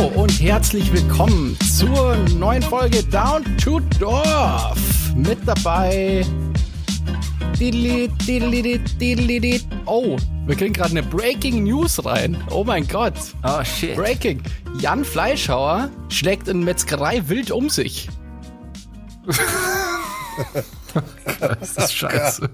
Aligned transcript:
Hallo 0.00 0.22
und 0.22 0.40
herzlich 0.40 0.90
willkommen 0.94 1.58
zur 1.76 2.16
neuen 2.38 2.62
Folge 2.62 3.02
Down 3.02 3.44
to 3.58 3.80
Dorf. 3.98 4.78
Mit 5.14 5.46
dabei. 5.46 6.24
Oh, 9.84 10.16
wir 10.46 10.56
kriegen 10.56 10.72
gerade 10.72 10.92
eine 10.92 11.02
Breaking 11.02 11.64
News 11.64 12.02
rein. 12.02 12.42
Oh 12.48 12.64
mein 12.64 12.88
Gott. 12.88 13.12
Oh 13.42 13.62
shit. 13.62 13.94
Breaking. 13.94 14.42
Jan 14.78 15.04
Fleischhauer 15.04 15.90
schlägt 16.08 16.48
in 16.48 16.64
Metzgerei 16.64 17.28
wild 17.28 17.50
um 17.50 17.68
sich. 17.68 18.08
das 21.40 21.76
ist 21.76 21.92
scheiße. 21.92 22.48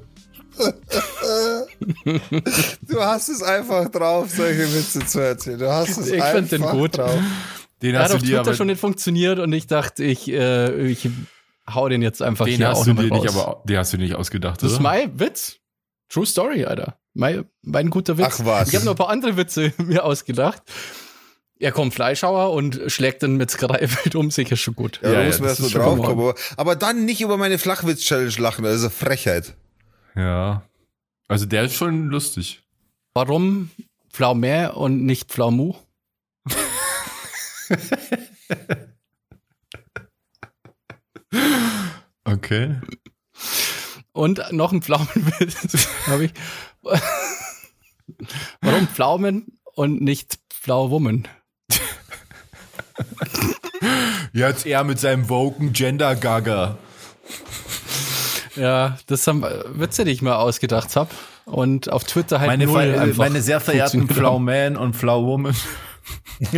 Du 2.83 3.01
hast 3.01 3.29
es 3.29 3.43
einfach 3.43 3.89
drauf, 3.91 4.31
solche 4.31 4.73
Witze 4.75 5.05
zu 5.07 5.21
erzählen. 5.21 5.59
Du 5.59 5.71
hast 5.73 5.99
es 5.99 6.09
ich 6.09 6.23
einfach 6.23 6.49
den 6.49 6.63
gut. 6.63 6.99
drauf. 6.99 7.19
Den 7.83 7.97
hast 7.97 8.05
hat 8.05 8.11
du 8.13 8.15
auf 8.17 8.21
dir 8.23 8.27
Twitter 8.29 8.41
aber, 8.41 8.55
schon 8.55 8.67
nicht 8.69 8.81
funktioniert 8.81 9.39
und 9.39 9.53
ich 9.53 9.67
dachte, 9.67 10.03
ich, 10.05 10.29
äh, 10.29 10.87
ich 10.87 11.09
hau 11.73 11.89
den 11.89 12.01
jetzt 12.03 12.23
einfach 12.23 12.47
den 12.47 12.57
hier 12.57 12.69
hast 12.69 12.79
auch 12.79 12.85
du 12.85 12.95
dir 12.95 13.09
mal 13.11 13.19
nicht, 13.21 13.29
raus. 13.35 13.37
aber 13.37 13.63
den 13.65 13.77
hast 13.79 13.93
du 13.93 13.97
dir 13.99 14.05
nicht 14.05 14.15
ausgedacht, 14.15 14.63
Das 14.63 14.71
ist 14.73 14.77
oder? 14.77 14.83
mein 14.85 15.19
Witz. 15.21 15.57
True 16.09 16.25
Story, 16.27 16.65
Alter. 16.65 16.99
Mein, 17.15 17.45
mein 17.63 17.91
guter 17.91 18.17
Witz. 18.17 18.27
Ach 18.41 18.45
was. 18.45 18.69
Ich 18.69 18.75
habe 18.77 18.85
noch 18.85 18.93
ein 18.93 18.97
paar 18.99 19.11
andere 19.11 19.37
Witze 19.37 19.73
mir 19.79 20.05
ausgedacht. 20.05 20.63
Er 21.59 21.73
kommt 21.73 21.95
Fleischhauer 21.95 22.53
und 22.53 22.81
schlägt 22.89 23.23
dann 23.23 23.37
Metzgerei 23.37 23.89
wild 24.05 24.15
um 24.15 24.31
sich, 24.31 24.53
ist 24.53 24.61
schon 24.61 24.75
gut. 24.77 25.01
Ja, 25.03 25.09
Ja, 25.09 25.15
da 25.15 25.21
ja, 25.23 25.27
muss 25.29 25.39
man 25.41 25.49
erst 25.49 25.61
ist 25.61 25.71
schon 25.73 25.81
draufkommen. 25.83 26.11
Aber, 26.29 26.35
aber 26.57 26.77
dann 26.77 27.05
nicht 27.07 27.21
über 27.23 27.37
meine 27.39 27.59
Flachwitz-Challenge 27.59 28.35
lachen, 28.39 28.63
das 28.65 28.77
ist 28.77 28.81
eine 28.83 28.91
Frechheit. 28.91 29.55
Ja. 30.17 30.63
Also 31.29 31.47
der 31.47 31.65
ist 31.65 31.75
schon 31.75 32.09
lustig. 32.09 32.63
Warum 33.15 33.71
Pflaume 34.11 34.73
und 34.73 35.05
nicht 35.05 35.31
Pflaumu? 35.31 35.75
Okay. 42.25 42.81
Und 44.13 44.43
noch 44.53 44.73
ein 44.73 44.83
Pflaumenwitz 44.83 45.89
habe 46.07 46.25
ich. 46.25 46.33
Warum 48.61 48.89
Pflaumen 48.89 49.59
und 49.75 50.01
nicht 50.01 50.39
Pflauwummen? 50.51 51.29
Jetzt 54.33 54.67
er 54.67 54.85
mit 54.85 54.99
seinem 54.99 55.29
Woken 55.29 55.73
Gender 55.73 56.17
Gaga. 56.17 56.79
Ja, 58.57 58.99
das 59.07 59.27
haben 59.27 59.43
Witze, 59.75 60.05
die 60.05 60.11
ich 60.13 60.23
mir 60.23 60.37
ausgedacht 60.39 60.97
habe. 60.97 61.11
Und 61.45 61.91
auf 61.93 62.05
Twitter 62.05 62.41
halt 62.41 62.49
Meine, 62.49 62.67
null 62.67 62.95
einfach 62.99 63.17
meine 63.19 63.41
sehr 63.43 63.61
verehrten 63.61 64.09
Flow. 64.09 64.39
Man 64.39 64.77
und 64.77 64.95
Flow 64.97 65.25
Woman. 65.27 65.55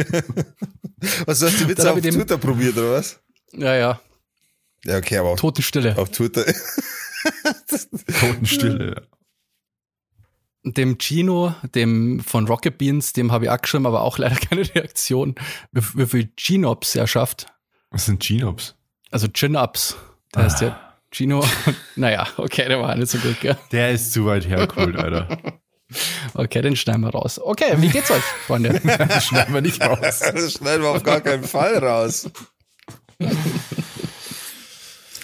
Was, 1.26 1.38
du 1.40 1.46
hast 1.46 1.60
die 1.60 1.68
Witze 1.68 1.90
auf 1.90 1.96
ich 1.98 2.02
dem- 2.02 2.14
Twitter 2.14 2.38
probiert, 2.38 2.76
oder 2.76 2.92
was? 2.92 3.20
Ja, 3.52 3.74
ja, 3.74 4.00
Ja, 4.84 4.96
okay, 4.98 5.16
aber 5.18 5.30
auf, 5.30 5.40
Totenstille. 5.40 5.96
auf 5.96 6.10
Twitter. 6.10 6.44
Totenstille. 8.20 9.06
Dem 10.64 10.98
Gino, 10.98 11.54
dem 11.74 12.20
von 12.20 12.46
Rocket 12.46 12.76
Beans, 12.78 13.12
dem 13.12 13.32
habe 13.32 13.44
ich 13.46 13.50
auch 13.50 13.60
geschrieben, 13.60 13.86
aber 13.86 14.02
auch 14.02 14.18
leider 14.18 14.34
keine 14.48 14.62
Reaktion, 14.74 15.34
wie, 15.72 15.82
wie 15.94 16.06
viel 16.06 16.28
Ginops 16.36 16.94
er 16.94 17.06
schafft. 17.06 17.46
Was 17.90 18.06
sind 18.06 18.22
Genops? 18.26 18.74
Also 19.10 19.28
Chin-Ups. 19.28 19.96
Da 20.32 20.42
heißt 20.42 20.60
der 20.60 20.78
Gino. 21.10 21.44
naja, 21.96 22.26
okay, 22.36 22.68
der 22.68 22.80
war 22.80 22.94
nicht 22.94 23.10
so 23.10 23.18
gut, 23.18 23.40
gell? 23.40 23.56
Der 23.72 23.92
ist 23.92 24.12
zu 24.12 24.26
weit 24.26 24.46
hergeholt, 24.46 24.96
Alter. 24.96 25.38
Okay, 26.34 26.60
den 26.60 26.76
schneiden 26.76 27.00
wir 27.00 27.08
raus. 27.08 27.40
Okay, 27.42 27.72
wie 27.78 27.88
geht's 27.88 28.10
euch, 28.10 28.22
Freunde? 28.22 28.78
Das 29.08 29.24
schneiden 29.24 29.54
wir 29.54 29.62
nicht 29.62 29.82
raus. 29.82 30.20
Das 30.20 30.52
schneiden 30.52 30.82
wir 30.82 30.90
auf 30.90 31.02
gar 31.02 31.22
keinen 31.22 31.44
Fall 31.44 31.78
raus. 31.78 32.30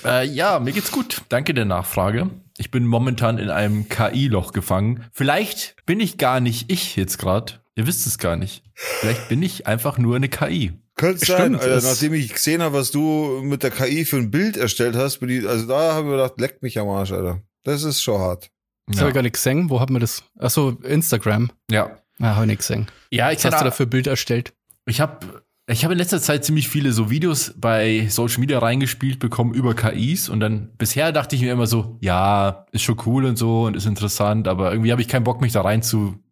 Äh, 0.05 0.27
ja, 0.27 0.61
mir 0.61 0.73
geht's 0.73 0.91
gut. 0.91 1.21
Danke 1.29 1.53
der 1.53 1.67
Nachfrage. 1.67 2.31
Ich 2.57 2.71
bin 2.71 2.87
momentan 2.87 3.39
in 3.39 3.51
einem 3.51 3.89
KI-Loch 3.89 4.53
gefangen. 4.53 5.05
Vielleicht 5.13 5.77
bin 5.87 6.01
ich 6.01 6.19
gar 6.19 6.41
nicht 6.41 6.71
ich 6.71 6.97
jetzt 6.97 7.19
gerade. 7.19 7.61
Ihr 7.75 7.87
wisst 7.87 8.07
es 8.07 8.19
gar 8.19 8.37
nicht. 8.37 8.63
Vielleicht 8.75 9.29
bin 9.29 9.43
ich 9.43 9.67
einfach 9.67 9.99
nur 9.99 10.17
eine 10.17 10.29
KI. 10.29 10.73
Könnte 10.97 11.25
sein, 11.27 11.55
Alter, 11.57 11.73
es- 11.77 11.85
nachdem 11.85 12.15
ich 12.15 12.33
gesehen 12.33 12.63
habe, 12.63 12.77
was 12.79 12.91
du 12.91 13.41
mit 13.43 13.63
der 13.63 13.71
KI 13.71 14.05
für 14.05 14.17
ein 14.17 14.31
Bild 14.31 14.57
erstellt 14.57 14.95
hast, 14.97 15.19
bin 15.19 15.29
ich, 15.29 15.49
also 15.49 15.67
da 15.67 15.93
habe 15.95 16.01
ich 16.01 16.07
mir 16.07 16.13
gedacht, 16.19 16.41
leck 16.41 16.63
mich 16.63 16.79
am 16.79 16.89
Arsch, 16.89 17.13
Alter. 17.13 17.41
Das 17.65 17.83
ist 17.83 18.01
schon 18.03 18.21
hart. 18.21 18.51
Das 18.87 18.97
habe 18.99 19.07
Ja, 19.07 19.09
ich 19.09 19.15
gar 19.15 19.23
nicht 19.23 19.33
gesehen. 19.35 19.71
Wo 19.71 19.81
haben 19.81 19.95
wir 19.95 20.01
das? 20.01 20.23
Achso, 20.39 20.71
Instagram. 20.83 21.51
ja. 21.71 21.91
Ja, 22.21 22.37
habe 22.37 22.45
ich 22.45 22.49
nicht 22.51 22.59
gesehen. 22.59 22.87
ja 23.11 23.33
ich 23.33 23.39
Was 23.39 23.47
hast 23.47 23.53
du 23.55 23.57
kann- 23.59 23.65
da 23.65 23.71
für 23.73 23.83
ein 23.85 23.91
Bild 23.91 24.07
erstellt? 24.07 24.53
Ich 24.87 25.01
habe 25.01 25.43
ich 25.67 25.85
hab 25.85 25.91
in 25.91 25.99
letzter 25.99 26.21
Zeit 26.21 26.45
ziemlich 26.45 26.69
viele 26.69 26.93
so 26.93 27.11
Videos 27.11 27.55
bei 27.57 28.07
Social 28.09 28.39
Media 28.39 28.59
reingespielt 28.61 29.19
bekommen 29.19 29.53
über 29.55 29.75
KIs 29.75 30.29
und 30.29 30.39
dann 30.41 30.71
bisher 30.77 31.11
dachte 31.11 31.35
ich 31.35 31.43
mir 31.43 31.51
immer 31.53 31.67
so, 31.67 31.97
ja, 32.03 32.67
ist 32.71 32.83
schon 32.83 33.01
cool 33.07 33.25
und 33.25 33.37
so 33.37 33.63
und 33.65 33.75
ist 33.77 33.87
interessant, 33.87 34.47
aber 34.47 34.71
irgendwie 34.71 34.93
habe 34.93 35.01
ich 35.03 35.09
keinen 35.09 35.25
Bock, 35.25 35.41
mich 35.41 35.53
da 35.55 35.63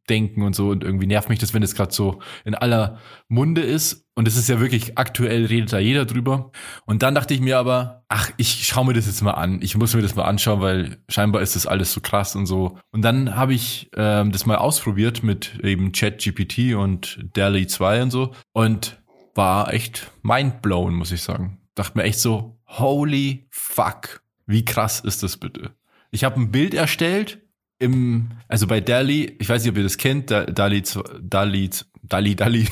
reinzudenken 0.09 0.43
und 0.43 0.55
so 0.55 0.71
und 0.71 0.85
irgendwie 0.85 1.07
nervt 1.07 1.29
mich 1.29 1.39
das, 1.39 1.55
wenn 1.55 1.63
es 1.63 1.75
gerade 1.75 1.93
so 1.93 2.21
in 2.45 2.55
aller 2.55 2.99
Munde 3.29 3.63
ist 3.63 4.07
und 4.15 4.29
es 4.29 4.37
ist 4.37 4.49
ja 4.49 4.61
wirklich 4.61 4.99
aktuell, 4.99 5.47
redet 5.47 5.73
da 5.73 5.79
jeder 5.79 6.05
drüber. 6.05 6.51
Und 6.85 7.03
dann 7.03 7.15
dachte 7.15 7.35
ich 7.35 7.41
mir 7.41 7.59
aber, 7.59 8.05
ach, 8.09 8.31
ich 8.37 8.67
schaue 8.67 8.87
mir 8.87 8.93
das 8.93 9.07
jetzt 9.07 9.23
mal 9.23 9.33
an. 9.33 9.61
Ich 9.63 9.77
muss 9.77 9.95
mir 9.95 10.03
das 10.03 10.15
mal 10.15 10.25
anschauen, 10.25 10.61
weil 10.61 10.99
scheinbar 11.09 11.41
ist 11.41 11.57
das 11.57 11.67
alles 11.67 11.93
so 11.93 12.01
krass 12.01 12.37
und 12.37 12.47
so. 12.47 12.79
Und 12.91 13.03
dann 13.03 13.37
habe 13.37 13.55
ich 13.55 13.91
ähm, 13.97 14.33
das 14.33 14.45
mal 14.45 14.57
ausprobiert 14.57 15.23
mit 15.23 15.59
eben 15.63 15.93
ChatGPT 15.93 16.75
und 16.75 17.19
DALI 17.35 17.67
2 17.67 18.03
und 18.03 18.11
so 18.11 18.33
und 18.53 19.03
war 19.35 19.73
echt 19.73 20.11
mindblown, 20.23 20.95
muss 20.95 21.13
ich 21.13 21.23
sagen. 21.23 21.59
Dachte 21.75 21.97
mir 21.97 22.05
echt 22.05 22.21
so, 22.21 22.59
holy 22.67 23.47
fuck, 23.51 24.23
wie 24.47 24.65
krass 24.65 25.01
ist 25.01 25.23
das 25.23 25.39
bitte? 25.39 25.71
Ich 26.11 26.25
habe 26.25 26.39
ein 26.39 26.51
Bild 26.51 26.75
erstellt 26.75 27.42
im, 27.83 28.31
also 28.49 28.67
bei 28.67 28.81
DALI, 28.81 29.37
ich 29.39 29.49
weiß 29.49 29.63
nicht, 29.63 29.71
ob 29.73 29.77
ihr 29.77 29.83
das 29.83 29.99
kennt, 29.99 30.31
Da- 30.31 30.45
DALI, 30.47 30.83
DALI, 31.23 31.69
DALI, 32.03 32.35
DALI, 32.37 32.67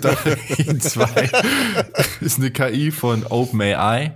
DALI 0.00 0.78
2 0.78 1.30
ist 2.20 2.38
eine 2.38 2.50
KI 2.50 2.90
von 2.90 3.24
OpenAI 3.26 4.14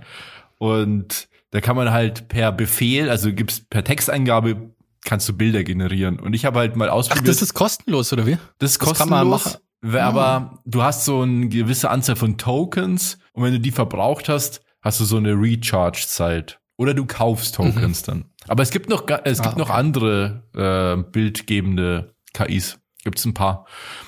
und 0.57 1.27
da 1.51 1.61
kann 1.61 1.75
man 1.75 1.91
halt 1.91 2.27
per 2.27 2.51
Befehl, 2.51 3.09
also 3.09 3.33
gibt's 3.33 3.61
per 3.69 3.83
Texteingabe, 3.83 4.71
kannst 5.03 5.27
du 5.29 5.33
Bilder 5.33 5.63
generieren. 5.63 6.19
Und 6.19 6.33
ich 6.33 6.45
habe 6.45 6.59
halt 6.59 6.75
mal 6.75 6.89
Ach, 6.89 6.93
ausprobiert. 6.93 7.27
das 7.27 7.41
ist 7.41 7.53
kostenlos, 7.55 8.13
oder 8.13 8.27
wie? 8.27 8.37
Das 8.59 8.71
ist 8.71 8.81
Das 8.81 8.97
kann 8.97 9.09
man 9.09 9.27
kostenlos, 9.29 9.59
machen. 9.81 9.93
we- 9.93 10.03
aber 10.03 10.59
du 10.65 10.83
hast 10.83 11.05
so 11.05 11.21
eine 11.21 11.47
gewisse 11.49 11.89
Anzahl 11.89 12.15
von 12.17 12.37
Tokens 12.37 13.17
und 13.33 13.43
wenn 13.43 13.53
du 13.53 13.59
die 13.59 13.71
verbraucht 13.71 14.29
hast, 14.29 14.61
hast 14.81 14.99
du 14.99 15.05
so 15.05 15.17
eine 15.17 15.33
Recharge-Zeit. 15.33 16.59
Oder 16.77 16.93
du 16.93 17.05
kaufst 17.05 17.55
Tokens 17.55 18.03
dann. 18.03 18.25
Aber 18.49 18.63
es 18.63 18.71
gibt 18.71 18.89
noch, 18.89 19.05
es 19.23 19.39
Ah, 19.39 19.43
gibt 19.43 19.57
noch 19.57 19.69
okay. 19.69 19.79
andere 19.79 20.43
äh, 20.55 21.11
bildgebende 21.11 22.15
KIs. 22.33 22.79
Gibt's 23.03 23.23
ein 23.25 23.33
paar. 23.33 23.65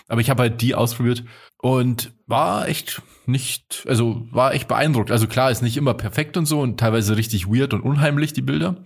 Aber 0.07 0.19
ich 0.19 0.29
habe 0.29 0.41
halt 0.44 0.62
die 0.62 0.75
ausprobiert 0.75 1.24
und 1.57 2.12
war 2.28 2.68
echt 2.68 3.02
nicht, 3.25 3.85
also 3.88 4.28
war 4.31 4.53
echt 4.53 4.68
beeindruckt. 4.68 5.12
Also 5.12 5.28
klar, 5.28 5.52
ist 5.52 5.62
nicht 5.62 5.78
immer 5.78 5.94
perfekt 5.94 6.35
und 6.38 6.46
so 6.46 6.59
und 6.59 6.79
teilweise 6.79 7.16
richtig 7.16 7.47
weird 7.47 7.74
und 7.74 7.81
unheimlich, 7.81 8.34
die 8.34 8.41
Bilder. 8.41 8.84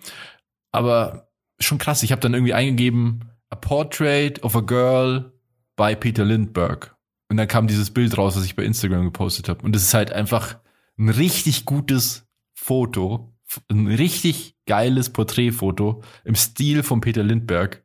Aber 0.72 1.30
schon 1.60 1.78
krass. 1.78 2.04
Ich 2.04 2.12
habe 2.12 2.22
dann 2.22 2.34
irgendwie 2.34 2.54
eingegeben, 2.54 3.32
a 3.50 3.56
portrait 3.56 4.44
of 4.44 4.56
a 4.56 4.62
girl 4.62 5.32
by 5.76 5.96
Peter 5.96 6.26
Lindbergh. 6.26 6.92
Und 7.30 7.38
dann 7.38 7.48
kam 7.48 7.68
dieses 7.68 7.92
Bild 7.92 8.18
raus, 8.18 8.36
was 8.36 8.46
ich 8.46 8.56
bei 8.56 8.64
Instagram 8.64 9.06
gepostet 9.06 9.50
habe. 9.50 9.64
Und 9.64 9.76
es 9.76 9.84
ist 9.84 9.94
halt 9.94 10.12
einfach 10.12 10.58
ein 10.98 11.10
richtig 11.10 11.66
gutes 11.66 12.28
Foto, 12.54 13.35
ein 13.69 13.88
richtig 13.88 14.56
geiles 14.65 15.09
Porträtfoto 15.12 16.03
im 16.24 16.36
Stil 16.36 16.83
von 16.83 17.01
Peter 17.01 17.24
Lindbergh. 17.24 17.81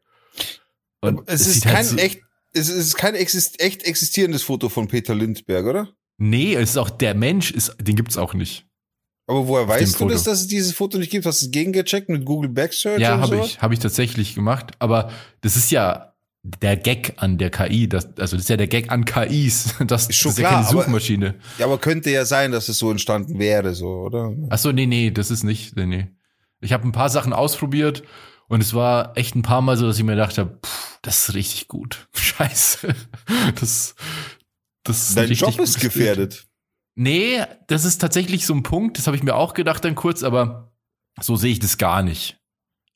Und 1.00 1.22
es, 1.26 1.46
ist 1.46 1.54
sieht 1.54 1.66
halt 1.66 1.76
kein 1.76 1.84
so- 1.84 1.96
echt, 1.96 2.20
es 2.52 2.68
ist 2.68 2.96
kein 2.96 3.14
exist 3.14 3.60
echt 3.60 3.82
existierendes 3.84 4.42
Foto 4.42 4.68
von 4.68 4.88
Peter 4.88 5.14
Lindbergh, 5.14 5.68
oder? 5.68 5.88
Nee, 6.18 6.54
es 6.54 6.70
ist 6.70 6.76
auch 6.76 6.90
der 6.90 7.14
Mensch, 7.14 7.50
ist, 7.50 7.74
den 7.80 7.96
gibt's 7.96 8.18
auch 8.18 8.34
nicht. 8.34 8.66
Aber 9.26 9.46
woher 9.46 9.68
weißt 9.68 9.94
du 9.94 9.98
Foto. 9.98 10.12
das, 10.12 10.24
dass 10.24 10.40
es 10.40 10.46
dieses 10.48 10.72
Foto 10.74 10.98
nicht 10.98 11.10
gibt? 11.10 11.24
Hast 11.24 11.40
du 11.40 11.46
es 11.46 11.52
gegengecheckt 11.52 12.08
mit 12.08 12.24
Google 12.24 12.50
Backsearch 12.50 13.00
Ja, 13.00 13.18
habe 13.20 13.38
ich, 13.38 13.62
habe 13.62 13.72
ich 13.74 13.80
tatsächlich 13.80 14.34
gemacht. 14.34 14.72
Aber 14.80 15.12
das 15.40 15.56
ist 15.56 15.70
ja 15.70 16.09
der 16.42 16.76
Gag 16.76 17.14
an 17.18 17.36
der 17.38 17.50
KI. 17.50 17.88
Das, 17.88 18.06
also 18.18 18.36
das 18.36 18.44
ist 18.44 18.48
ja 18.48 18.56
der 18.56 18.66
Gag 18.68 18.90
an 18.90 19.04
KIs. 19.04 19.74
Das, 19.86 20.08
Ist 20.08 20.16
schon 20.16 20.30
das 20.30 20.38
ist 20.38 20.42
ja 20.42 20.48
klar, 20.48 20.60
keine 20.62 20.68
aber- 20.68 20.82
Suchmaschine. 20.84 21.34
Ja, 21.58 21.66
aber 21.66 21.78
könnte 21.78 22.10
ja 22.10 22.24
sein, 22.24 22.52
dass 22.52 22.68
es 22.68 22.78
so 22.78 22.90
entstanden 22.90 23.38
wäre, 23.38 23.74
so, 23.74 23.88
oder? 23.88 24.32
Ach 24.48 24.58
so, 24.58 24.72
nee, 24.72 24.86
nee, 24.86 25.10
das 25.10 25.30
ist 25.30 25.42
nicht, 25.42 25.76
nee, 25.76 25.86
nee. 25.86 26.08
Ich 26.60 26.72
habe 26.72 26.86
ein 26.86 26.92
paar 26.92 27.08
Sachen 27.10 27.32
ausprobiert 27.32 28.02
und 28.48 28.60
es 28.62 28.74
war 28.74 29.16
echt 29.16 29.34
ein 29.34 29.42
paar 29.42 29.60
Mal 29.62 29.76
so, 29.76 29.86
dass 29.86 29.96
ich 29.98 30.04
mir 30.04 30.12
gedacht 30.12 30.38
habe, 30.38 30.58
das 31.02 31.28
ist 31.28 31.34
richtig 31.34 31.68
gut. 31.68 32.08
Scheiße. 32.14 32.94
Das, 33.60 33.94
das 34.82 35.14
Dein 35.14 35.30
Job 35.32 35.58
ist 35.58 35.80
gefährdet. 35.80 36.46
Nee, 36.96 37.42
das 37.68 37.84
ist 37.84 37.98
tatsächlich 37.98 38.44
so 38.46 38.54
ein 38.54 38.62
Punkt, 38.62 38.98
das 38.98 39.06
habe 39.06 39.16
ich 39.16 39.22
mir 39.22 39.34
auch 39.34 39.54
gedacht 39.54 39.84
dann 39.84 39.94
kurz, 39.94 40.22
aber 40.22 40.72
so 41.20 41.36
sehe 41.36 41.52
ich 41.52 41.58
das 41.60 41.78
gar 41.78 42.02
nicht. 42.02 42.38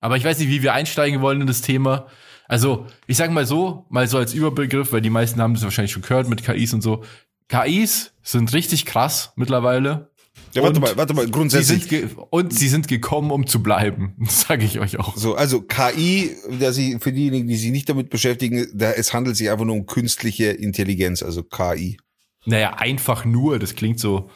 Aber 0.00 0.16
ich 0.18 0.24
weiß 0.24 0.38
nicht, 0.38 0.48
wie 0.48 0.62
wir 0.62 0.74
einsteigen 0.74 1.22
wollen 1.22 1.40
in 1.42 1.46
das 1.46 1.62
Thema. 1.62 2.08
Also, 2.46 2.86
ich 3.06 3.16
sage 3.16 3.32
mal 3.32 3.46
so, 3.46 3.86
mal 3.88 4.06
so 4.06 4.18
als 4.18 4.34
Überbegriff, 4.34 4.92
weil 4.92 5.00
die 5.00 5.10
meisten 5.10 5.40
haben 5.40 5.54
das 5.54 5.62
wahrscheinlich 5.62 5.92
schon 5.92 6.02
gehört 6.02 6.28
mit 6.28 6.44
KIs 6.44 6.74
und 6.74 6.82
so. 6.82 7.02
KIs 7.48 8.12
sind 8.22 8.52
richtig 8.52 8.86
krass 8.86 9.32
mittlerweile. 9.36 10.10
Ja, 10.52 10.62
warte 10.62 10.76
Und 10.76 10.82
mal, 10.82 10.96
warte 10.96 11.14
mal, 11.14 11.24
Sie 11.26 11.30
grundsätzlich. 11.32 11.80
sind 11.84 11.88
ge- 11.88 12.08
und 12.30 12.52
sie 12.52 12.68
sind 12.68 12.86
gekommen, 12.86 13.30
um 13.30 13.46
zu 13.46 13.62
bleiben. 13.62 14.14
Sage 14.28 14.64
ich 14.64 14.78
euch 14.78 14.98
auch. 14.98 15.16
So, 15.16 15.34
also 15.34 15.62
KI, 15.62 16.30
der 16.48 16.72
sie, 16.72 16.98
für 17.00 17.12
diejenigen, 17.12 17.48
die 17.48 17.56
sich 17.56 17.70
nicht 17.70 17.88
damit 17.88 18.10
beschäftigen, 18.10 18.66
da, 18.72 18.92
es 18.92 19.12
handelt 19.12 19.36
sich 19.36 19.50
einfach 19.50 19.64
nur 19.64 19.74
um 19.74 19.86
künstliche 19.86 20.46
Intelligenz, 20.46 21.22
also 21.22 21.42
KI. 21.42 21.98
Naja, 22.46 22.74
einfach 22.74 23.24
nur. 23.24 23.58
Das 23.58 23.74
klingt 23.74 23.98
so, 23.98 24.30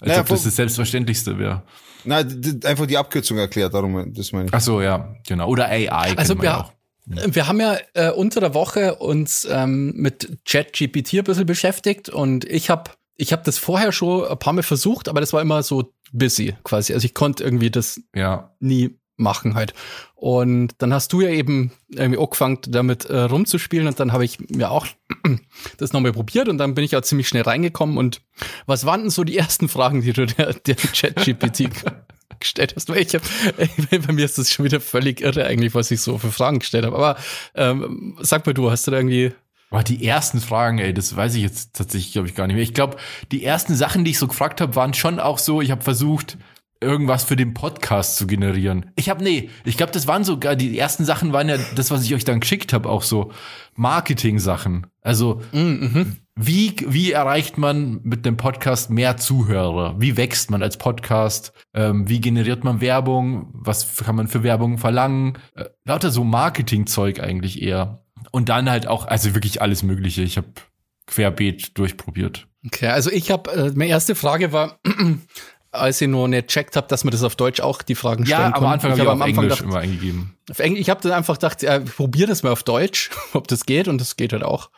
als 0.00 0.08
Naja, 0.08 0.20
ob 0.20 0.26
das 0.28 0.44
das 0.44 0.56
Selbstverständlichste 0.56 1.38
wäre. 1.38 1.62
Na, 2.04 2.16
einfach 2.64 2.86
die 2.86 2.98
Abkürzung 2.98 3.38
erklärt, 3.38 3.72
darum, 3.74 4.12
das 4.12 4.32
meine 4.32 4.46
ich. 4.46 4.54
Ach 4.54 4.60
so, 4.60 4.80
ja, 4.82 5.14
genau. 5.26 5.48
Oder 5.48 5.66
AI. 5.68 6.16
Also 6.16 6.34
ja 6.42 6.62
auch. 6.62 6.72
Wir 7.06 7.48
haben 7.48 7.60
ja 7.60 7.76
äh, 7.94 8.10
unter 8.10 8.40
der 8.40 8.54
Woche 8.54 8.94
uns 8.96 9.46
ähm, 9.50 9.92
mit 9.96 10.38
ChatGPT 10.48 11.14
ein 11.14 11.24
bisschen 11.24 11.46
beschäftigt 11.46 12.08
und 12.08 12.44
ich 12.44 12.70
habe 12.70 12.90
ich 13.16 13.32
hab 13.32 13.44
das 13.44 13.58
vorher 13.58 13.92
schon 13.92 14.24
ein 14.26 14.38
paar 14.38 14.52
Mal 14.52 14.62
versucht, 14.62 15.08
aber 15.08 15.20
das 15.20 15.32
war 15.32 15.42
immer 15.42 15.62
so 15.62 15.92
busy 16.12 16.54
quasi. 16.64 16.94
Also 16.94 17.04
ich 17.04 17.14
konnte 17.14 17.44
irgendwie 17.44 17.70
das 17.70 18.00
Ja. 18.14 18.54
nie 18.60 18.98
machen 19.16 19.54
halt. 19.54 19.74
Und 20.14 20.74
dann 20.78 20.92
hast 20.92 21.12
du 21.12 21.20
ja 21.20 21.28
eben 21.28 21.72
irgendwie 21.90 22.18
angefangen, 22.20 22.58
damit 22.68 23.04
äh, 23.06 23.18
rumzuspielen 23.20 23.86
und 23.86 24.00
dann 24.00 24.12
habe 24.12 24.24
ich 24.24 24.38
mir 24.50 24.70
auch 24.70 24.86
das 25.78 25.92
nochmal 25.92 26.12
probiert 26.12 26.48
und 26.48 26.58
dann 26.58 26.74
bin 26.74 26.84
ich 26.84 26.96
auch 26.96 27.02
ziemlich 27.02 27.28
schnell 27.28 27.42
reingekommen 27.42 27.98
und 27.98 28.22
was 28.66 28.86
waren 28.86 29.02
denn 29.02 29.10
so 29.10 29.24
die 29.24 29.36
ersten 29.36 29.68
Fragen, 29.68 30.00
die 30.02 30.12
du 30.12 30.26
der, 30.26 30.54
der 30.54 30.74
ChatGPT 30.76 31.68
gestellt 32.42 32.74
hast? 32.76 32.88
Weil 32.88 32.98
ich 32.98 33.14
hab, 33.14 33.22
bei 34.06 34.12
mir 34.12 34.24
ist 34.24 34.38
das 34.38 34.52
schon 34.52 34.64
wieder 34.64 34.80
völlig 34.80 35.20
irre 35.20 35.46
eigentlich, 35.46 35.74
was 35.74 35.90
ich 35.90 36.00
so 36.00 36.18
für 36.18 36.30
Fragen 36.30 36.58
gestellt 36.58 36.84
habe. 36.84 36.96
Aber 36.96 37.16
ähm, 37.54 38.16
sag 38.20 38.46
mal 38.46 38.52
du, 38.52 38.70
hast 38.70 38.86
du 38.86 38.90
da 38.90 38.98
irgendwie 38.98 39.32
Boah, 39.72 39.82
die 39.82 40.06
ersten 40.06 40.38
Fragen, 40.42 40.78
ey, 40.78 40.92
das 40.92 41.16
weiß 41.16 41.34
ich 41.34 41.42
jetzt 41.42 41.74
tatsächlich, 41.74 42.12
glaube 42.12 42.28
ich, 42.28 42.34
gar 42.34 42.46
nicht 42.46 42.56
mehr. 42.56 42.62
Ich 42.62 42.74
glaube, 42.74 42.98
die 43.30 43.42
ersten 43.42 43.74
Sachen, 43.74 44.04
die 44.04 44.10
ich 44.10 44.18
so 44.18 44.28
gefragt 44.28 44.60
habe, 44.60 44.76
waren 44.76 44.92
schon 44.92 45.18
auch 45.18 45.38
so, 45.38 45.62
ich 45.62 45.70
habe 45.70 45.80
versucht, 45.80 46.36
irgendwas 46.82 47.24
für 47.24 47.36
den 47.36 47.54
Podcast 47.54 48.16
zu 48.16 48.26
generieren. 48.26 48.90
Ich 48.96 49.08
habe, 49.08 49.22
nee, 49.22 49.48
ich 49.64 49.76
glaube, 49.76 49.92
das 49.92 50.06
waren 50.06 50.24
sogar, 50.24 50.56
die 50.56 50.78
ersten 50.78 51.04
Sachen 51.04 51.32
waren 51.32 51.48
ja 51.48 51.56
das, 51.76 51.90
was 51.90 52.04
ich 52.04 52.14
euch 52.14 52.24
dann 52.24 52.40
geschickt 52.40 52.72
habe, 52.72 52.88
auch 52.88 53.02
so 53.02 53.32
Marketing-Sachen. 53.74 54.86
Also, 55.00 55.40
wie, 56.34 56.76
wie 56.86 57.12
erreicht 57.12 57.58
man 57.58 58.00
mit 58.02 58.24
dem 58.24 58.36
Podcast 58.36 58.90
mehr 58.90 59.16
Zuhörer? 59.16 60.00
Wie 60.00 60.16
wächst 60.16 60.50
man 60.50 60.62
als 60.62 60.76
Podcast? 60.76 61.52
Ähm, 61.74 62.08
wie 62.08 62.20
generiert 62.20 62.64
man 62.64 62.80
Werbung? 62.80 63.50
Was 63.52 63.96
kann 63.96 64.16
man 64.16 64.28
für 64.28 64.42
Werbung 64.42 64.78
verlangen? 64.78 65.38
Äh, 65.54 65.66
lauter 65.84 66.10
so 66.10 66.24
Marketing-Zeug 66.24 67.20
eigentlich 67.20 67.62
eher. 67.62 68.04
Und 68.30 68.48
dann 68.48 68.70
halt 68.70 68.86
auch, 68.86 69.06
also 69.06 69.34
wirklich 69.34 69.60
alles 69.60 69.82
Mögliche. 69.82 70.22
Ich 70.22 70.36
habe 70.36 70.48
querbeet 71.06 71.76
durchprobiert. 71.76 72.48
Okay, 72.64 72.86
also 72.86 73.10
ich 73.10 73.30
habe, 73.30 73.50
äh, 73.50 73.72
meine 73.74 73.90
erste 73.90 74.14
Frage 74.14 74.52
war, 74.52 74.78
als 75.72 76.00
ich 76.00 76.08
noch 76.08 76.28
nicht 76.28 76.48
checkt 76.48 76.76
habe, 76.76 76.86
dass 76.88 77.02
man 77.04 77.10
das 77.12 77.22
auf 77.22 77.34
Deutsch 77.34 77.60
auch 77.60 77.82
die 77.82 77.94
Fragen 77.94 78.26
stellen 78.26 78.40
Ja, 78.40 78.50
kann. 78.52 78.64
am 78.64 78.70
Anfang 78.72 78.92
ich 78.92 79.00
habe 79.00 79.08
ich 79.08 79.08
hab 79.10 79.20
auf 79.20 79.26
Englisch 79.26 79.42
gedacht, 79.48 79.60
immer 79.62 79.78
eingegeben. 79.78 80.36
auf 80.50 80.58
Englisch, 80.58 80.80
ich 80.82 80.90
habe 80.90 81.00
dann 81.00 81.12
einfach 81.12 81.34
gedacht, 81.34 81.62
äh, 81.62 81.80
probier 81.80 82.26
das 82.26 82.42
mal 82.42 82.52
auf 82.52 82.62
Deutsch, 82.62 83.10
ob 83.32 83.48
das 83.48 83.66
geht 83.66 83.88
und 83.88 84.00
das 84.00 84.16
geht 84.16 84.32
halt 84.32 84.44
auch. 84.44 84.70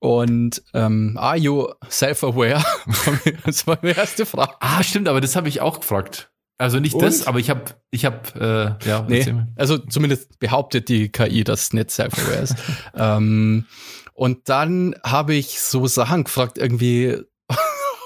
Und 0.00 0.62
ähm, 0.72 1.16
are 1.18 1.36
you 1.36 1.68
self-aware? 1.90 2.62
das 3.44 3.66
war 3.66 3.78
meine 3.82 3.96
erste 3.96 4.24
Frage. 4.26 4.54
Ah, 4.60 4.82
stimmt, 4.82 5.08
aber 5.08 5.20
das 5.20 5.36
habe 5.36 5.48
ich 5.48 5.60
auch 5.60 5.80
gefragt. 5.80 6.30
Also 6.56 6.78
nicht 6.80 6.94
Und? 6.94 7.02
das, 7.02 7.26
aber 7.26 7.38
ich 7.38 7.48
habe, 7.50 7.62
ich 7.90 8.04
habe, 8.04 8.78
äh, 8.84 8.88
ja, 8.88 9.04
Nee, 9.08 9.34
also 9.56 9.78
zumindest 9.78 10.38
behauptet 10.40 10.88
die 10.88 11.08
KI, 11.10 11.44
dass 11.44 11.62
es 11.62 11.72
nicht 11.72 11.90
self-aware 11.90 12.42
ist. 12.42 12.54
ähm, 12.94 13.64
und 14.12 14.48
dann 14.50 14.94
habe 15.02 15.34
ich 15.34 15.60
so 15.60 15.86
Sachen 15.86 16.24
gefragt, 16.24 16.58
irgendwie, 16.58 17.18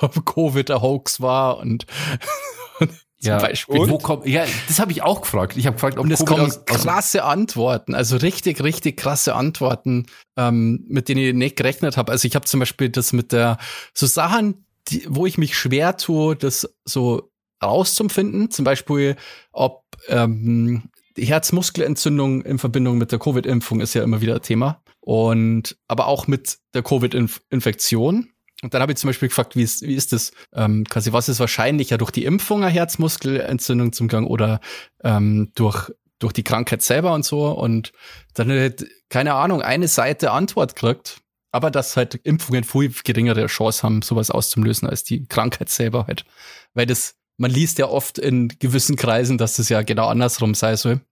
ob 0.00 0.24
Covid 0.24 0.70
ein 0.70 0.82
Hoax 0.82 1.20
war 1.20 1.58
und 1.58 1.86
zum 3.24 3.32
ja. 3.32 3.38
Beispiel. 3.38 3.88
Wo 3.88 3.98
kommt, 3.98 4.26
ja, 4.26 4.44
das 4.68 4.78
habe 4.78 4.92
ich 4.92 5.02
auch 5.02 5.22
gefragt. 5.22 5.56
Ich 5.56 5.66
habe 5.66 5.74
gefragt, 5.74 5.98
ob 5.98 6.04
Und 6.04 6.10
es 6.10 6.24
kommen 6.24 6.46
aus, 6.46 6.64
krasse 6.66 7.24
Antworten, 7.24 7.94
also 7.94 8.16
richtig, 8.16 8.62
richtig 8.62 8.96
krasse 8.96 9.34
Antworten, 9.34 10.06
ähm, 10.36 10.84
mit 10.88 11.08
denen 11.08 11.20
ich 11.20 11.34
nicht 11.34 11.56
gerechnet 11.56 11.96
habe. 11.96 12.12
Also 12.12 12.28
ich 12.28 12.34
habe 12.34 12.44
zum 12.44 12.60
Beispiel 12.60 12.90
das 12.90 13.12
mit 13.12 13.32
der, 13.32 13.58
so 13.94 14.06
Sachen, 14.06 14.66
die, 14.88 15.06
wo 15.08 15.26
ich 15.26 15.38
mich 15.38 15.56
schwer 15.56 15.96
tue, 15.96 16.36
das 16.36 16.68
so 16.84 17.30
rauszufinden. 17.62 18.50
Zum 18.50 18.64
Beispiel, 18.64 19.16
ob 19.52 19.84
ähm, 20.08 20.90
die 21.16 21.24
Herzmuskelentzündung 21.24 22.42
in 22.42 22.58
Verbindung 22.58 22.98
mit 22.98 23.12
der 23.12 23.18
Covid-Impfung 23.18 23.80
ist 23.80 23.94
ja 23.94 24.02
immer 24.02 24.20
wieder 24.20 24.36
ein 24.36 24.42
Thema. 24.42 24.82
Und 25.00 25.76
aber 25.88 26.06
auch 26.06 26.26
mit 26.26 26.58
der 26.74 26.82
Covid-Infektion. 26.82 28.30
Und 28.64 28.72
dann 28.72 28.80
habe 28.80 28.92
ich 28.92 28.98
zum 28.98 29.08
Beispiel 29.08 29.28
gefragt, 29.28 29.56
wie 29.56 29.62
ist, 29.62 29.82
wie 29.82 29.94
ist 29.94 30.14
das, 30.14 30.32
ähm, 30.54 30.84
quasi, 30.88 31.12
was 31.12 31.28
ist 31.28 31.38
wahrscheinlicher 31.38 31.98
durch 31.98 32.10
die 32.10 32.24
Impfung 32.24 32.62
eine 32.62 32.72
Herzmuskelentzündung 32.72 33.92
zum 33.92 34.08
Gang 34.08 34.26
oder 34.26 34.58
ähm, 35.02 35.52
durch, 35.54 35.92
durch 36.18 36.32
die 36.32 36.44
Krankheit 36.44 36.80
selber 36.80 37.12
und 37.12 37.26
so. 37.26 37.50
Und 37.50 37.92
dann 38.32 38.50
hat, 38.50 38.86
keine 39.10 39.34
Ahnung, 39.34 39.60
eine 39.60 39.86
Seite 39.86 40.30
Antwort 40.30 40.76
gekriegt, 40.76 41.20
aber 41.52 41.70
dass 41.70 41.98
halt 41.98 42.14
Impfungen 42.14 42.64
viel 42.64 42.90
geringere 43.04 43.44
Chance 43.48 43.82
haben, 43.82 44.00
sowas 44.00 44.30
auszulösen 44.30 44.88
als 44.88 45.04
die 45.04 45.26
Krankheit 45.26 45.68
selber 45.68 46.06
halt. 46.06 46.24
Weil 46.72 46.86
das, 46.86 47.16
man 47.36 47.50
liest 47.50 47.78
ja 47.78 47.88
oft 47.88 48.18
in 48.18 48.48
gewissen 48.48 48.96
Kreisen, 48.96 49.36
dass 49.36 49.56
das 49.56 49.68
ja 49.68 49.82
genau 49.82 50.08
andersrum 50.08 50.54
sei 50.54 50.76
soll. 50.76 51.02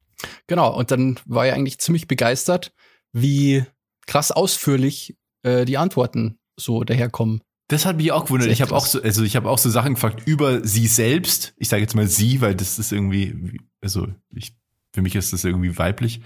Genau, 0.47 0.75
und 0.75 0.91
dann 0.91 1.21
war 1.27 1.47
ich 1.47 1.53
eigentlich 1.53 1.81
ziemlich 1.81 2.09
begeistert, 2.09 2.73
wie 3.13 3.67
krass 4.07 4.33
ausführlich 4.33 5.19
äh, 5.43 5.67
die 5.67 5.77
Antworten 5.77 6.39
so 6.57 6.85
daherkommen. 6.85 7.41
Das 7.69 7.87
hat 7.87 7.97
mich 7.97 8.13
auch 8.13 8.25
gewundert. 8.25 8.51
Ich 8.51 8.61
habe 8.61 8.75
auch 8.75 8.85
so, 8.87 9.01
also 9.03 9.23
ich 9.23 9.37
habe 9.37 9.49
auch 9.49 9.59
so 9.59 9.71
Sachen 9.71 9.95
gefragt 9.95 10.23
über 10.27 10.67
sie 10.67 10.87
selbst. 10.87 11.55
Ich 11.57 11.69
sage 11.69 11.83
jetzt 11.83 11.95
mal 11.95 12.07
sie, 12.07 12.41
weil 12.41 12.55
das 12.55 12.79
ist 12.79 12.93
irgendwie, 12.93 13.61
also 13.81 14.09
ich, 14.35 14.55
für 14.93 15.01
mich 15.01 15.15
ist 15.15 15.33
das 15.33 15.45
irgendwie 15.45 15.79
weiblich. 15.79 16.21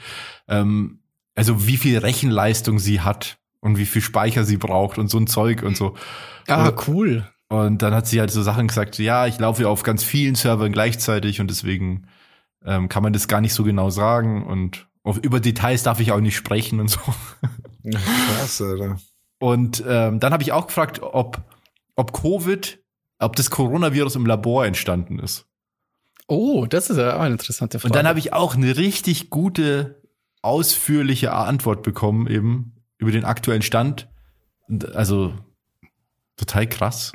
Ähm, 0.48 0.98
also 1.36 1.66
wie 1.68 1.76
viel 1.76 1.98
Rechenleistung 1.98 2.78
sie 2.78 3.00
hat 3.00 3.38
und 3.60 3.78
wie 3.78 3.86
viel 3.86 4.02
Speicher 4.02 4.44
sie 4.44 4.56
braucht 4.56 4.98
und 4.98 5.08
so 5.08 5.18
ein 5.18 5.26
Zeug 5.28 5.62
und 5.62 5.76
so. 5.76 5.94
Ah, 6.48 6.68
Und- 6.68 6.88
cool. 6.88 7.28
Und 7.48 7.80
dann 7.82 7.94
hat 7.94 8.08
sie 8.08 8.18
halt 8.18 8.32
so 8.32 8.42
Sachen 8.42 8.66
gesagt, 8.66 8.96
so, 8.96 9.04
ja, 9.04 9.28
ich 9.28 9.38
laufe 9.38 9.62
ja 9.62 9.68
auf 9.68 9.84
ganz 9.84 10.02
vielen 10.02 10.34
Servern 10.34 10.72
gleichzeitig 10.72 11.40
und 11.40 11.48
deswegen 11.48 12.08
ähm, 12.64 12.88
kann 12.88 13.04
man 13.04 13.12
das 13.12 13.28
gar 13.28 13.40
nicht 13.40 13.54
so 13.54 13.62
genau 13.62 13.88
sagen 13.88 14.44
und 14.44 14.88
auf, 15.04 15.18
über 15.18 15.38
Details 15.38 15.84
darf 15.84 16.00
ich 16.00 16.10
auch 16.10 16.18
nicht 16.18 16.34
sprechen 16.34 16.80
und 16.80 16.88
so. 16.88 16.98
Krass, 17.88 18.60
Alter. 18.60 18.98
Und 19.38 19.84
ähm, 19.86 20.20
dann 20.20 20.32
habe 20.32 20.42
ich 20.42 20.52
auch 20.52 20.66
gefragt, 20.66 21.00
ob, 21.02 21.42
ob 21.94 22.12
Covid, 22.12 22.78
ob 23.18 23.36
das 23.36 23.50
Coronavirus 23.50 24.16
im 24.16 24.26
Labor 24.26 24.66
entstanden 24.66 25.18
ist. 25.18 25.46
Oh, 26.26 26.66
das 26.66 26.90
ist 26.90 26.96
ja 26.96 27.16
auch 27.16 27.20
eine 27.20 27.32
interessante 27.32 27.78
Frage. 27.78 27.92
Und 27.92 27.96
dann 27.96 28.08
habe 28.08 28.18
ich 28.18 28.32
auch 28.32 28.56
eine 28.56 28.76
richtig 28.76 29.30
gute, 29.30 30.02
ausführliche 30.42 31.32
Antwort 31.32 31.82
bekommen, 31.82 32.26
eben 32.26 32.72
über 32.98 33.12
den 33.12 33.24
aktuellen 33.24 33.62
Stand. 33.62 34.08
Also 34.94 35.34
total 36.36 36.66
krass. 36.66 37.12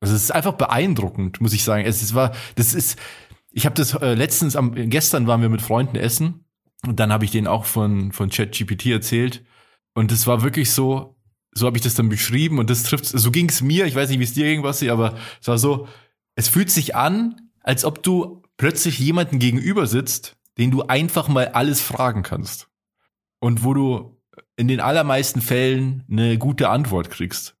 Also 0.00 0.14
es 0.14 0.24
ist 0.24 0.30
einfach 0.30 0.52
beeindruckend, 0.52 1.40
muss 1.40 1.52
ich 1.52 1.64
sagen. 1.64 1.84
Es 1.84 2.02
ist, 2.02 2.14
war, 2.14 2.32
das 2.54 2.74
ist, 2.74 2.98
ich 3.50 3.64
habe 3.64 3.74
das 3.74 3.94
äh, 3.94 4.14
letztens, 4.14 4.54
am, 4.54 4.74
gestern 4.74 5.26
waren 5.26 5.42
wir 5.42 5.48
mit 5.48 5.62
Freunden 5.62 5.96
essen 5.96 6.44
und 6.86 7.00
dann 7.00 7.12
habe 7.12 7.24
ich 7.24 7.30
denen 7.30 7.46
auch 7.46 7.64
von 7.64 8.12
von 8.12 8.28
ChatGPT 8.28 8.86
erzählt 8.86 9.44
und 9.94 10.12
es 10.12 10.26
war 10.26 10.42
wirklich 10.42 10.70
so, 10.70 11.15
so 11.56 11.66
habe 11.66 11.78
ich 11.78 11.82
das 11.82 11.94
dann 11.94 12.08
beschrieben 12.08 12.58
und 12.58 12.68
das 12.68 12.82
trifft, 12.82 13.06
so 13.06 13.30
ging 13.30 13.48
es 13.48 13.62
mir. 13.62 13.86
Ich 13.86 13.94
weiß 13.94 14.10
nicht, 14.10 14.18
wie 14.18 14.24
es 14.24 14.34
dir 14.34 14.44
ging, 14.44 14.62
Basti, 14.62 14.90
aber 14.90 15.16
es 15.40 15.48
war 15.48 15.58
so, 15.58 15.88
es 16.34 16.48
fühlt 16.48 16.70
sich 16.70 16.94
an, 16.94 17.50
als 17.62 17.84
ob 17.84 18.02
du 18.02 18.42
plötzlich 18.58 18.98
jemanden 18.98 19.38
gegenüber 19.38 19.86
sitzt, 19.86 20.36
den 20.58 20.70
du 20.70 20.82
einfach 20.82 21.28
mal 21.28 21.48
alles 21.48 21.80
fragen 21.80 22.22
kannst 22.22 22.68
und 23.38 23.64
wo 23.64 23.72
du 23.72 24.16
in 24.56 24.68
den 24.68 24.80
allermeisten 24.80 25.40
Fällen 25.40 26.04
eine 26.10 26.36
gute 26.36 26.68
Antwort 26.68 27.10
kriegst. 27.10 27.54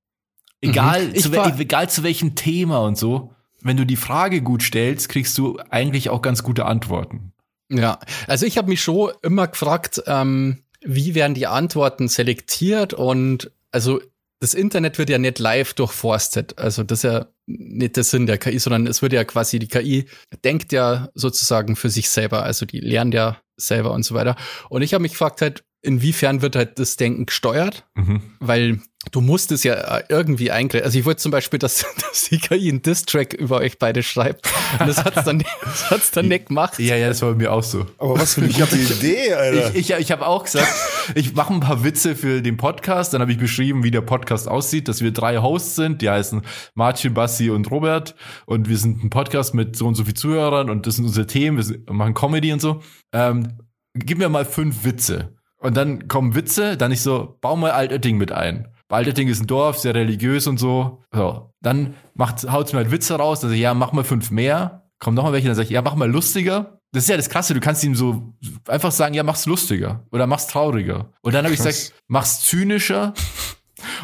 Egal, 0.60 1.08
Mhm. 1.08 1.16
Zu, 1.16 1.32
egal 1.58 1.88
zu 1.88 2.02
welchem 2.02 2.34
Thema 2.34 2.78
und 2.78 2.98
so. 2.98 3.34
Wenn 3.62 3.76
du 3.76 3.86
die 3.86 3.96
Frage 3.96 4.42
gut 4.42 4.62
stellst, 4.62 5.08
kriegst 5.08 5.36
du 5.38 5.58
eigentlich 5.70 6.10
auch 6.10 6.22
ganz 6.22 6.42
gute 6.42 6.66
Antworten. 6.66 7.32
Ja, 7.70 7.98
also 8.26 8.46
ich 8.46 8.58
habe 8.58 8.68
mich 8.68 8.82
schon 8.82 9.12
immer 9.22 9.48
gefragt, 9.48 10.02
ähm, 10.06 10.62
wie 10.82 11.14
werden 11.14 11.34
die 11.34 11.46
Antworten 11.46 12.08
selektiert 12.08 12.94
und 12.94 13.50
also 13.76 14.00
das 14.40 14.54
Internet 14.54 14.96
wird 14.96 15.10
ja 15.10 15.18
nicht 15.18 15.38
live 15.38 15.74
durchforstet. 15.74 16.58
Also 16.58 16.82
das 16.82 17.00
ist 17.00 17.02
ja 17.04 17.26
nicht 17.46 17.96
der 17.96 18.04
Sinn 18.04 18.24
der 18.24 18.38
KI, 18.38 18.58
sondern 18.58 18.86
es 18.86 19.02
wird 19.02 19.12
ja 19.12 19.22
quasi, 19.24 19.58
die 19.58 19.68
KI 19.68 20.06
denkt 20.44 20.72
ja 20.72 21.10
sozusagen 21.14 21.76
für 21.76 21.90
sich 21.90 22.08
selber. 22.08 22.42
Also 22.42 22.64
die 22.64 22.80
lernt 22.80 23.12
ja 23.12 23.38
selber 23.58 23.92
und 23.92 24.02
so 24.02 24.14
weiter. 24.14 24.34
Und 24.70 24.80
ich 24.80 24.94
habe 24.94 25.02
mich 25.02 25.12
gefragt 25.12 25.42
halt, 25.42 25.62
inwiefern 25.82 26.40
wird 26.40 26.56
halt 26.56 26.78
das 26.78 26.96
Denken 26.96 27.26
gesteuert? 27.26 27.86
Mhm. 27.96 28.22
Weil 28.40 28.80
du 29.12 29.20
musst 29.20 29.52
es 29.52 29.64
ja 29.64 29.74
äh, 29.74 30.04
irgendwie 30.08 30.50
eingreifen. 30.50 30.84
Also 30.84 30.98
ich 30.98 31.04
wollte 31.04 31.20
zum 31.20 31.32
Beispiel, 31.32 31.58
dass, 31.58 31.84
dass 32.10 32.24
die 32.24 32.38
KI 32.38 32.68
einen 32.68 32.82
Diss-Track 32.82 33.34
über 33.34 33.58
euch 33.58 33.78
beide 33.78 34.02
schreibt. 34.02 34.48
Und 34.78 34.88
das 34.88 35.04
hat's 35.04 35.24
dann, 35.24 35.38
das 35.62 35.90
hat's 35.90 36.10
dann 36.10 36.28
nicht 36.28 36.46
gemacht. 36.46 36.78
Ja, 36.78 36.96
ja, 36.96 37.08
das 37.08 37.22
war 37.22 37.32
bei 37.32 37.36
mir 37.36 37.52
auch 37.52 37.62
so. 37.62 37.86
Aber 37.98 38.18
was 38.18 38.34
für 38.34 38.42
eine 38.42 38.52
gute 38.52 38.76
Idee, 38.76 39.32
Alter. 39.34 39.74
Ich, 39.74 39.90
ich, 39.90 39.98
ich 39.98 40.12
habe 40.12 40.26
auch 40.26 40.44
gesagt, 40.44 40.68
ich 41.14 41.34
mache 41.34 41.54
ein 41.54 41.60
paar 41.60 41.84
Witze 41.84 42.16
für 42.16 42.42
den 42.42 42.56
Podcast. 42.56 43.14
Dann 43.14 43.20
habe 43.20 43.32
ich 43.32 43.38
beschrieben, 43.38 43.82
wie 43.82 43.90
der 43.90 44.00
Podcast 44.00 44.48
aussieht, 44.48 44.88
dass 44.88 45.00
wir 45.00 45.12
drei 45.12 45.38
Hosts 45.38 45.76
sind. 45.76 46.02
Die 46.02 46.10
heißen 46.10 46.42
Martin, 46.74 47.14
Bassi 47.14 47.50
und 47.50 47.70
Robert. 47.70 48.14
Und 48.46 48.68
wir 48.68 48.76
sind 48.76 49.02
ein 49.04 49.10
Podcast 49.10 49.54
mit 49.54 49.76
so 49.76 49.86
und 49.86 49.94
so 49.94 50.04
viel 50.04 50.14
Zuhörern 50.14 50.70
und 50.70 50.86
das 50.86 50.96
sind 50.96 51.04
unsere 51.04 51.26
Themen. 51.26 51.58
Wir 51.58 51.92
machen 51.92 52.14
Comedy 52.14 52.52
und 52.52 52.60
so. 52.60 52.82
Ähm, 53.12 53.58
gib 53.94 54.18
mir 54.18 54.28
mal 54.28 54.44
fünf 54.44 54.84
Witze. 54.84 55.36
Und 55.58 55.76
dann 55.76 56.06
kommen 56.06 56.34
Witze, 56.34 56.76
dann 56.76 56.92
ich 56.92 57.00
so, 57.00 57.38
bau 57.40 57.56
mal 57.56 57.70
Altötting 57.70 58.18
mit 58.18 58.30
ein. 58.30 58.68
Altötting 58.88 59.28
ist 59.28 59.40
ein 59.40 59.46
Dorf, 59.46 59.78
sehr 59.78 59.94
religiös 59.94 60.46
und 60.46 60.58
so. 60.58 61.02
So, 61.12 61.50
dann 61.60 61.94
macht, 62.14 62.50
haut 62.50 62.72
mir 62.72 62.78
halt 62.78 62.90
Witze 62.90 63.16
raus, 63.16 63.40
dann 63.40 63.50
sag 63.50 63.56
ich, 63.56 63.62
ja, 63.62 63.74
mach 63.74 63.92
mal 63.92 64.04
fünf 64.04 64.30
mehr. 64.30 64.82
Kommt 64.98 65.16
noch 65.16 65.24
mal 65.24 65.32
welche, 65.32 65.48
dann 65.48 65.56
sag 65.56 65.64
ich, 65.64 65.70
ja, 65.70 65.82
mach 65.82 65.94
mal 65.94 66.10
lustiger. 66.10 66.78
Das 66.92 67.02
ist 67.02 67.08
ja 67.08 67.16
das 67.16 67.28
Krasse, 67.28 67.52
du 67.52 67.60
kannst 67.60 67.84
ihm 67.84 67.94
so 67.94 68.32
einfach 68.68 68.92
sagen, 68.92 69.14
ja, 69.14 69.22
mach's 69.22 69.44
lustiger 69.44 70.04
oder 70.12 70.26
mach's 70.26 70.46
trauriger. 70.46 71.10
Und 71.20 71.34
dann 71.34 71.44
habe 71.44 71.52
ich 71.52 71.58
gesagt, 71.62 71.92
mach's 72.06 72.40
zynischer. 72.42 73.12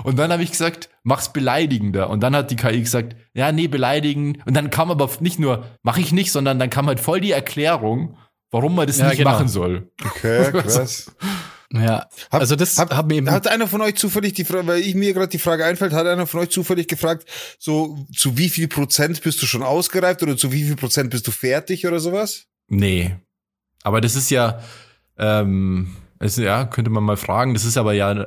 Und 0.05 0.19
dann 0.19 0.31
habe 0.31 0.43
ich 0.43 0.51
gesagt, 0.51 0.91
mach's 1.03 1.33
beleidigender. 1.33 2.11
Und 2.11 2.21
dann 2.21 2.37
hat 2.37 2.51
die 2.51 2.57
KI 2.57 2.81
gesagt, 2.81 3.17
ja, 3.35 3.53
nee, 3.53 3.69
beleidigen. 3.69 4.43
Und 4.45 4.55
dann 4.55 4.69
kam 4.71 4.91
aber 4.91 5.09
nicht 5.21 5.39
nur, 5.39 5.65
mach 5.83 5.97
ich 5.97 6.13
nicht, 6.13 6.31
sondern 6.31 6.59
dann 6.59 6.69
kam 6.71 6.87
halt 6.87 7.01
voll 7.01 7.21
die 7.21 7.33
Erklärung, 7.33 8.17
warum 8.51 8.75
man 8.75 8.87
das 8.87 8.99
Ja, 8.99 9.09
nicht 9.09 9.19
genau. 9.19 9.31
machen 9.31 9.49
soll. 9.49 9.91
Okay, 10.05 10.51
krass. 10.53 11.11
Ja, 11.73 12.07
Hab- 12.31 12.41
also 12.41 12.55
das 12.55 12.77
Hab, 12.79 12.95
hat 12.95 13.07
mir 13.07 13.15
eben 13.15 13.31
hat 13.31 13.47
einer 13.47 13.67
von 13.67 13.81
euch 13.81 13.95
zufällig 13.95 14.35
die 14.35 14.45
Frage, 14.45 14.67
weil 14.67 14.81
ich 14.83 14.95
mir 14.95 15.15
gerade 15.15 15.29
die 15.29 15.39
Frage 15.39 15.65
einfällt, 15.65 15.93
hat 15.93 16.07
einer 16.07 16.27
von 16.27 16.41
euch 16.41 16.51
zufällig 16.51 16.87
gefragt, 16.87 17.27
so 17.59 18.07
zu 18.15 18.37
wie 18.37 18.51
viel 18.51 18.69
Prozent 18.69 19.23
bist 19.23 19.41
du 19.43 19.47
schon 19.47 19.63
ausgereift 19.63 20.23
oder 20.23 20.37
zu 20.37 20.53
wie 20.53 20.65
viel 20.65 20.77
Prozent 20.77 21.11
bist 21.11 21.27
du 21.27 21.31
fertig 21.31 21.87
oder 21.87 21.99
sowas? 21.99 22.45
Nee. 22.69 23.17
Aber 23.83 24.01
das 24.01 24.17
ist 24.17 24.31
ja, 24.31 24.63
ähm, 25.19 25.97
es, 26.19 26.37
ja, 26.37 26.67
könnte 26.67 26.91
man 26.91 27.05
mal 27.05 27.17
fragen, 27.17 27.55
das 27.55 27.65
ist 27.65 27.77
aber 27.79 27.95
ja 27.95 28.13
äh, 28.13 28.27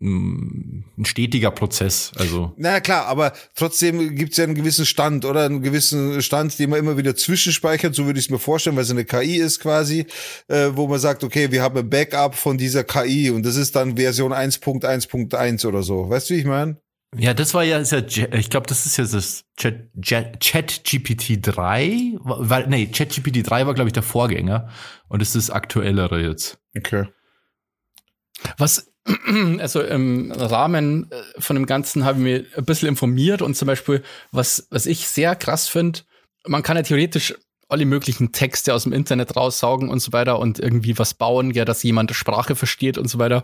ein 0.00 1.04
stetiger 1.04 1.50
Prozess. 1.50 2.12
Also, 2.16 2.52
Na 2.56 2.80
klar, 2.80 3.06
aber 3.06 3.32
trotzdem 3.54 4.16
gibt's 4.16 4.38
ja 4.38 4.44
einen 4.44 4.54
gewissen 4.54 4.86
Stand 4.86 5.24
oder 5.24 5.44
einen 5.44 5.62
gewissen 5.62 6.22
Stand, 6.22 6.58
den 6.58 6.70
man 6.70 6.78
immer 6.78 6.96
wieder 6.96 7.14
zwischenspeichert, 7.14 7.94
so 7.94 8.06
würde 8.06 8.18
ich 8.18 8.26
es 8.26 8.30
mir 8.30 8.38
vorstellen, 8.38 8.76
weil 8.76 8.84
es 8.84 8.90
eine 8.90 9.04
KI 9.04 9.36
ist 9.36 9.60
quasi, 9.60 10.06
äh, 10.48 10.70
wo 10.72 10.88
man 10.88 10.98
sagt, 10.98 11.22
okay, 11.22 11.50
wir 11.50 11.62
haben 11.62 11.76
ein 11.76 11.90
Backup 11.90 12.34
von 12.34 12.56
dieser 12.56 12.82
KI 12.82 13.30
und 13.30 13.44
das 13.44 13.56
ist 13.56 13.76
dann 13.76 13.96
Version 13.96 14.32
1.1.1 14.32 15.66
oder 15.66 15.82
so. 15.82 16.08
Weißt 16.08 16.30
du, 16.30 16.34
wie 16.34 16.38
ich 16.38 16.46
meine? 16.46 16.78
ja, 17.16 17.34
das 17.34 17.54
war 17.54 17.64
ja, 17.64 17.78
ist 17.78 17.92
ja 17.92 18.02
ich 18.32 18.50
glaube, 18.50 18.68
das 18.68 18.86
ist 18.86 18.96
ja 18.96 19.04
das 19.04 19.44
Chat, 19.56 19.90
Chat, 20.00 20.40
Chat 20.40 20.84
GPT 20.84 21.38
3, 21.42 22.18
weil, 22.20 22.68
nee, 22.68 22.86
Chat 22.90 23.10
GPT 23.10 23.48
3 23.48 23.66
war, 23.66 23.74
glaube 23.74 23.88
ich, 23.88 23.92
der 23.92 24.04
Vorgänger 24.04 24.68
und 25.08 25.20
es 25.20 25.34
ist 25.34 25.48
das 25.48 25.54
aktuellere 25.54 26.22
jetzt. 26.22 26.58
Okay. 26.76 27.06
Was, 28.56 28.89
also 29.58 29.80
im 29.82 30.30
Rahmen 30.32 31.10
äh, 31.10 31.22
von 31.40 31.56
dem 31.56 31.66
Ganzen 31.66 32.04
habe 32.04 32.18
ich 32.18 32.24
mir 32.24 32.44
ein 32.56 32.64
bisschen 32.64 32.88
informiert 32.88 33.42
und 33.42 33.56
zum 33.56 33.66
Beispiel, 33.66 34.02
was, 34.32 34.66
was 34.70 34.86
ich 34.86 35.08
sehr 35.08 35.34
krass 35.36 35.68
finde, 35.68 36.00
man 36.46 36.62
kann 36.62 36.76
ja 36.76 36.82
theoretisch 36.82 37.34
alle 37.68 37.84
möglichen 37.86 38.32
Texte 38.32 38.74
aus 38.74 38.82
dem 38.82 38.92
Internet 38.92 39.36
raussaugen 39.36 39.88
und 39.88 40.00
so 40.00 40.12
weiter 40.12 40.38
und 40.38 40.58
irgendwie 40.58 40.98
was 40.98 41.14
bauen, 41.14 41.52
ja, 41.52 41.64
dass 41.64 41.82
jemand 41.82 42.10
Sprache 42.14 42.56
versteht 42.56 42.98
und 42.98 43.08
so 43.08 43.18
weiter. 43.18 43.42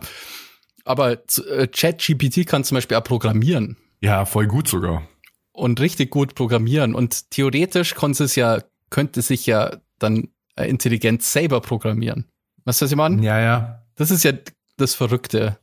Aber 0.83 1.11
äh, 1.49 1.67
ChatGPT 1.67 2.45
kann 2.45 2.63
zum 2.63 2.75
Beispiel 2.75 2.97
auch 2.97 3.03
programmieren 3.03 3.77
Ja, 4.01 4.25
voll 4.25 4.47
gut 4.47 4.67
sogar. 4.67 5.07
und 5.53 5.79
richtig 5.79 6.11
gut 6.11 6.35
programmieren. 6.35 6.93
Und 6.93 7.31
theoretisch 7.31 7.95
konnte 7.95 8.25
es 8.25 8.35
ja, 8.35 8.61
könnte 8.89 9.21
sich 9.21 9.45
ja 9.45 9.77
dann 9.99 10.29
intelligent 10.55 11.23
selber 11.23 11.61
programmieren. 11.61 12.25
Weißt 12.65 12.81
du, 12.81 12.85
was 12.85 12.91
ich 12.91 12.97
meine? 12.97 13.23
Ja, 13.23 13.39
ja. 13.39 13.85
Das 13.95 14.11
ist 14.11 14.23
ja 14.23 14.33
das 14.77 14.95
Verrückte. 14.95 15.57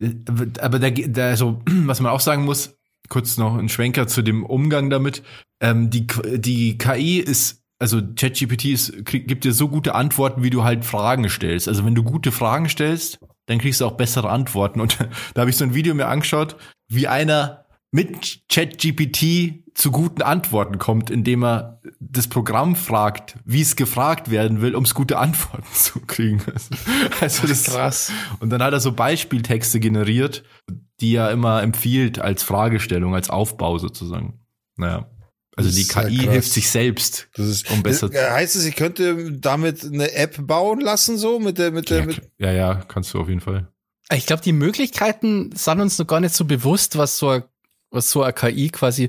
Aber 0.60 0.78
da, 0.78 0.90
da 0.90 1.28
also, 1.28 1.62
was 1.66 2.00
man 2.00 2.12
auch 2.12 2.20
sagen 2.20 2.44
muss, 2.44 2.76
kurz 3.08 3.36
noch 3.36 3.56
ein 3.56 3.68
Schwenker 3.68 4.06
zu 4.06 4.22
dem 4.22 4.44
Umgang 4.44 4.90
damit. 4.90 5.22
Ähm, 5.60 5.90
die, 5.90 6.06
die 6.36 6.78
KI 6.78 7.18
ist, 7.18 7.62
also 7.78 8.00
ChatGPT 8.00 9.04
gibt 9.26 9.44
dir 9.44 9.52
so 9.52 9.68
gute 9.68 9.94
Antworten, 9.94 10.42
wie 10.42 10.50
du 10.50 10.64
halt 10.64 10.84
Fragen 10.84 11.28
stellst. 11.28 11.68
Also 11.68 11.84
wenn 11.84 11.94
du 11.94 12.02
gute 12.02 12.32
Fragen 12.32 12.68
stellst, 12.68 13.18
dann 13.46 13.58
kriegst 13.58 13.80
du 13.80 13.86
auch 13.86 13.92
bessere 13.92 14.30
Antworten. 14.30 14.80
Und 14.80 14.98
da 15.34 15.40
habe 15.40 15.50
ich 15.50 15.56
so 15.56 15.64
ein 15.64 15.74
Video 15.74 15.94
mir 15.94 16.08
angeschaut, 16.08 16.56
wie 16.88 17.08
einer 17.08 17.63
mit 17.94 18.40
ChatGPT 18.48 19.62
zu 19.74 19.90
guten 19.92 20.22
Antworten 20.22 20.78
kommt, 20.78 21.10
indem 21.10 21.44
er 21.44 21.80
das 22.00 22.26
Programm 22.28 22.74
fragt, 22.76 23.36
wie 23.44 23.60
es 23.60 23.76
gefragt 23.76 24.30
werden 24.30 24.60
will, 24.60 24.74
um 24.74 24.82
es 24.84 24.94
gute 24.94 25.18
Antworten 25.18 25.66
zu 25.72 26.00
kriegen. 26.00 26.42
Also 27.20 27.46
das 27.46 27.64
Krass. 27.64 28.12
und 28.40 28.50
dann 28.50 28.62
hat 28.62 28.72
er 28.72 28.80
so 28.80 28.92
Beispieltexte 28.92 29.78
generiert, 29.80 30.42
die 31.00 31.14
er 31.14 31.30
immer 31.30 31.62
empfiehlt 31.62 32.18
als 32.18 32.42
Fragestellung, 32.42 33.14
als 33.14 33.30
Aufbau 33.30 33.78
sozusagen. 33.78 34.40
Naja. 34.76 35.08
Also 35.56 35.68
Das 35.68 35.76
die 35.76 35.82
ist 35.82 35.94
ja 35.94 36.02
KI 36.02 36.18
krass. 36.18 36.32
hilft 36.32 36.52
sich 36.52 36.68
selbst. 36.70 37.28
Das 37.36 37.46
ist 37.46 37.70
Um 37.70 37.82
besser 37.84 38.12
Äh, 38.12 38.30
heißt 38.32 38.56
es, 38.56 38.64
ich 38.64 38.74
könnte 38.74 39.30
damit 39.38 39.84
eine 39.84 40.12
App 40.14 40.44
bauen 40.46 40.80
lassen, 40.80 41.16
so 41.16 41.38
mit 41.38 41.58
der, 41.58 41.70
mit 41.70 41.90
der, 41.90 42.00
Ja, 42.00 42.06
mit, 42.06 42.22
ja, 42.38 42.50
ja, 42.52 42.74
kannst 42.88 43.14
du 43.14 43.20
auf 43.20 43.28
jeden 43.28 43.40
Fall. 43.40 43.68
Ich 44.12 44.26
glaube, 44.26 44.42
die 44.42 44.52
Möglichkeiten 44.52 45.50
sind 45.54 45.80
uns 45.80 45.96
noch 45.98 46.06
gar 46.08 46.18
nicht 46.20 46.34
so 46.34 46.44
bewusst, 46.44 46.98
was 46.98 47.18
so, 47.18 47.28
ein- 47.28 47.44
was 47.94 48.10
so 48.10 48.22
eine 48.22 48.32
KI 48.32 48.68
quasi 48.70 49.08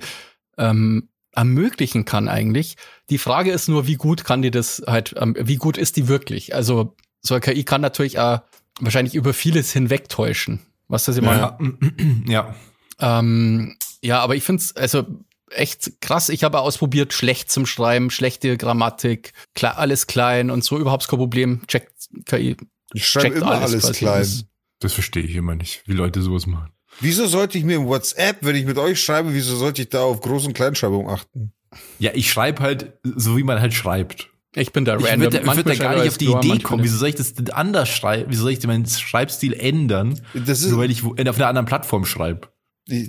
ähm, 0.57 1.09
ermöglichen 1.33 2.05
kann 2.05 2.27
eigentlich. 2.29 2.77
Die 3.09 3.17
Frage 3.17 3.51
ist 3.51 3.67
nur, 3.67 3.87
wie 3.87 3.95
gut 3.95 4.23
kann 4.23 4.41
die 4.41 4.51
das 4.51 4.81
halt, 4.87 5.13
ähm, 5.17 5.35
wie 5.39 5.57
gut 5.57 5.77
ist 5.77 5.97
die 5.97 6.07
wirklich? 6.07 6.55
Also 6.55 6.95
so 7.21 7.33
eine 7.35 7.41
KI 7.41 7.63
kann 7.63 7.81
natürlich 7.81 8.19
auch 8.19 8.41
wahrscheinlich 8.79 9.15
über 9.15 9.33
vieles 9.33 9.71
hinwegtäuschen. 9.73 10.61
Was 10.87 11.05
das 11.05 11.19
meine? 11.19 11.41
Ja, 11.41 11.59
ja. 12.27 12.55
Ähm, 12.99 13.75
ja, 14.01 14.19
aber 14.21 14.35
ich 14.35 14.43
find's 14.43 14.75
also 14.75 15.05
echt 15.51 15.99
krass. 16.01 16.29
Ich 16.29 16.43
habe 16.43 16.59
ausprobiert, 16.59 17.13
schlecht 17.13 17.51
zum 17.51 17.65
Schreiben, 17.65 18.09
schlechte 18.11 18.55
Grammatik, 18.57 19.33
kle 19.55 19.77
alles 19.77 20.07
klein 20.07 20.49
und 20.51 20.63
so, 20.63 20.77
überhaupt 20.79 21.07
kein 21.07 21.19
Problem. 21.19 21.61
Checkt 21.67 22.07
KI. 22.25 22.55
ich 22.93 23.07
schreibe 23.07 23.27
checkt 23.29 23.37
immer 23.41 23.51
alles, 23.61 23.81
quasi. 23.83 23.93
klein. 23.99 24.19
Das- 24.19 24.45
Das 24.79 24.93
verstehe 24.93 25.23
ich 25.23 25.35
immer 25.35 25.55
nicht, 25.55 25.83
wie 25.87 25.93
Leute 25.93 26.21
sowas 26.21 26.45
machen. 26.47 26.69
Wieso 27.01 27.27
sollte 27.27 27.57
ich 27.57 27.63
mir 27.63 27.75
im 27.77 27.87
WhatsApp, 27.87 28.37
wenn 28.41 28.55
ich 28.55 28.65
mit 28.65 28.77
euch 28.77 29.01
schreibe, 29.01 29.33
wieso 29.33 29.55
sollte 29.55 29.81
ich 29.81 29.89
da 29.89 30.01
auf 30.03 30.21
Groß- 30.21 30.47
und 30.47 30.53
Kleinschreibung 30.53 31.09
achten? 31.09 31.51
Ja, 31.99 32.11
ich 32.13 32.29
schreibe 32.31 32.61
halt 32.63 32.93
so, 33.03 33.37
wie 33.37 33.43
man 33.43 33.59
halt 33.59 33.73
schreibt. 33.73 34.29
Ich 34.55 34.71
bin 34.71 34.85
da 34.85 34.95
Ich 34.95 35.03
random. 35.03 35.19
würde 35.21 35.37
würd 35.37 35.45
Manchmal 35.45 35.75
da 35.75 35.83
gar 35.83 35.95
nicht 35.95 36.07
auf 36.07 36.17
die 36.17 36.25
Idee 36.25 36.33
manchmal 36.33 36.59
kommen. 36.59 36.83
Wieso 36.83 36.97
soll 36.97 37.09
ich 37.09 37.15
das 37.15 37.33
denn 37.33 37.49
anders 37.49 37.89
schreiben? 37.89 38.25
Wieso 38.29 38.43
soll 38.43 38.51
ich 38.53 38.65
meinen 38.65 38.85
Schreibstil 38.85 39.53
ändern, 39.53 40.21
Das 40.33 40.61
ist, 40.61 40.69
nur 40.69 40.79
weil 40.79 40.91
ich 40.91 41.03
auf 41.03 41.17
einer 41.19 41.47
anderen 41.47 41.65
Plattform 41.65 42.05
schreibe? 42.05 42.47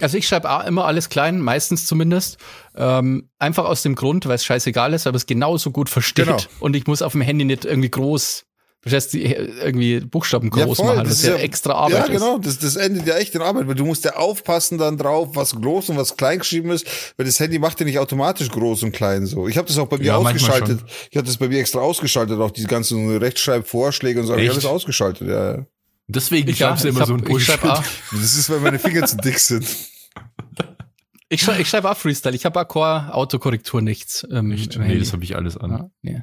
Also 0.01 0.17
ich 0.17 0.27
schreibe 0.27 0.51
auch 0.51 0.65
immer 0.67 0.87
alles 0.87 1.09
klein, 1.11 1.39
meistens 1.39 1.87
zumindest. 1.87 2.39
Ähm, 2.75 3.29
einfach 3.39 3.67
aus 3.67 3.83
dem 3.83 3.95
Grund, 3.95 4.27
weil 4.27 4.35
es 4.37 4.45
scheißegal 4.45 4.95
ist, 4.95 5.07
aber 5.07 5.17
es 5.17 5.27
genauso 5.27 5.71
gut 5.71 5.89
versteht. 5.91 6.25
Genau. 6.27 6.39
Und 6.61 6.75
ich 6.75 6.87
muss 6.87 7.03
auf 7.03 7.13
dem 7.13 7.21
Handy 7.21 7.45
nicht 7.45 7.65
irgendwie 7.67 7.91
groß, 7.91 8.47
verstehst 8.91 9.15
du, 9.15 9.19
irgendwie 9.19 10.01
Buchstaben 10.01 10.51
Ja, 10.57 10.65
groß 10.65 10.77
voll, 10.79 10.87
machen, 10.87 10.99
das 11.05 11.09
was 11.13 11.19
ist 11.21 11.27
ja, 11.27 11.37
ja- 11.37 11.43
extra 11.43 11.73
Arbeit 11.73 12.07
ja, 12.09 12.13
genau, 12.13 12.39
das, 12.39 12.59
das 12.59 12.77
endet 12.77 13.07
ja 13.07 13.17
echt 13.17 13.35
in 13.35 13.43
Arbeit, 13.43 13.67
weil 13.69 13.75
du 13.75 13.85
musst 13.85 14.05
ja 14.05 14.17
aufpassen 14.17 14.79
dann 14.79 14.97
drauf, 14.97 15.31
was 15.35 15.55
groß 15.55 15.91
und 15.91 15.97
was 15.97 16.17
klein 16.17 16.39
geschrieben 16.39 16.71
ist, 16.71 16.87
weil 17.17 17.27
das 17.27 17.41
Handy 17.41 17.59
macht 17.59 17.79
ja 17.81 17.87
nicht 17.87 17.99
automatisch 17.99 18.49
groß 18.51 18.83
und 18.85 18.93
klein 18.93 19.27
so. 19.27 19.49
Ich 19.49 19.57
habe 19.59 19.67
das 19.69 19.77
auch 19.79 19.89
bei 19.89 19.99
mir 19.99 20.05
Ja, 20.07 20.17
ausgeschaltet. 20.17 20.81
Ich 21.11 21.17
hatte 21.17 21.27
das 21.27 21.37
bei 21.37 21.49
mir 21.49 21.59
extra 21.59 21.81
ausgeschaltet, 21.81 22.39
auch 22.41 22.51
diese 22.51 22.69
ganzen 22.69 23.17
Rechtschreibvorschläge 23.19 24.21
und 24.21 24.27
so, 24.27 24.33
hab 24.33 24.39
ich 24.41 24.45
Echt? 24.47 24.53
alles 24.55 24.65
ausgeschaltet, 24.67 25.29
ja. 25.29 25.57
ja. 25.57 25.67
Deswegen 26.09 26.49
Ich, 26.49 26.59
ja, 26.61 26.69
schreibst 26.69 26.85
du 26.85 26.89
ich, 26.89 26.95
immer 26.95 27.01
hab, 27.01 27.09
so 27.09 27.15
ein 27.15 27.25
auch, 27.71 27.83
Das 28.13 28.37
ist, 28.37 28.49
weil 28.51 28.61
meine 28.61 28.79
Finger 28.79 29.05
zu 29.07 29.17
dick 29.17 29.39
sind. 29.41 29.67
ich 31.29 31.43
schreibe, 31.43 31.63
ich 31.63 31.69
schreibe 31.69 31.91
auch 31.91 31.97
Freestyle. 31.97 32.35
Ich 32.37 32.45
habe 32.45 32.61
auch 32.61 32.69
keine 32.69 33.13
Autokorrektur, 33.15 33.83
nichts. 33.83 34.25
Ähm, 34.31 34.49
Nee, 34.51 34.57
Handy. 34.57 34.99
das 35.01 35.13
habe 35.13 35.25
ich 35.25 35.35
alles 35.35 35.57
an. 35.57 35.71
ja, 35.71 35.91
nee. 36.03 36.23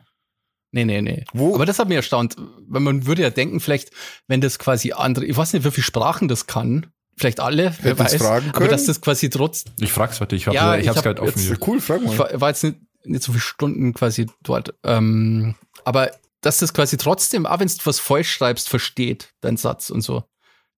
Nee, 0.75 0.85
nee, 0.85 1.01
nee. 1.01 1.23
Wo- 1.33 1.53
Aber 1.55 1.65
das 1.67 1.77
hat 1.79 1.87
mich 1.87 1.95
erstaunt, 1.97 2.35
weil 2.67 2.81
man 2.81 3.05
würde 3.05 3.21
ja 3.21 3.29
denken, 3.29 3.59
vielleicht, 3.59 3.91
wenn 4.27 4.41
das 4.41 4.57
quasi 4.59 4.91
andere, 4.91 5.25
ich 5.25 5.37
weiß 5.37 5.53
nicht, 5.53 5.63
wie 5.63 5.71
viele 5.71 5.85
Sprachen 5.85 6.27
das 6.27 6.47
kann, 6.47 6.87
vielleicht 7.15 7.39
alle, 7.39 7.75
wer 7.83 7.97
weiß, 7.97 8.15
fragen 8.15 8.49
aber 8.49 8.57
können? 8.57 8.69
dass 8.71 8.85
das 8.85 8.99
quasi 8.99 9.29
trotz, 9.29 9.65
Ich 9.79 9.93
frag's, 9.93 10.19
warte, 10.19 10.35
ich, 10.35 10.47
hab, 10.47 10.53
Ja, 10.55 10.75
ich 10.75 10.81
ich 10.81 10.87
hab's 10.87 10.97
hab 10.97 11.03
gerade 11.03 11.21
offen 11.21 11.39
jetzt-. 11.47 11.65
Cool, 11.67 11.79
frag 11.79 12.01
Ich 12.01 12.07
mal. 12.07 12.17
war, 12.17 12.41
war 12.41 12.49
jetzt 12.49 12.63
nicht, 12.63 12.77
nicht 13.05 13.21
so 13.23 13.31
viele 13.33 13.41
Stunden 13.41 13.93
quasi 13.93 14.25
dort. 14.41 14.73
Ähm, 14.83 15.53
aber 15.85 16.11
dass 16.41 16.57
das 16.57 16.73
quasi 16.73 16.97
trotzdem, 16.97 17.45
auch 17.45 17.59
wenn 17.59 17.67
du 17.67 17.73
was 17.83 17.99
falsch 17.99 18.31
schreibst, 18.31 18.67
versteht, 18.67 19.29
dein 19.41 19.57
Satz 19.57 19.91
und 19.91 20.01
so. 20.01 20.23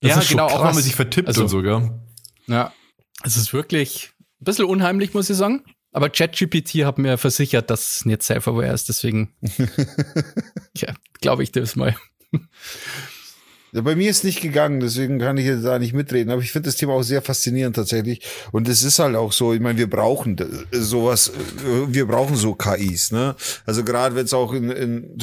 Das 0.01 0.11
Ja, 0.11 0.17
ist 0.19 0.25
schon 0.27 0.37
genau, 0.37 0.47
auch 0.49 0.59
wenn 0.65 0.75
man 0.75 0.83
sich 0.83 0.95
vertippt 0.95 1.29
Also- 1.29 1.43
und 1.43 1.47
so, 1.47 1.61
gell? 1.61 1.89
Ja. 2.47 2.73
Es 3.23 3.37
ist 3.37 3.53
wirklich 3.53 4.11
ein 4.41 4.43
bisschen 4.43 4.65
unheimlich, 4.65 5.13
muss 5.13 5.29
ich 5.29 5.37
sagen. 5.37 5.63
Aber 5.95 6.09
ChatGPT 6.09 6.83
hat 6.83 6.97
mir 6.97 7.17
versichert, 7.17 7.69
dass 7.69 7.99
es 7.99 8.05
nicht 8.05 8.21
self-aware 8.21 8.73
ist, 8.73 8.89
deswegen 8.89 9.33
ja, 10.75 10.93
glaube 11.21 11.41
ich 11.41 11.53
das 11.53 11.77
mal. 11.77 11.95
Ja, 13.71 13.79
bei 13.79 13.95
mir 13.95 14.09
ist 14.09 14.25
nicht 14.25 14.41
gegangen, 14.41 14.81
deswegen 14.81 15.19
kann 15.19 15.37
ich 15.37 15.45
jetzt 15.45 15.63
da 15.63 15.79
nicht 15.79 15.93
mitreden. 15.93 16.31
Aber 16.31 16.41
ich 16.41 16.51
finde 16.51 16.67
das 16.67 16.75
Thema 16.75 16.93
auch 16.93 17.01
sehr 17.01 17.21
faszinierend 17.21 17.77
tatsächlich. 17.77 18.21
Und 18.51 18.67
es 18.67 18.83
ist 18.83 18.99
halt 18.99 19.15
auch 19.15 19.31
so, 19.31 19.53
ich 19.53 19.61
meine, 19.61 19.77
wir 19.77 19.89
brauchen 19.89 20.37
sowas, 20.71 21.31
wir 21.87 22.07
brauchen 22.07 22.35
so 22.35 22.55
KIs, 22.55 23.11
ne? 23.11 23.35
Also 23.65 23.85
gerade 23.85 24.15
wenn 24.15 24.25
es 24.25 24.33
auch 24.33 24.51
in, 24.53 24.69
in, 24.71 25.17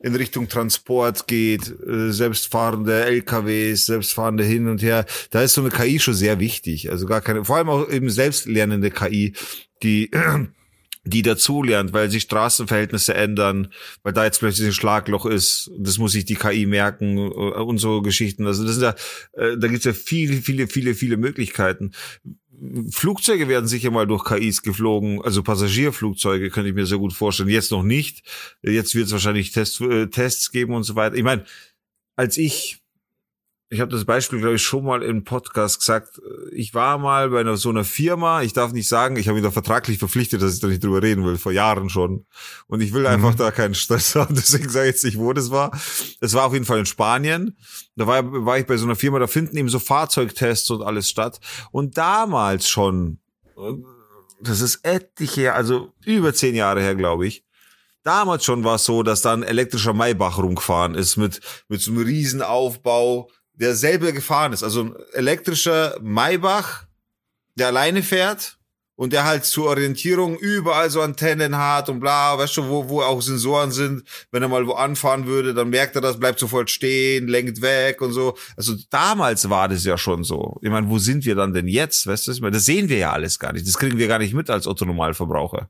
in 0.00 0.14
Richtung 0.14 0.48
Transport 0.48 1.26
geht, 1.26 1.68
äh, 1.68 2.12
selbstfahrende 2.12 3.04
LKWs, 3.04 3.84
selbstfahrende 3.84 4.44
hin 4.44 4.68
und 4.68 4.82
her, 4.82 5.04
da 5.30 5.42
ist 5.42 5.52
so 5.52 5.60
eine 5.60 5.70
KI 5.70 5.98
schon 5.98 6.14
sehr 6.14 6.40
wichtig. 6.40 6.90
Also 6.90 7.04
gar 7.04 7.20
keine, 7.20 7.44
vor 7.44 7.56
allem 7.56 7.68
auch 7.68 7.90
eben 7.90 8.08
selbstlernende 8.08 8.90
KI, 8.90 9.34
die 9.82 10.10
die 11.04 11.22
dazulernt, 11.22 11.92
weil 11.92 12.10
sich 12.10 12.24
Straßenverhältnisse 12.24 13.14
ändern, 13.14 13.72
weil 14.02 14.12
da 14.12 14.24
jetzt 14.24 14.40
plötzlich 14.40 14.68
ein 14.68 14.72
Schlagloch 14.72 15.26
ist, 15.26 15.70
das 15.78 15.98
muss 15.98 16.12
sich 16.12 16.24
die 16.24 16.34
KI 16.34 16.66
merken 16.66 17.16
äh, 17.16 17.30
und 17.30 17.78
so 17.78 18.02
Geschichten. 18.02 18.46
Also 18.46 18.64
das 18.64 18.74
sind 18.74 18.82
ja, 18.82 18.94
äh, 19.42 19.56
da 19.56 19.68
gibt's 19.68 19.84
ja 19.84 19.92
viele, 19.92 20.42
viele, 20.42 20.66
viele, 20.66 20.94
viele 20.94 21.16
Möglichkeiten. 21.16 21.92
Flugzeuge 22.90 23.48
werden 23.48 23.68
sicher 23.68 23.90
mal 23.90 24.06
durch 24.06 24.24
KIs 24.24 24.62
geflogen, 24.62 25.22
also 25.22 25.42
Passagierflugzeuge 25.42 26.50
könnte 26.50 26.70
ich 26.70 26.74
mir 26.74 26.86
sehr 26.86 26.98
gut 26.98 27.12
vorstellen. 27.12 27.48
Jetzt 27.48 27.70
noch 27.70 27.84
nicht. 27.84 28.22
Jetzt 28.62 28.94
wird 28.94 29.06
es 29.06 29.12
wahrscheinlich 29.12 29.52
Test, 29.52 29.80
äh, 29.80 30.08
Tests 30.08 30.50
geben 30.50 30.74
und 30.74 30.82
so 30.82 30.96
weiter. 30.96 31.14
Ich 31.14 31.22
meine, 31.22 31.44
als 32.16 32.36
ich 32.36 32.80
ich 33.70 33.80
habe 33.80 33.90
das 33.90 34.06
Beispiel, 34.06 34.40
glaube 34.40 34.54
ich, 34.54 34.62
schon 34.62 34.84
mal 34.84 35.02
im 35.02 35.24
Podcast 35.24 35.80
gesagt. 35.80 36.20
Ich 36.52 36.72
war 36.72 36.96
mal 36.96 37.28
bei 37.28 37.40
einer, 37.40 37.58
so 37.58 37.68
einer 37.68 37.84
Firma, 37.84 38.40
ich 38.40 38.54
darf 38.54 38.72
nicht 38.72 38.88
sagen, 38.88 39.16
ich 39.16 39.28
habe 39.28 39.34
mich 39.34 39.44
da 39.44 39.50
vertraglich 39.50 39.98
verpflichtet, 39.98 40.40
dass 40.40 40.54
ich 40.54 40.60
da 40.60 40.68
nicht 40.68 40.82
drüber 40.82 41.02
reden 41.02 41.24
will, 41.24 41.36
vor 41.36 41.52
Jahren 41.52 41.90
schon. 41.90 42.24
Und 42.66 42.80
ich 42.80 42.94
will 42.94 43.02
mhm. 43.02 43.08
einfach 43.08 43.34
da 43.34 43.50
keinen 43.50 43.74
Stress 43.74 44.14
haben, 44.14 44.34
deswegen 44.34 44.70
sage 44.70 44.86
ich 44.88 44.94
jetzt 44.94 45.04
nicht, 45.04 45.18
wo 45.18 45.34
das 45.34 45.50
war. 45.50 45.78
Es 46.20 46.32
war 46.32 46.46
auf 46.46 46.54
jeden 46.54 46.64
Fall 46.64 46.78
in 46.78 46.86
Spanien. 46.86 47.58
Da 47.94 48.06
war, 48.06 48.46
war 48.46 48.58
ich 48.58 48.66
bei 48.66 48.78
so 48.78 48.86
einer 48.86 48.96
Firma, 48.96 49.18
da 49.18 49.26
finden 49.26 49.56
eben 49.56 49.68
so 49.68 49.78
Fahrzeugtests 49.78 50.70
und 50.70 50.82
alles 50.82 51.10
statt. 51.10 51.38
Und 51.70 51.98
damals 51.98 52.70
schon, 52.70 53.18
das 54.40 54.62
ist 54.62 54.76
etliche, 54.82 55.52
also 55.52 55.92
über 56.06 56.32
zehn 56.32 56.54
Jahre 56.54 56.80
her, 56.80 56.94
glaube 56.94 57.26
ich, 57.26 57.44
Damals 58.04 58.44
schon 58.44 58.64
war 58.64 58.76
es 58.76 58.86
so, 58.86 59.02
dass 59.02 59.20
da 59.20 59.34
ein 59.34 59.42
elektrischer 59.42 59.92
Maybach 59.92 60.38
rumgefahren 60.38 60.94
ist 60.94 61.18
mit, 61.18 61.40
mit 61.68 61.82
so 61.82 61.90
einem 61.90 62.04
riesen 62.04 62.40
Aufbau 63.58 63.64
der 63.64 63.74
selber 63.74 64.12
gefahren 64.12 64.52
ist. 64.52 64.62
Also 64.62 64.84
ein 64.84 64.96
elektrischer 65.12 65.98
Maybach, 66.00 66.84
der 67.56 67.68
alleine 67.68 68.02
fährt 68.02 68.56
und 68.94 69.12
der 69.12 69.24
halt 69.24 69.44
zur 69.44 69.66
Orientierung 69.66 70.36
überall 70.38 70.90
so 70.90 71.00
Antennen 71.00 71.56
hat 71.56 71.88
und 71.88 72.00
bla, 72.00 72.38
weißt 72.38 72.56
du, 72.56 72.68
wo, 72.68 72.88
wo 72.88 73.02
auch 73.02 73.20
Sensoren 73.20 73.70
sind. 73.70 74.02
Wenn 74.30 74.42
er 74.42 74.48
mal 74.48 74.66
wo 74.66 74.72
anfahren 74.72 75.26
würde, 75.26 75.54
dann 75.54 75.70
merkt 75.70 75.96
er 75.96 76.00
das, 76.00 76.18
bleibt 76.18 76.38
sofort 76.38 76.70
stehen, 76.70 77.28
lenkt 77.28 77.60
weg 77.60 78.00
und 78.00 78.12
so. 78.12 78.36
Also 78.56 78.74
damals 78.90 79.48
war 79.50 79.68
das 79.68 79.84
ja 79.84 79.98
schon 79.98 80.24
so. 80.24 80.58
Ich 80.62 80.70
meine, 80.70 80.88
wo 80.88 80.98
sind 80.98 81.24
wir 81.24 81.34
dann 81.34 81.52
denn 81.52 81.68
jetzt? 81.68 82.06
Weißt 82.06 82.28
du, 82.28 82.50
das 82.50 82.64
sehen 82.64 82.88
wir 82.88 82.98
ja 82.98 83.12
alles 83.12 83.38
gar 83.38 83.52
nicht. 83.52 83.66
Das 83.66 83.78
kriegen 83.78 83.98
wir 83.98 84.08
gar 84.08 84.18
nicht 84.18 84.34
mit 84.34 84.50
als 84.50 84.66
Otto-Normalverbraucher. 84.66 85.68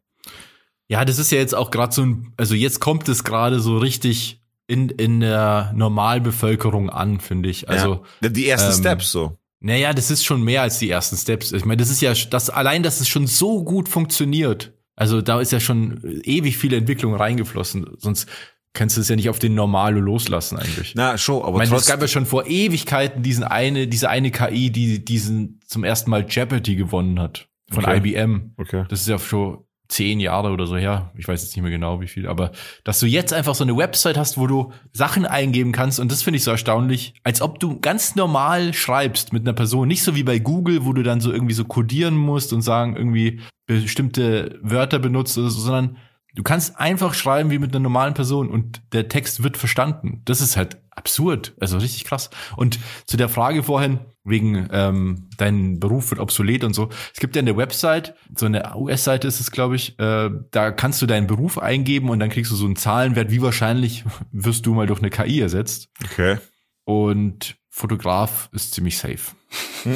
Ja, 0.90 1.04
das 1.04 1.18
ist 1.18 1.30
ja 1.30 1.38
jetzt 1.38 1.54
auch 1.54 1.70
gerade 1.70 1.94
so 1.94 2.02
ein, 2.02 2.32
also 2.38 2.54
jetzt 2.54 2.80
kommt 2.80 3.08
es 3.10 3.22
gerade 3.22 3.60
so 3.60 3.76
richtig 3.76 4.40
in, 4.68 4.90
in 4.90 5.20
der 5.20 5.72
Normalbevölkerung 5.74 6.90
an, 6.90 7.18
finde 7.18 7.48
ich. 7.48 7.68
Also 7.68 8.04
ja, 8.22 8.28
die 8.28 8.48
ersten 8.48 8.72
ähm, 8.72 8.78
Steps 8.78 9.10
so. 9.10 9.36
Naja, 9.60 9.92
das 9.92 10.10
ist 10.10 10.24
schon 10.24 10.42
mehr 10.42 10.62
als 10.62 10.78
die 10.78 10.88
ersten 10.88 11.16
Steps. 11.16 11.50
Ich 11.50 11.64
meine, 11.64 11.78
das 11.78 11.90
ist 11.90 12.00
ja 12.00 12.12
das 12.30 12.48
allein, 12.48 12.84
dass 12.84 13.00
es 13.00 13.08
schon 13.08 13.26
so 13.26 13.64
gut 13.64 13.88
funktioniert. 13.88 14.72
Also 14.94 15.20
da 15.20 15.40
ist 15.40 15.50
ja 15.52 15.58
schon 15.58 16.00
ewig 16.22 16.58
viele 16.58 16.76
Entwicklung 16.76 17.14
reingeflossen. 17.14 17.86
Sonst 17.98 18.28
kannst 18.74 18.96
du 18.96 19.00
es 19.00 19.08
ja 19.08 19.16
nicht 19.16 19.30
auf 19.30 19.38
den 19.38 19.54
Normalo 19.54 20.00
loslassen 20.00 20.58
eigentlich. 20.58 20.92
Na, 20.94 21.18
schon, 21.18 21.42
aber 21.42 21.62
ich 21.62 21.70
meine, 21.70 21.80
es 21.80 21.86
gab 21.86 22.00
ja 22.00 22.08
schon 22.08 22.26
vor 22.26 22.46
Ewigkeiten 22.46 23.22
diesen 23.22 23.42
eine, 23.42 23.88
diese 23.88 24.10
eine 24.10 24.30
KI, 24.30 24.70
die 24.70 25.04
diesen 25.04 25.60
zum 25.66 25.82
ersten 25.82 26.10
Mal 26.10 26.26
Jeopardy 26.28 26.76
gewonnen 26.76 27.18
hat 27.18 27.48
von 27.70 27.84
okay. 27.84 27.96
IBM. 27.96 28.54
Okay. 28.58 28.84
Das 28.88 29.00
ist 29.00 29.08
ja 29.08 29.18
schon 29.18 29.64
zehn 29.88 30.20
Jahre 30.20 30.50
oder 30.50 30.66
so 30.66 30.76
her, 30.76 31.10
ich 31.16 31.26
weiß 31.26 31.42
jetzt 31.42 31.56
nicht 31.56 31.62
mehr 31.62 31.70
genau 31.70 32.00
wie 32.00 32.06
viel, 32.06 32.28
aber 32.28 32.52
dass 32.84 33.00
du 33.00 33.06
jetzt 33.06 33.32
einfach 33.32 33.54
so 33.54 33.64
eine 33.64 33.76
Website 33.76 34.18
hast, 34.18 34.36
wo 34.36 34.46
du 34.46 34.72
Sachen 34.92 35.24
eingeben 35.24 35.72
kannst. 35.72 35.98
Und 35.98 36.12
das 36.12 36.22
finde 36.22 36.36
ich 36.36 36.44
so 36.44 36.50
erstaunlich, 36.50 37.14
als 37.24 37.40
ob 37.40 37.58
du 37.58 37.80
ganz 37.80 38.14
normal 38.14 38.74
schreibst 38.74 39.32
mit 39.32 39.42
einer 39.42 39.54
Person, 39.54 39.88
nicht 39.88 40.02
so 40.02 40.14
wie 40.14 40.22
bei 40.22 40.38
Google, 40.38 40.84
wo 40.84 40.92
du 40.92 41.02
dann 41.02 41.20
so 41.20 41.32
irgendwie 41.32 41.54
so 41.54 41.64
codieren 41.64 42.16
musst 42.16 42.52
und 42.52 42.60
sagen 42.60 42.96
irgendwie 42.96 43.40
bestimmte 43.66 44.58
Wörter 44.62 44.98
benutzt, 44.98 45.34
sondern 45.34 45.96
du 46.34 46.42
kannst 46.42 46.78
einfach 46.78 47.14
schreiben 47.14 47.50
wie 47.50 47.58
mit 47.58 47.74
einer 47.74 47.82
normalen 47.82 48.14
Person 48.14 48.50
und 48.50 48.82
der 48.92 49.08
Text 49.08 49.42
wird 49.42 49.56
verstanden. 49.56 50.20
Das 50.26 50.40
ist 50.40 50.56
halt 50.56 50.78
absurd, 50.90 51.54
also 51.60 51.78
richtig 51.78 52.04
krass. 52.04 52.28
Und 52.56 52.78
zu 53.06 53.16
der 53.16 53.28
Frage 53.28 53.62
vorhin, 53.62 54.00
wegen 54.28 54.68
ähm, 54.72 55.28
dein 55.36 55.80
Beruf 55.80 56.10
wird 56.10 56.20
obsolet 56.20 56.64
und 56.64 56.74
so. 56.74 56.88
Es 57.12 57.20
gibt 57.20 57.36
ja 57.36 57.40
eine 57.40 57.56
Website, 57.56 58.14
so 58.34 58.46
eine 58.46 58.76
US-Seite 58.76 59.28
ist 59.28 59.40
es, 59.40 59.50
glaube 59.50 59.76
ich, 59.76 59.98
äh, 59.98 60.30
da 60.50 60.70
kannst 60.70 61.00
du 61.02 61.06
deinen 61.06 61.26
Beruf 61.26 61.58
eingeben 61.58 62.10
und 62.10 62.20
dann 62.20 62.30
kriegst 62.30 62.50
du 62.50 62.56
so 62.56 62.66
einen 62.66 62.76
Zahlenwert, 62.76 63.30
wie 63.30 63.42
wahrscheinlich 63.42 64.04
wirst 64.32 64.66
du 64.66 64.74
mal 64.74 64.86
durch 64.86 65.00
eine 65.00 65.10
KI 65.10 65.40
ersetzt. 65.40 65.88
Okay. 66.04 66.38
Und 66.84 67.56
Fotograf 67.68 68.48
ist 68.52 68.74
ziemlich 68.74 68.98
safe. 68.98 69.36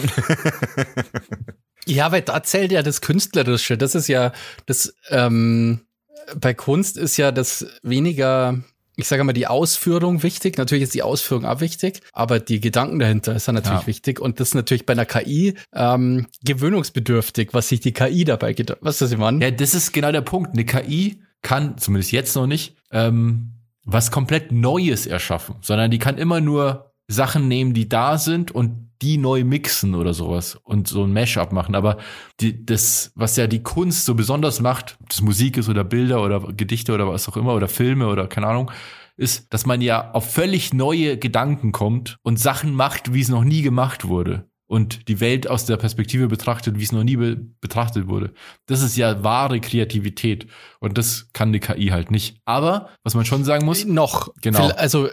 ja, 1.86 2.12
weil 2.12 2.22
da 2.22 2.42
zählt 2.42 2.72
ja 2.72 2.82
das 2.82 3.00
Künstlerische. 3.00 3.76
Das 3.76 3.94
ist 3.94 4.08
ja 4.08 4.32
das, 4.66 4.94
ähm, 5.08 5.86
bei 6.36 6.54
Kunst 6.54 6.96
ist 6.96 7.16
ja 7.16 7.32
das 7.32 7.66
weniger 7.82 8.62
ich 8.96 9.06
sage 9.06 9.24
mal, 9.24 9.32
die 9.32 9.46
Ausführung 9.46 10.22
wichtig. 10.22 10.58
Natürlich 10.58 10.84
ist 10.84 10.94
die 10.94 11.02
Ausführung 11.02 11.44
auch 11.46 11.60
wichtig, 11.60 12.00
aber 12.12 12.40
die 12.40 12.60
Gedanken 12.60 12.98
dahinter 12.98 13.34
ist 13.34 13.48
dann 13.48 13.54
natürlich 13.54 13.82
ja. 13.82 13.86
wichtig. 13.86 14.20
Und 14.20 14.38
das 14.38 14.48
ist 14.48 14.54
natürlich 14.54 14.86
bei 14.86 14.92
einer 14.92 15.06
KI 15.06 15.54
ähm, 15.74 16.26
gewöhnungsbedürftig, 16.44 17.50
was 17.52 17.68
sich 17.68 17.80
die 17.80 17.92
KI 17.92 18.24
dabei 18.24 18.52
gedacht. 18.52 18.78
Was 18.82 19.00
ist 19.00 19.12
das, 19.12 19.18
Mann? 19.18 19.40
Ja, 19.40 19.50
das 19.50 19.74
ist 19.74 19.92
genau 19.92 20.12
der 20.12 20.20
Punkt. 20.20 20.52
Eine 20.52 20.64
KI 20.64 21.22
kann, 21.40 21.78
zumindest 21.78 22.12
jetzt 22.12 22.36
noch 22.36 22.46
nicht, 22.46 22.76
ähm, 22.90 23.52
was 23.84 24.10
komplett 24.10 24.52
Neues 24.52 25.06
erschaffen, 25.06 25.56
sondern 25.60 25.90
die 25.90 25.98
kann 25.98 26.18
immer 26.18 26.40
nur 26.40 26.92
Sachen 27.08 27.48
nehmen, 27.48 27.74
die 27.74 27.88
da 27.88 28.18
sind 28.18 28.52
und 28.52 28.91
die 29.02 29.18
neu 29.18 29.44
mixen 29.44 29.94
oder 29.94 30.14
sowas 30.14 30.58
und 30.62 30.88
so 30.88 31.04
ein 31.04 31.12
Mashup 31.12 31.52
machen. 31.52 31.74
Aber 31.74 31.98
die, 32.40 32.64
das, 32.64 33.12
was 33.14 33.36
ja 33.36 33.46
die 33.46 33.62
Kunst 33.62 34.04
so 34.04 34.14
besonders 34.14 34.60
macht, 34.60 34.96
ob 35.00 35.10
das 35.10 35.20
Musik 35.20 35.56
ist 35.56 35.68
oder 35.68 35.84
Bilder 35.84 36.22
oder 36.22 36.40
Gedichte 36.52 36.94
oder 36.94 37.08
was 37.08 37.28
auch 37.28 37.36
immer 37.36 37.54
oder 37.54 37.68
Filme 37.68 38.06
oder 38.06 38.26
keine 38.28 38.46
Ahnung, 38.46 38.70
ist, 39.16 39.52
dass 39.52 39.66
man 39.66 39.80
ja 39.80 40.12
auf 40.12 40.32
völlig 40.32 40.72
neue 40.72 41.18
Gedanken 41.18 41.72
kommt 41.72 42.18
und 42.22 42.38
Sachen 42.38 42.74
macht, 42.74 43.12
wie 43.12 43.20
es 43.20 43.28
noch 43.28 43.44
nie 43.44 43.62
gemacht 43.62 44.06
wurde. 44.06 44.48
Und 44.66 45.08
die 45.08 45.20
Welt 45.20 45.50
aus 45.50 45.66
der 45.66 45.76
Perspektive 45.76 46.28
betrachtet, 46.28 46.78
wie 46.78 46.84
es 46.84 46.92
noch 46.92 47.04
nie 47.04 47.16
be 47.16 47.36
betrachtet 47.60 48.08
wurde. 48.08 48.32
Das 48.64 48.80
ist 48.80 48.96
ja 48.96 49.22
wahre 49.22 49.60
Kreativität. 49.60 50.46
Und 50.80 50.96
das 50.96 51.28
kann 51.34 51.48
eine 51.48 51.60
KI 51.60 51.88
halt 51.88 52.10
nicht. 52.10 52.38
Aber, 52.46 52.88
was 53.04 53.14
man 53.14 53.26
schon 53.26 53.44
sagen 53.44 53.66
muss. 53.66 53.84
Noch. 53.84 54.32
Genau. 54.40 54.68
Also, 54.68 55.10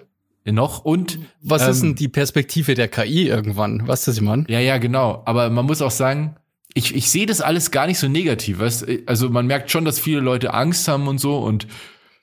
noch 0.51 0.85
und 0.85 1.19
was 1.41 1.63
ähm, 1.63 1.69
ist 1.69 1.83
denn 1.83 1.95
die 1.95 2.07
Perspektive 2.07 2.73
der 2.73 2.87
KI 2.87 3.27
irgendwann? 3.27 3.87
Was 3.87 4.05
das 4.05 4.17
ich 4.17 4.21
meine? 4.21 4.45
Ja, 4.47 4.59
ja, 4.59 4.77
genau. 4.77 5.23
Aber 5.25 5.49
man 5.49 5.65
muss 5.65 5.81
auch 5.81 5.91
sagen, 5.91 6.35
ich, 6.73 6.95
ich 6.95 7.09
sehe 7.09 7.25
das 7.25 7.41
alles 7.41 7.71
gar 7.71 7.87
nicht 7.87 7.99
so 7.99 8.07
negativ. 8.07 8.59
Weißt? 8.59 8.85
Also 9.05 9.29
man 9.29 9.47
merkt 9.47 9.71
schon, 9.71 9.85
dass 9.85 9.99
viele 9.99 10.19
Leute 10.19 10.53
Angst 10.53 10.87
haben 10.87 11.07
und 11.07 11.19
so 11.19 11.39
und 11.39 11.67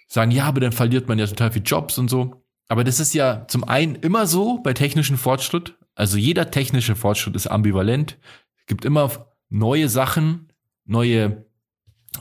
sagen, 0.09 0.31
ja, 0.31 0.45
aber 0.45 0.61
dann 0.61 0.73
verliert 0.73 1.09
man 1.09 1.19
ja 1.19 1.27
total 1.27 1.53
viel 1.53 1.63
Jobs 1.65 1.99
und 1.99 2.09
so. 2.09 2.43
Aber 2.69 2.85
das 2.85 3.01
ist 3.01 3.15
ja 3.15 3.47
zum 3.49 3.65
einen 3.65 3.97
immer 3.97 4.27
so 4.27 4.59
bei 4.59 4.73
technischem 4.73 5.19
Fortschritt. 5.19 5.75
Also 5.95 6.19
jeder 6.19 6.51
technische 6.51 6.97
Fortschritt 6.97 7.37
ist 7.37 7.47
ambivalent. 7.47 8.19
Es 8.61 8.67
gibt 8.67 8.85
immer 8.85 9.11
neue 9.49 9.89
Sachen, 9.89 10.53
neue, 10.85 11.47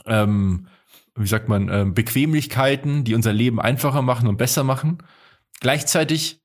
ähm, 0.06 0.68
wie 1.14 1.26
sagt 1.26 1.48
man, 1.48 1.68
äh, 1.68 1.84
Bequemlichkeiten, 1.88 3.04
die 3.04 3.14
unser 3.14 3.32
Leben 3.32 3.60
einfacher 3.60 4.02
machen 4.02 4.28
und 4.28 4.36
besser 4.36 4.64
machen. 4.64 4.98
Gleichzeitig 5.60 6.40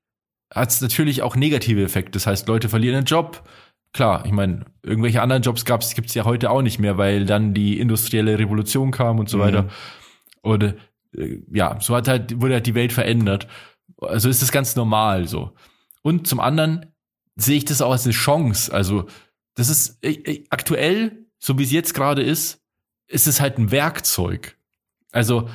hat 0.54 0.70
es 0.70 0.82
natürlich 0.82 1.22
auch 1.22 1.36
negative 1.36 1.84
Effekte. 1.84 2.12
Das 2.12 2.28
heißt, 2.28 2.48
Leute 2.48 2.70
verlieren 2.70 2.98
einen 2.98 3.06
Job. 3.06 3.48
Klar, 3.94 4.26
ich 4.26 4.32
meine, 4.32 4.66
irgendwelche 4.84 5.22
anderen 5.22 5.42
Jobs 5.42 5.66
gab's, 5.66 5.94
gibt's 5.96 6.14
ja 6.14 6.26
heute 6.26 6.50
auch 6.50 6.62
nicht 6.62 6.80
mehr, 6.80 6.98
weil 6.98 7.26
dann 7.26 7.54
die 7.54 7.80
industrielle 7.80 8.40
Revolution 8.40 8.92
kam 8.92 9.20
und 9.20 9.30
so 9.30 9.38
mhm. 9.38 9.42
weiter. 9.42 9.70
Oder 10.44 10.76
äh, 11.16 11.40
ja, 11.52 11.80
so 11.80 11.96
hat 11.96 12.08
halt, 12.08 12.42
wurde 12.42 12.56
halt 12.56 12.68
die 12.68 12.76
Welt 12.76 12.94
verändert. 12.94 13.48
Also 14.00 14.30
ist 14.30 14.42
das 14.42 14.52
ganz 14.52 14.76
normal 14.76 15.28
so. 15.28 15.54
Und 16.02 16.28
zum 16.28 16.40
anderen 16.40 16.88
sehe 17.36 17.58
ich 17.58 17.66
das 17.66 17.82
auch 17.82 17.92
als 17.92 18.06
eine 18.06 18.14
Chance. 18.14 18.74
Also, 18.74 19.08
das 19.56 19.70
ist 19.70 20.04
äh, 20.04 20.12
äh 20.12 20.46
aktuell, 20.50 21.26
so 21.38 21.58
wie 21.58 21.64
es 21.64 21.72
jetzt 21.72 21.94
gerade 21.94 22.22
ist, 22.22 22.62
ist 23.08 23.28
es 23.28 23.42
halt 23.42 23.58
ein 23.58 23.72
Werkzeug. 23.72 24.58
Also, 25.12 25.50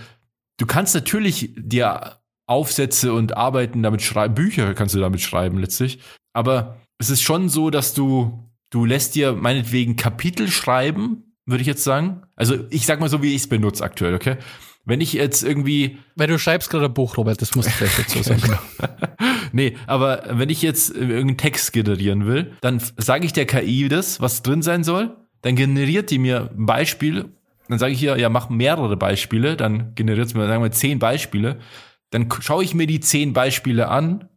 du 0.58 0.66
kannst 0.66 0.94
natürlich 0.94 1.54
dir 1.56 2.18
Aufsätze 2.46 3.12
und 3.12 3.36
Arbeiten 3.36 3.82
damit 3.82 4.02
schreiben, 4.02 4.34
Bücher 4.34 4.74
kannst 4.74 4.94
du 4.94 5.00
damit 5.00 5.20
schreiben 5.20 5.58
letztlich. 5.58 5.98
Aber 6.32 6.80
es 6.98 7.10
ist 7.10 7.22
schon 7.22 7.48
so, 7.48 7.70
dass 7.70 7.94
du, 7.94 8.50
du 8.70 8.84
lässt 8.84 9.14
dir 9.14 9.32
meinetwegen 9.32 9.96
Kapitel 9.96 10.48
schreiben, 10.48 11.34
würde 11.44 11.62
ich 11.62 11.66
jetzt 11.66 11.84
sagen. 11.84 12.22
Also 12.36 12.56
ich 12.70 12.86
sag 12.86 13.00
mal 13.00 13.08
so, 13.08 13.22
wie 13.22 13.34
ich 13.34 13.42
es 13.42 13.48
benutze 13.48 13.84
aktuell, 13.84 14.14
okay? 14.14 14.36
Wenn 14.84 15.00
ich 15.00 15.12
jetzt 15.12 15.42
irgendwie. 15.42 15.98
Weil 16.14 16.28
du 16.28 16.38
schreibst 16.38 16.70
gerade 16.70 16.84
ein 16.86 16.94
Buch, 16.94 17.16
Robert, 17.16 17.42
das 17.42 17.56
muss 17.56 17.66
ich 17.66 17.72
vielleicht 17.72 17.98
dazu 17.98 18.22
sagen. 18.22 18.56
nee, 19.52 19.76
aber 19.88 20.22
wenn 20.30 20.48
ich 20.48 20.62
jetzt 20.62 20.94
irgendeinen 20.94 21.36
Text 21.36 21.72
generieren 21.72 22.26
will, 22.26 22.52
dann 22.60 22.80
sage 22.96 23.26
ich 23.26 23.32
der 23.32 23.46
KI 23.46 23.88
das, 23.88 24.20
was 24.20 24.42
drin 24.42 24.62
sein 24.62 24.84
soll. 24.84 25.16
Dann 25.42 25.56
generiert 25.56 26.10
die 26.10 26.18
mir 26.18 26.50
ein 26.56 26.66
Beispiel. 26.66 27.26
Dann 27.68 27.80
sage 27.80 27.94
ich 27.94 27.98
hier, 27.98 28.16
ja, 28.16 28.28
mach 28.28 28.48
mehrere 28.48 28.96
Beispiele. 28.96 29.56
Dann 29.56 29.94
generiert 29.96 30.28
es 30.28 30.34
mir, 30.34 30.46
sagen 30.46 30.62
wir, 30.62 30.70
zehn 30.70 31.00
Beispiele. 31.00 31.58
Dann 32.16 32.30
schaue 32.40 32.64
ich 32.64 32.72
mir 32.72 32.86
die 32.86 33.00
zehn 33.00 33.34
Beispiele 33.34 33.88
an, 33.88 34.30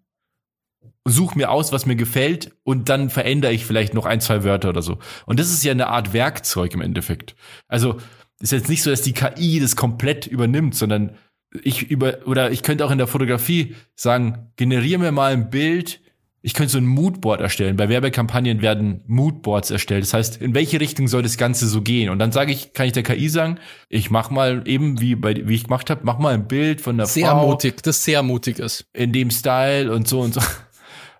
suche 1.06 1.38
mir 1.38 1.50
aus, 1.50 1.72
was 1.72 1.86
mir 1.86 1.96
gefällt 1.96 2.52
und 2.63 2.89
dann 2.89 3.10
verändere 3.10 3.54
ich 3.54 3.65
vielleicht 3.65 3.94
noch 3.94 4.06
ein, 4.06 4.20
zwei 4.20 4.44
Wörter 4.44 4.68
oder 4.68 4.82
so. 4.82 4.98
Und 5.26 5.39
das 5.39 5.50
ist 5.50 5.63
ja 5.63 5.72
eine 5.72 5.88
Art 5.88 6.12
Werkzeug 6.12 6.74
im 6.74 6.82
Endeffekt. 6.82 7.38
Also 7.70 7.96
ist 8.42 8.52
jetzt 8.52 8.68
nicht 8.68 8.84
so, 8.84 8.89
dass 8.89 9.02
die 9.02 9.13
KI 9.13 9.62
das 9.62 9.78
komplett 9.78 10.28
übernimmt, 10.28 10.76
sondern 10.76 11.15
ich 11.63 11.89
über 11.89 12.28
oder 12.28 12.52
ich 12.52 12.63
könnte 12.63 12.84
auch 12.84 12.92
in 12.92 12.98
der 12.98 13.08
Fotografie 13.08 13.78
sagen, 13.96 14.52
generiere 14.58 15.00
mir 15.00 15.13
mal 15.13 15.32
ein 15.32 15.50
Bild. 15.50 16.02
Ich 16.41 16.54
könnte 16.54 16.71
so 16.71 16.78
ein 16.78 16.86
Moodboard 16.86 17.41
erstellen. 17.41 17.75
Bei 17.75 17.89
Werbekampagnen 17.89 18.62
werden 18.62 19.04
Moodboards 19.08 19.71
erstellt. 19.71 20.04
Das 20.04 20.13
heißt, 20.13 20.41
in 20.41 20.54
welche 20.54 20.80
Richtung 20.80 21.08
soll 21.08 21.21
das 21.21 21.38
Ganze 21.38 21.67
so 21.67 21.82
gehen? 21.82 22.10
Und 22.10 22.19
dann 22.19 22.32
sage 22.32 22.54
ich, 22.54 22.73
kann 22.73 22.86
ich 22.86 22.93
der 22.93 23.04
KI 23.04 23.28
sagen, 23.28 23.60
ich 23.89 24.10
mach 24.10 24.30
mal 24.30 24.63
eben 24.65 25.02
wie 25.02 25.15
bei 25.15 25.36
wie 25.47 25.56
ich 25.56 25.65
gemacht 25.65 25.89
habe, 25.89 26.02
mach 26.04 26.17
mal 26.17 26.34
ein 26.34 26.47
Bild 26.47 26.80
von 26.80 26.97
der 26.97 27.08
sehr 27.08 27.32
Frau 27.32 27.47
mutig, 27.47 27.84
das 27.84 28.04
sehr 28.04 28.23
mutig 28.23 28.60
ist. 28.60 28.86
in 28.93 29.12
dem 29.12 29.32
Style 29.32 29.91
und 29.91 30.08
so 30.08 30.21
und 30.21 30.34
so. 30.34 30.41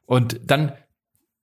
Und 0.06 0.40
dann 0.44 0.72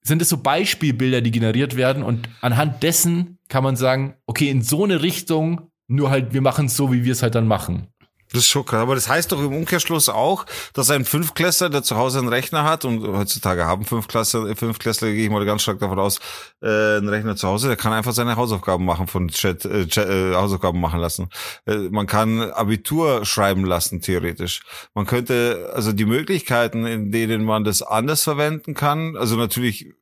sind 0.02 0.22
es 0.22 0.28
so 0.28 0.38
Beispielbilder, 0.38 1.20
die 1.20 1.30
generiert 1.30 1.76
werden 1.76 2.02
und 2.02 2.28
anhand 2.40 2.82
dessen 2.82 3.38
kann 3.48 3.62
man 3.62 3.76
sagen, 3.76 4.14
okay, 4.26 4.48
in 4.48 4.62
so 4.62 4.84
eine 4.84 5.02
Richtung, 5.02 5.70
nur 5.88 6.10
halt, 6.10 6.32
wir 6.32 6.40
machen 6.40 6.66
es 6.66 6.76
so, 6.76 6.92
wie 6.92 7.04
wir 7.04 7.12
es 7.12 7.22
halt 7.22 7.34
dann 7.34 7.46
machen. 7.46 7.88
Das 8.36 8.44
ist 8.44 8.50
schon 8.50 8.66
krass. 8.66 8.82
Aber 8.82 8.94
das 8.94 9.08
heißt 9.08 9.32
doch 9.32 9.40
im 9.40 9.54
Umkehrschluss 9.54 10.10
auch, 10.10 10.44
dass 10.74 10.90
ein 10.90 11.06
Fünfklässler, 11.06 11.70
der 11.70 11.82
zu 11.82 11.96
Hause 11.96 12.18
einen 12.18 12.28
Rechner 12.28 12.64
hat, 12.64 12.84
und 12.84 13.02
heutzutage 13.16 13.64
haben 13.64 13.86
Fünfklässler, 13.86 14.54
Fünfklässler, 14.54 15.10
gehe 15.10 15.24
ich 15.24 15.30
mal 15.30 15.42
ganz 15.46 15.62
stark 15.62 15.78
davon 15.78 15.98
aus, 15.98 16.18
äh, 16.60 16.98
einen 16.98 17.08
Rechner 17.08 17.34
zu 17.36 17.48
Hause, 17.48 17.68
der 17.68 17.76
kann 17.78 17.94
einfach 17.94 18.12
seine 18.12 18.36
Hausaufgaben 18.36 18.84
machen 18.84 19.06
von 19.06 19.28
Chat, 19.28 19.64
äh, 19.64 19.86
Chat 19.86 20.10
äh, 20.10 20.34
Hausaufgaben 20.34 20.78
machen 20.78 21.00
lassen. 21.00 21.30
Äh, 21.64 21.88
man 21.90 22.06
kann 22.06 22.42
Abitur 22.50 23.24
schreiben 23.24 23.64
lassen, 23.64 24.02
theoretisch. 24.02 24.60
Man 24.92 25.06
könnte, 25.06 25.72
also 25.74 25.92
die 25.92 26.04
Möglichkeiten, 26.04 26.84
in 26.84 27.10
denen 27.10 27.42
man 27.42 27.64
das 27.64 27.80
anders 27.80 28.22
verwenden 28.22 28.74
kann, 28.74 29.16
also 29.16 29.36
natürlich, 29.36 29.94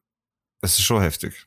es 0.60 0.72
ist 0.80 0.82
schon 0.82 1.00
heftig. 1.00 1.46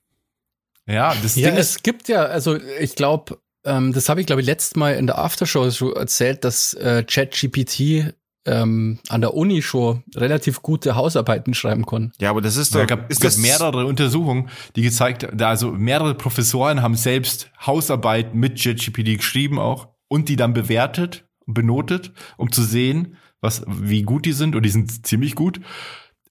Ja, 0.85 1.13
das 1.21 1.35
Ja, 1.35 1.49
Ding 1.49 1.59
ist, 1.59 1.69
es 1.69 1.83
gibt 1.83 2.07
ja, 2.07 2.23
also 2.23 2.55
ich 2.55 2.95
glaube, 2.95 3.39
ähm, 3.67 3.93
das 3.93 4.09
habe 4.09 4.21
ich, 4.21 4.27
glaube 4.27 4.41
ich, 4.41 4.47
letztes 4.47 4.75
Mal 4.75 4.95
in 4.95 5.07
der 5.07 5.19
Aftershow 5.19 5.69
so 5.69 5.93
erzählt, 5.93 6.43
dass 6.43 6.73
äh, 6.73 7.03
ChatGPT 7.03 8.13
ähm, 8.45 8.99
an 9.09 9.21
der 9.21 9.33
Uni 9.33 9.61
schon 9.61 10.03
relativ 10.15 10.61
gute 10.61 10.95
Hausarbeiten 10.95 11.53
schreiben 11.53 11.85
kann. 11.85 12.13
Ja, 12.19 12.29
aber 12.29 12.41
das 12.41 12.55
ist 12.55 12.73
Ja, 12.73 12.79
doch, 12.79 12.83
es 12.85 12.89
gab, 12.89 13.11
ist 13.11 13.21
gab 13.21 13.31
das 13.31 13.37
mehrere 13.37 13.85
Untersuchungen, 13.85 14.49
die 14.75 14.81
gezeigt, 14.81 15.27
da 15.33 15.49
also 15.49 15.71
mehrere 15.71 16.15
Professoren 16.15 16.81
haben 16.81 16.95
selbst 16.95 17.51
Hausarbeiten 17.65 18.39
mit 18.39 18.63
JetGPT 18.63 19.17
geschrieben 19.17 19.59
auch 19.59 19.89
und 20.07 20.29
die 20.29 20.37
dann 20.37 20.53
bewertet 20.53 21.25
und 21.45 21.53
benotet, 21.53 22.13
um 22.37 22.51
zu 22.51 22.63
sehen, 22.63 23.17
was, 23.41 23.63
wie 23.67 24.03
gut 24.03 24.25
die 24.25 24.31
sind 24.31 24.55
und 24.55 24.63
die 24.63 24.69
sind 24.69 25.05
ziemlich 25.05 25.35
gut. 25.35 25.59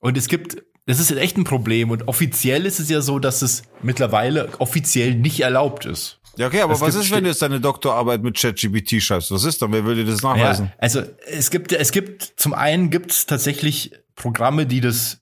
Und 0.01 0.17
es 0.17 0.29
gibt, 0.29 0.57
das 0.87 1.01
ist 1.01 1.11
echt 1.13 1.37
ein 1.37 1.45
Problem 1.45 1.91
und 1.91 2.09
offiziell 2.09 2.65
ist 2.65 2.81
es 2.81 2.89
ja 2.89 3.03
so, 3.03 3.19
dass 3.19 3.43
es 3.43 3.63
mittlerweile 3.83 4.49
offiziell 4.59 5.15
nicht 5.15 5.41
erlaubt 5.41 5.85
ist. 5.85 6.21
Ja, 6.39 6.47
okay, 6.49 6.61
aber 6.61 6.75
Es 6.75 6.81
was 6.81 6.95
ist, 6.95 7.11
wenn 7.11 7.25
du 7.25 7.31
jetzt 7.31 7.43
deine 7.43 7.61
Doktorarbeit 7.61 8.23
mit 8.23 8.39
ChatGPT 8.39 9.03
schreibst? 9.03 9.31
Was 9.31 9.45
ist 9.45 9.63
dann? 9.63 9.73
Wer 9.73 9.85
will 9.85 9.97
dir 9.97 10.05
das 10.05 10.23
nachweisen? 10.23 10.67
Ja, 10.67 10.73
also 10.79 11.03
es 11.27 11.51
gibt, 11.51 11.73
es 11.73 11.93
gibt, 11.93 12.35
zum 12.37 12.53
einen 12.53 12.91
gibt 12.91 13.11
es 13.11 13.27
tatsächlich 13.27 13.93
Programme, 14.15 14.67
die 14.67 14.81
das 14.81 15.21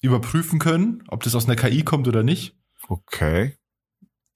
überprüfen 0.00 0.58
können, 0.58 1.02
ob 1.08 1.22
das 1.22 1.34
aus 1.34 1.46
einer 1.46 1.56
KI 1.56 1.84
kommt 1.84 2.08
oder 2.08 2.22
nicht. 2.22 2.56
Okay. 2.88 3.56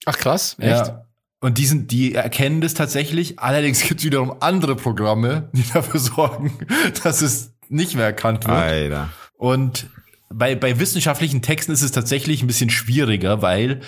Ach 0.05 0.17
krass, 0.17 0.55
echt? 0.59 0.87
Ja. 0.87 1.05
Und 1.39 1.57
die, 1.57 1.65
sind, 1.65 1.91
die 1.91 2.15
erkennen 2.15 2.61
das 2.61 2.73
tatsächlich. 2.73 3.39
Allerdings 3.39 3.81
gibt 3.83 3.99
es 3.99 4.05
wiederum 4.05 4.37
andere 4.39 4.75
Programme, 4.75 5.49
die 5.53 5.63
dafür 5.71 5.99
sorgen, 5.99 6.57
dass 7.03 7.21
es 7.21 7.53
nicht 7.69 7.95
mehr 7.95 8.05
erkannt 8.05 8.47
wird. 8.47 8.57
Alter. 8.57 9.09
Und 9.35 9.87
bei, 10.29 10.55
bei 10.55 10.79
wissenschaftlichen 10.79 11.41
Texten 11.41 11.71
ist 11.71 11.81
es 11.81 11.91
tatsächlich 11.91 12.41
ein 12.41 12.47
bisschen 12.47 12.69
schwieriger, 12.69 13.41
weil 13.41 13.81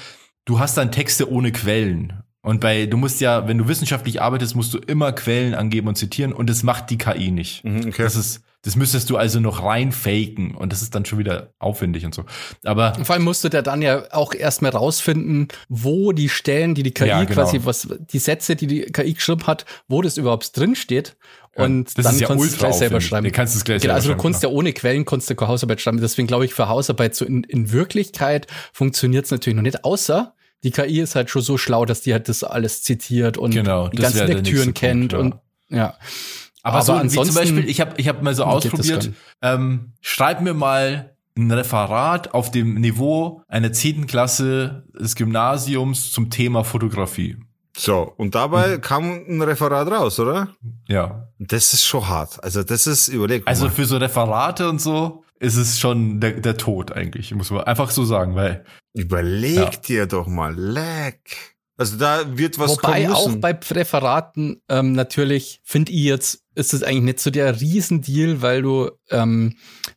du 0.45 0.59
hast 0.59 0.77
dann 0.77 0.91
Texte 0.91 1.31
ohne 1.31 1.51
Quellen. 1.51 2.23
Und 2.41 2.61
bei, 2.61 2.85
du 2.85 2.97
musst 2.97 3.19
ja, 3.21 3.47
wenn 3.47 3.57
du 3.57 3.67
wissenschaftlich 3.67 4.21
arbeitest, 4.21 4.55
musst 4.55 4.73
du 4.73 4.77
immer 4.77 5.11
Quellen 5.11 5.53
angeben 5.53 5.87
und 5.87 5.95
zitieren 5.95 6.31
und 6.31 6.49
das 6.49 6.63
macht 6.63 6.89
die 6.89 6.97
KI 6.97 7.31
nicht. 7.31 7.63
Mhm, 7.65 7.87
okay. 7.87 8.03
Das 8.03 8.15
ist, 8.15 8.43
das 8.63 8.75
müsstest 8.75 9.09
du 9.09 9.15
also 9.15 9.39
noch 9.39 9.63
reinfaken 9.63 10.53
und 10.53 10.73
das 10.73 10.81
ist 10.81 10.93
dann 10.93 11.05
schon 11.05 11.17
wieder 11.19 11.53
aufwendig 11.59 12.05
und 12.05 12.13
so. 12.13 12.25
Aber 12.65 12.93
Und 12.97 13.05
vor 13.05 13.15
allem 13.15 13.23
musst 13.23 13.43
du 13.43 13.49
da 13.49 13.61
dann 13.61 13.81
ja 13.81 14.03
auch 14.11 14.33
erstmal 14.33 14.71
rausfinden, 14.71 15.47
wo 15.69 16.11
die 16.11 16.27
Stellen, 16.27 16.75
die 16.75 16.83
die 16.83 16.91
KI 16.91 17.07
Ja, 17.07 17.23
genau. 17.23 17.33
quasi, 17.43 17.61
was 17.63 17.87
die 18.11 18.19
Sätze, 18.19 18.55
die 18.55 18.67
die 18.67 18.81
KI 18.81 19.13
geschrieben 19.13 19.47
hat, 19.47 19.65
wo 19.87 20.01
das 20.01 20.17
überhaupt 20.17 20.57
drin 20.57 20.75
steht. 20.75 21.15
Und 21.55 21.97
das 21.97 22.05
dann 22.05 22.15
ist 22.15 22.21
ja 22.21 22.27
kannst 22.27 22.43
du 22.43 22.47
es 22.49 22.57
gleich 22.57 22.73
selber 22.73 22.97
aufwendig. 22.97 23.09
schreiben. 23.09 23.25
Du 23.25 23.31
kannst 23.31 23.55
es 23.55 23.63
gleich 23.63 23.81
genau, 23.81 23.93
selber 23.93 23.95
also 23.95 24.13
du 24.13 24.21
kannst 24.21 24.43
ja 24.43 24.49
ohne 24.49 24.73
Quellen 24.73 25.05
kannst 25.05 25.29
du 25.29 25.35
keine 25.35 25.49
Hausarbeit 25.49 25.81
schreiben. 25.81 25.99
Deswegen 25.99 26.27
glaube 26.27 26.45
ich, 26.45 26.53
für 26.53 26.67
Hausarbeit 26.69 27.15
so 27.15 27.25
in, 27.25 27.43
in 27.43 27.71
Wirklichkeit 27.71 28.47
funktioniert 28.73 29.25
es 29.25 29.31
natürlich 29.31 29.55
noch 29.55 29.63
nicht, 29.63 29.83
außer 29.83 30.35
die 30.63 30.71
KI 30.71 30.99
ist 30.99 31.15
halt 31.15 31.29
schon 31.29 31.41
so 31.41 31.57
schlau, 31.57 31.85
dass 31.85 32.01
die 32.01 32.11
halt 32.13 32.27
das 32.27 32.43
alles 32.43 32.83
zitiert 32.83 33.37
und 33.37 33.51
Genau, 33.51 33.87
die 33.87 33.97
ganzen 33.97 34.27
Lektüren 34.27 34.73
kennt 34.73 35.13
Punkt, 35.13 35.35
und 35.35 35.75
ja. 35.75 35.95
Aber, 36.63 36.81
so 36.81 36.93
wie 36.93 36.97
ansonsten 36.97 37.33
zum 37.33 37.41
Beispiel, 37.41 37.69
ich 37.69 37.79
habe 37.81 37.93
ich 37.97 38.07
hab 38.07 38.21
mal 38.21 38.35
so 38.35 38.43
ausprobiert, 38.43 39.11
ähm, 39.41 39.93
schreib 40.01 40.41
mir 40.41 40.53
mal 40.53 41.15
ein 41.37 41.51
Referat 41.51 42.33
auf 42.33 42.51
dem 42.51 42.75
Niveau 42.75 43.41
einer 43.47 43.71
zehnten 43.71 44.07
Klasse 44.07 44.83
des 44.99 45.15
Gymnasiums 45.15 46.11
zum 46.11 46.29
Thema 46.29 46.63
Fotografie. 46.65 47.37
So, 47.77 48.13
und 48.17 48.35
dabei 48.35 48.75
Mhm. 48.77 48.81
kam 48.81 49.03
ein 49.29 49.41
Referat 49.41 49.87
raus, 49.89 50.19
oder? 50.19 50.49
Ja. 50.89 51.29
Das 51.39 51.73
ist 51.73 51.85
schon 51.85 52.09
hart. 52.09 52.43
Also 52.43 52.63
das 52.63 52.87
ist, 52.87 53.07
überleg 53.07 53.43
Also 53.45 53.69
für 53.69 53.85
so 53.85 53.95
Referate 53.95 54.67
und 54.67 54.81
so 54.81 55.23
ist 55.39 55.55
es 55.55 55.79
schon 55.79 56.19
der, 56.19 56.31
der 56.41 56.57
Tod 56.57 56.91
eigentlich, 56.91 57.33
muss 57.33 57.51
man 57.51 57.63
einfach 57.63 57.89
so 57.91 58.03
sagen, 58.03 58.35
weil 58.35 58.65
Überleg 58.93 59.55
Ja. 59.55 59.69
dir 59.69 60.05
doch 60.07 60.27
mal, 60.27 60.53
leck. 60.53 61.55
Also 61.77 61.95
da 61.95 62.37
wird 62.37 62.59
was 62.59 62.71
Wobei 62.71 63.03
kommen 63.05 63.15
auch 63.15 63.27
müssen. 63.27 63.39
bei 63.39 63.57
Referaten 63.71 64.61
ähm, 64.67 64.91
natürlich, 64.91 65.61
finde 65.63 65.93
ich 65.93 66.03
jetzt, 66.03 66.43
ist 66.59 66.73
es 66.73 66.83
eigentlich 66.83 67.03
nicht 67.03 67.19
so 67.19 67.31
der 67.31 67.59
Riesendeal, 67.59 68.41
weil 68.41 68.61
du 68.61 68.91
ähm, 69.09 69.55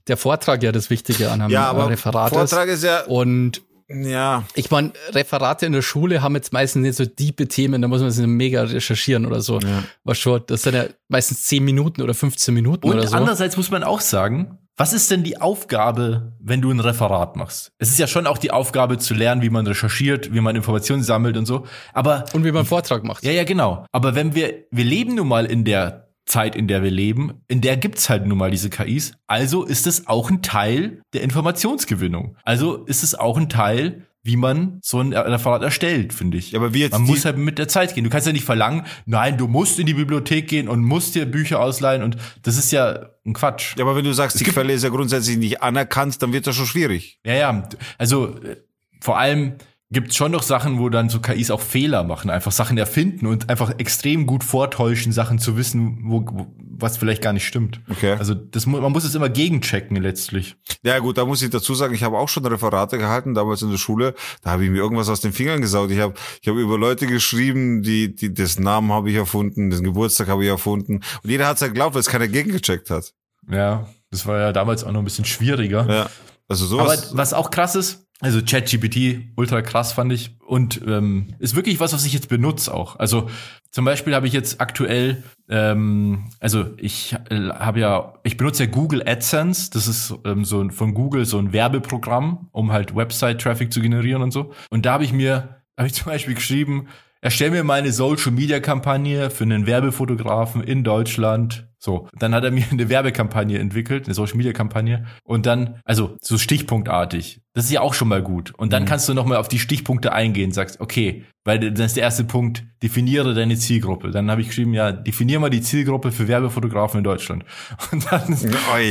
der 0.08 0.16
Vortrag 0.16 0.62
ja 0.62 0.72
das 0.72 0.88
Wichtige 0.88 1.30
an 1.30 1.42
einem 1.42 1.50
ja, 1.50 1.68
aber 1.68 1.90
Referat 1.90 2.30
Vortrag 2.32 2.68
ist 2.68 2.84
ja, 2.84 2.98
ist. 3.00 3.08
Und 3.08 3.62
ja, 3.88 4.44
ich 4.54 4.70
meine, 4.70 4.92
Referate 5.10 5.66
in 5.66 5.72
der 5.72 5.82
Schule 5.82 6.22
haben 6.22 6.34
jetzt 6.34 6.52
meistens 6.52 6.82
nicht 6.82 6.96
so 6.96 7.04
diepe 7.04 7.48
Themen, 7.48 7.82
da 7.82 7.88
muss 7.88 8.00
man 8.00 8.10
sich 8.10 8.26
mega 8.26 8.62
recherchieren 8.62 9.26
oder 9.26 9.42
so. 9.42 9.58
Ja. 9.58 9.82
Was 10.04 10.18
schon, 10.18 10.40
das 10.46 10.62
sind 10.62 10.74
ja 10.74 10.86
meistens 11.08 11.42
10 11.44 11.62
Minuten 11.62 12.00
oder 12.00 12.14
15 12.14 12.54
Minuten 12.54 12.86
Und 12.88 12.94
oder 12.94 13.06
so. 13.06 13.16
andererseits 13.16 13.56
muss 13.56 13.70
man 13.70 13.82
auch 13.82 14.00
sagen, 14.00 14.58
was 14.76 14.94
ist 14.94 15.10
denn 15.10 15.22
die 15.22 15.38
Aufgabe, 15.38 16.32
wenn 16.40 16.62
du 16.62 16.70
ein 16.70 16.80
Referat 16.80 17.36
machst? 17.36 17.72
Es 17.78 17.90
ist 17.90 17.98
ja 17.98 18.06
schon 18.06 18.26
auch 18.26 18.38
die 18.38 18.50
Aufgabe 18.50 18.96
zu 18.96 19.12
lernen, 19.12 19.42
wie 19.42 19.50
man 19.50 19.66
recherchiert, 19.66 20.32
wie 20.32 20.40
man 20.40 20.56
Informationen 20.56 21.02
sammelt 21.02 21.36
und 21.36 21.44
so. 21.44 21.66
Aber 21.92 22.24
Und 22.32 22.44
wie 22.44 22.52
man 22.52 22.60
einen 22.60 22.66
Vortrag 22.66 23.04
macht. 23.04 23.22
ja, 23.22 23.32
ja, 23.32 23.44
genau. 23.44 23.84
Aber 23.92 24.14
wenn 24.14 24.34
wir, 24.34 24.64
wir 24.70 24.84
leben 24.84 25.16
nun 25.16 25.28
mal 25.28 25.44
in 25.44 25.64
der 25.64 26.11
Zeit, 26.24 26.54
in 26.56 26.68
der 26.68 26.82
wir 26.82 26.90
leben, 26.90 27.34
in 27.48 27.60
der 27.60 27.76
gibt's 27.76 28.08
halt 28.08 28.26
nun 28.26 28.38
mal 28.38 28.50
diese 28.50 28.70
KIs. 28.70 29.12
Also 29.26 29.64
ist 29.64 29.86
es 29.86 30.06
auch 30.06 30.30
ein 30.30 30.42
Teil 30.42 31.02
der 31.12 31.22
Informationsgewinnung. 31.22 32.36
Also 32.44 32.84
ist 32.84 33.02
es 33.02 33.14
auch 33.14 33.36
ein 33.36 33.48
Teil, 33.48 34.06
wie 34.24 34.36
man 34.36 34.78
so 34.82 35.00
ein 35.00 35.12
Referat 35.12 35.62
erstellt, 35.62 36.12
finde 36.12 36.38
ich. 36.38 36.52
Ja, 36.52 36.60
aber 36.60 36.74
wie 36.74 36.80
jetzt 36.80 36.92
man 36.92 37.02
muss 37.02 37.24
halt 37.24 37.38
mit 37.38 37.58
der 37.58 37.66
Zeit 37.66 37.94
gehen. 37.94 38.04
Du 38.04 38.10
kannst 38.10 38.26
ja 38.26 38.32
nicht 38.32 38.44
verlangen, 38.44 38.86
nein, 39.04 39.36
du 39.36 39.48
musst 39.48 39.80
in 39.80 39.86
die 39.86 39.94
Bibliothek 39.94 40.46
gehen 40.46 40.68
und 40.68 40.82
musst 40.84 41.16
dir 41.16 41.26
Bücher 41.26 41.60
ausleihen 41.60 42.02
und 42.02 42.16
das 42.42 42.56
ist 42.56 42.70
ja 42.70 43.10
ein 43.26 43.32
Quatsch. 43.32 43.76
ja, 43.76 43.84
aber 43.84 43.96
wenn 43.96 44.04
du 44.04 44.12
sagst, 44.12 44.38
die 44.38 44.44
Quelle 44.44 44.72
ist 44.72 44.84
ja 44.84 44.90
grundsätzlich 44.90 45.38
nicht 45.38 45.62
anerkannt, 45.62 46.22
dann 46.22 46.32
wird 46.32 46.46
das 46.46 46.54
schon 46.54 46.66
schwierig. 46.66 47.18
Ja, 47.24 47.34
ja. 47.34 47.68
Also 47.98 48.36
äh, 48.38 48.58
vor 49.00 49.18
allem 49.18 49.56
gibt 49.92 50.10
es 50.10 50.16
schon 50.16 50.32
noch 50.32 50.42
Sachen, 50.42 50.78
wo 50.78 50.88
dann 50.88 51.08
so 51.08 51.20
KIs 51.20 51.50
auch 51.50 51.60
Fehler 51.60 52.02
machen, 52.02 52.30
einfach 52.30 52.52
Sachen 52.52 52.78
erfinden 52.78 53.26
und 53.26 53.50
einfach 53.50 53.78
extrem 53.78 54.26
gut 54.26 54.42
vortäuschen, 54.42 55.12
Sachen 55.12 55.38
zu 55.38 55.56
wissen, 55.56 55.98
wo, 56.04 56.24
wo 56.26 56.46
was 56.56 56.96
vielleicht 56.96 57.22
gar 57.22 57.32
nicht 57.32 57.46
stimmt. 57.46 57.80
Okay. 57.90 58.12
Also 58.18 58.34
das, 58.34 58.66
man 58.66 58.90
muss 58.90 59.04
es 59.04 59.14
immer 59.14 59.28
gegenchecken 59.28 59.96
letztlich. 59.98 60.56
Ja 60.82 60.98
gut, 60.98 61.16
da 61.16 61.24
muss 61.24 61.42
ich 61.42 61.50
dazu 61.50 61.74
sagen, 61.74 61.94
ich 61.94 62.02
habe 62.02 62.18
auch 62.18 62.28
schon 62.28 62.44
Referate 62.44 62.98
gehalten, 62.98 63.34
damals 63.34 63.62
in 63.62 63.70
der 63.70 63.78
Schule. 63.78 64.14
Da 64.42 64.50
habe 64.50 64.64
ich 64.64 64.70
mir 64.70 64.78
irgendwas 64.78 65.08
aus 65.08 65.20
den 65.20 65.32
Fingern 65.32 65.60
gesaugt. 65.60 65.92
Ich 65.92 66.00
habe 66.00 66.14
ich 66.40 66.48
habe 66.48 66.60
über 66.60 66.78
Leute 66.78 67.06
geschrieben, 67.06 67.82
die, 67.82 68.14
die 68.14 68.34
das 68.34 68.58
Namen 68.58 68.90
habe 68.90 69.10
ich 69.10 69.16
erfunden, 69.16 69.70
den 69.70 69.84
Geburtstag 69.84 70.28
habe 70.28 70.42
ich 70.42 70.50
erfunden. 70.50 71.02
Und 71.22 71.30
jeder 71.30 71.46
hat 71.46 71.56
es 71.56 71.60
ja 71.60 71.68
geglaubt, 71.68 71.94
weil 71.94 72.00
es 72.00 72.08
keiner 72.08 72.28
gegengecheckt 72.28 72.90
hat. 72.90 73.12
Ja, 73.50 73.86
das 74.10 74.26
war 74.26 74.38
ja 74.38 74.52
damals 74.52 74.84
auch 74.84 74.92
noch 74.92 75.00
ein 75.00 75.04
bisschen 75.04 75.24
schwieriger. 75.24 75.86
Ja. 75.88 76.10
Also 76.48 76.78
Aber 76.78 76.96
sowas. 76.96 77.10
was 77.16 77.32
auch 77.32 77.50
krass 77.50 77.74
ist, 77.76 78.06
also 78.22 78.40
ChatGPT, 78.40 79.32
ultra 79.36 79.62
krass 79.62 79.92
fand 79.92 80.12
ich. 80.12 80.36
Und 80.46 80.80
ähm, 80.86 81.34
ist 81.40 81.56
wirklich 81.56 81.80
was, 81.80 81.92
was 81.92 82.06
ich 82.06 82.12
jetzt 82.12 82.28
benutze 82.28 82.72
auch. 82.72 82.96
Also 82.98 83.28
zum 83.72 83.84
Beispiel 83.84 84.14
habe 84.14 84.28
ich 84.28 84.32
jetzt 84.32 84.60
aktuell, 84.60 85.24
ähm, 85.48 86.30
also 86.38 86.70
ich 86.76 87.16
äh, 87.30 87.48
habe 87.48 87.80
ja, 87.80 88.14
ich 88.22 88.36
benutze 88.36 88.64
ja 88.64 88.70
Google 88.70 89.02
AdSense, 89.06 89.70
das 89.70 89.88
ist 89.88 90.14
ähm, 90.24 90.44
so 90.44 90.68
von 90.70 90.94
Google 90.94 91.24
so 91.24 91.38
ein 91.38 91.52
Werbeprogramm, 91.52 92.48
um 92.52 92.70
halt 92.70 92.94
Website-Traffic 92.94 93.72
zu 93.72 93.80
generieren 93.80 94.22
und 94.22 94.30
so. 94.30 94.52
Und 94.70 94.86
da 94.86 94.92
habe 94.92 95.04
ich 95.04 95.12
mir, 95.12 95.62
habe 95.76 95.88
ich 95.88 95.94
zum 95.94 96.06
Beispiel 96.06 96.36
geschrieben, 96.36 96.86
erstell 97.22 97.50
mir 97.50 97.64
mal 97.64 97.78
eine 97.78 97.92
Social-Media-Kampagne 97.92 99.30
für 99.30 99.44
einen 99.44 99.66
Werbefotografen 99.66 100.62
in 100.62 100.84
Deutschland 100.84 101.66
so, 101.84 102.06
dann 102.16 102.32
hat 102.32 102.44
er 102.44 102.52
mir 102.52 102.64
eine 102.70 102.88
Werbekampagne 102.88 103.58
entwickelt, 103.58 104.04
eine 104.06 104.14
Social 104.14 104.36
Media 104.36 104.52
Kampagne 104.52 105.04
und 105.24 105.46
dann 105.46 105.80
also 105.84 106.16
so 106.20 106.38
stichpunktartig. 106.38 107.40
Das 107.54 107.64
ist 107.64 107.72
ja 107.72 107.80
auch 107.80 107.92
schon 107.92 108.06
mal 108.06 108.22
gut. 108.22 108.54
Und 108.56 108.72
dann 108.72 108.84
mhm. 108.84 108.86
kannst 108.86 109.08
du 109.08 109.14
noch 109.14 109.26
mal 109.26 109.36
auf 109.36 109.48
die 109.48 109.58
Stichpunkte 109.58 110.12
eingehen, 110.12 110.52
sagst, 110.52 110.80
okay, 110.80 111.24
weil 111.42 111.58
dann 111.58 111.84
ist 111.84 111.96
der 111.96 112.04
erste 112.04 112.22
Punkt, 112.22 112.62
definiere 112.84 113.34
deine 113.34 113.56
Zielgruppe. 113.56 114.12
Dann 114.12 114.30
habe 114.30 114.42
ich 114.42 114.46
geschrieben, 114.46 114.74
ja, 114.74 114.92
definiere 114.92 115.40
mal 115.40 115.50
die 115.50 115.60
Zielgruppe 115.60 116.12
für 116.12 116.28
Werbefotografen 116.28 116.98
in 116.98 117.04
Deutschland. 117.04 117.44
Und 117.90 118.06
dann 118.12 118.32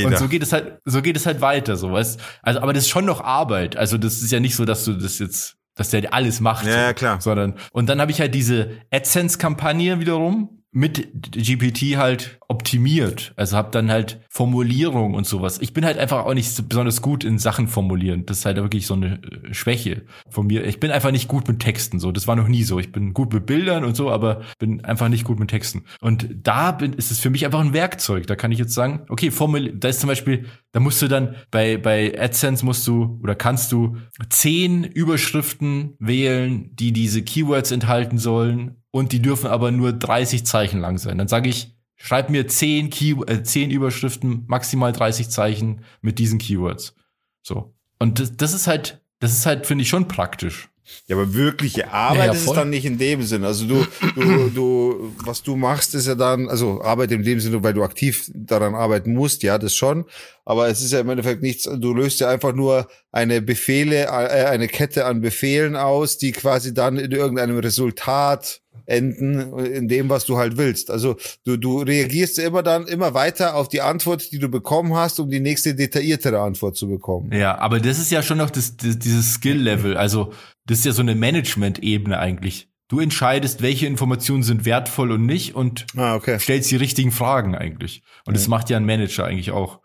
und 0.04 0.18
so 0.18 0.28
geht 0.28 0.42
es 0.42 0.52
halt 0.52 0.78
so 0.84 1.00
geht 1.00 1.16
es 1.16 1.24
halt 1.24 1.40
weiter, 1.40 1.76
so 1.76 1.92
weißt. 1.92 2.20
Also 2.42 2.60
aber 2.60 2.74
das 2.74 2.84
ist 2.84 2.90
schon 2.90 3.06
noch 3.06 3.22
Arbeit. 3.22 3.76
Also 3.76 3.96
das 3.96 4.20
ist 4.20 4.32
ja 4.32 4.38
nicht 4.38 4.54
so, 4.54 4.66
dass 4.66 4.84
du 4.84 4.92
das 4.92 5.18
jetzt 5.18 5.56
dass 5.74 5.90
der 5.90 6.12
alles 6.12 6.40
macht. 6.40 6.66
Ja, 6.66 6.88
so, 6.88 6.94
klar. 6.94 7.20
Sondern, 7.20 7.54
und 7.72 7.88
dann 7.88 8.00
habe 8.00 8.10
ich 8.10 8.20
halt 8.20 8.34
diese 8.34 8.78
AdSense-Kampagne 8.90 10.00
wiederum, 10.00 10.61
mit 10.74 11.08
GPT 11.32 11.98
halt 11.98 12.38
optimiert. 12.48 13.34
Also 13.36 13.58
habe 13.58 13.70
dann 13.70 13.90
halt 13.90 14.20
Formulierung 14.30 15.12
und 15.12 15.26
sowas. 15.26 15.60
Ich 15.60 15.74
bin 15.74 15.84
halt 15.84 15.98
einfach 15.98 16.24
auch 16.24 16.32
nicht 16.32 16.68
besonders 16.68 17.02
gut 17.02 17.24
in 17.24 17.38
Sachen 17.38 17.68
formulieren. 17.68 18.24
Das 18.24 18.38
ist 18.38 18.46
halt 18.46 18.56
wirklich 18.56 18.86
so 18.86 18.94
eine 18.94 19.22
äh, 19.22 19.52
Schwäche 19.52 20.06
von 20.30 20.46
mir. 20.46 20.64
Ich 20.64 20.80
bin 20.80 20.90
einfach 20.90 21.10
nicht 21.10 21.28
gut 21.28 21.46
mit 21.46 21.60
Texten. 21.60 21.98
So, 21.98 22.10
das 22.10 22.26
war 22.26 22.36
noch 22.36 22.48
nie 22.48 22.62
so. 22.62 22.78
Ich 22.78 22.90
bin 22.90 23.12
gut 23.12 23.34
mit 23.34 23.44
Bildern 23.44 23.84
und 23.84 23.94
so, 23.94 24.10
aber 24.10 24.40
bin 24.58 24.82
einfach 24.82 25.10
nicht 25.10 25.24
gut 25.24 25.38
mit 25.38 25.50
Texten. 25.50 25.84
Und 26.00 26.26
da 26.42 26.72
bin, 26.72 26.94
ist 26.94 27.10
es 27.10 27.18
für 27.18 27.28
mich 27.28 27.44
einfach 27.44 27.60
ein 27.60 27.74
Werkzeug. 27.74 28.26
Da 28.26 28.34
kann 28.34 28.50
ich 28.50 28.58
jetzt 28.58 28.72
sagen, 28.72 29.04
okay, 29.10 29.30
formul, 29.30 29.74
da 29.74 29.88
ist 29.88 30.00
zum 30.00 30.08
Beispiel, 30.08 30.46
da 30.72 30.80
musst 30.80 31.02
du 31.02 31.08
dann 31.08 31.36
bei 31.50 31.76
bei 31.76 32.18
AdSense 32.18 32.64
musst 32.64 32.86
du 32.86 33.20
oder 33.22 33.34
kannst 33.34 33.72
du 33.72 33.98
zehn 34.30 34.84
Überschriften 34.84 35.96
wählen, 35.98 36.74
die 36.74 36.92
diese 36.92 37.22
Keywords 37.22 37.72
enthalten 37.72 38.16
sollen 38.16 38.81
und 38.92 39.10
die 39.10 39.20
dürfen 39.20 39.48
aber 39.48 39.72
nur 39.72 39.92
30 39.92 40.46
Zeichen 40.46 40.80
lang 40.80 40.98
sein. 40.98 41.18
Dann 41.18 41.26
sage 41.26 41.48
ich, 41.48 41.74
schreib 41.96 42.30
mir 42.30 42.46
10, 42.46 42.90
Key 42.90 43.16
äh, 43.26 43.42
10 43.42 43.70
Überschriften, 43.70 44.44
maximal 44.46 44.92
30 44.92 45.28
Zeichen 45.28 45.80
mit 46.00 46.20
diesen 46.20 46.38
Keywords. 46.38 46.94
So. 47.42 47.74
Und 47.98 48.20
das, 48.20 48.36
das 48.36 48.52
ist 48.52 48.68
halt, 48.68 49.02
das 49.18 49.32
ist 49.32 49.46
halt, 49.46 49.66
finde 49.66 49.82
ich, 49.82 49.88
schon 49.88 50.06
praktisch. 50.06 50.68
Ja, 51.06 51.16
aber 51.16 51.32
wirkliche 51.32 51.90
Arbeit 51.90 52.18
ja, 52.18 52.26
ja, 52.26 52.32
ist 52.32 52.46
es 52.46 52.52
dann 52.52 52.70
nicht 52.70 52.84
in 52.84 52.98
dem 52.98 53.22
Sinn. 53.22 53.44
Also 53.44 53.66
du, 53.66 53.86
du, 54.14 54.50
du, 54.50 55.14
was 55.24 55.42
du 55.42 55.56
machst, 55.56 55.94
ist 55.94 56.06
ja 56.08 56.14
dann, 56.14 56.48
also 56.48 56.82
Arbeit 56.82 57.12
in 57.12 57.22
dem 57.22 57.40
Sinne, 57.40 57.62
weil 57.62 57.72
du 57.72 57.84
aktiv 57.84 58.30
daran 58.34 58.74
arbeiten 58.74 59.14
musst, 59.14 59.42
ja, 59.42 59.58
das 59.58 59.74
schon. 59.74 60.04
Aber 60.44 60.68
es 60.68 60.82
ist 60.82 60.92
ja 60.92 61.00
im 61.00 61.08
Endeffekt 61.08 61.40
nichts, 61.40 61.64
du 61.64 61.94
löst 61.94 62.20
ja 62.20 62.28
einfach 62.28 62.52
nur 62.52 62.88
eine 63.12 63.40
Befehle, 63.40 64.06
äh, 64.06 64.46
eine 64.46 64.66
Kette 64.66 65.06
an 65.06 65.20
Befehlen 65.20 65.76
aus, 65.76 66.18
die 66.18 66.32
quasi 66.32 66.74
dann 66.74 66.98
in 66.98 67.12
irgendeinem 67.12 67.58
Resultat 67.58 68.61
enden 68.86 69.58
in 69.58 69.88
dem, 69.88 70.08
was 70.08 70.26
du 70.26 70.36
halt 70.36 70.56
willst. 70.56 70.90
Also 70.90 71.16
du, 71.44 71.56
du 71.56 71.80
reagierst 71.80 72.38
immer 72.38 72.62
dann 72.62 72.86
immer 72.86 73.14
weiter 73.14 73.56
auf 73.56 73.68
die 73.68 73.80
Antwort, 73.80 74.32
die 74.32 74.38
du 74.38 74.48
bekommen 74.48 74.94
hast, 74.94 75.20
um 75.20 75.30
die 75.30 75.40
nächste 75.40 75.74
detailliertere 75.74 76.40
Antwort 76.40 76.76
zu 76.76 76.88
bekommen. 76.88 77.32
Ja, 77.32 77.58
aber 77.58 77.80
das 77.80 77.98
ist 77.98 78.10
ja 78.10 78.22
schon 78.22 78.38
noch 78.38 78.50
das, 78.50 78.76
das 78.76 78.98
dieses 78.98 79.34
Skill-Level. 79.34 79.96
Also 79.96 80.32
das 80.66 80.78
ist 80.78 80.84
ja 80.84 80.92
so 80.92 81.02
eine 81.02 81.14
Management-Ebene 81.14 82.18
eigentlich. 82.18 82.68
Du 82.88 83.00
entscheidest, 83.00 83.62
welche 83.62 83.86
Informationen 83.86 84.42
sind 84.42 84.64
wertvoll 84.64 85.12
und 85.12 85.24
nicht 85.24 85.54
und 85.54 85.86
ah, 85.96 86.14
okay. 86.14 86.38
stellst 86.38 86.70
die 86.70 86.76
richtigen 86.76 87.10
Fragen 87.10 87.54
eigentlich. 87.54 88.02
Und 88.26 88.36
das 88.36 88.48
macht 88.48 88.68
ja 88.68 88.76
ein 88.76 88.84
Manager 88.84 89.24
eigentlich 89.24 89.50
auch. 89.50 89.80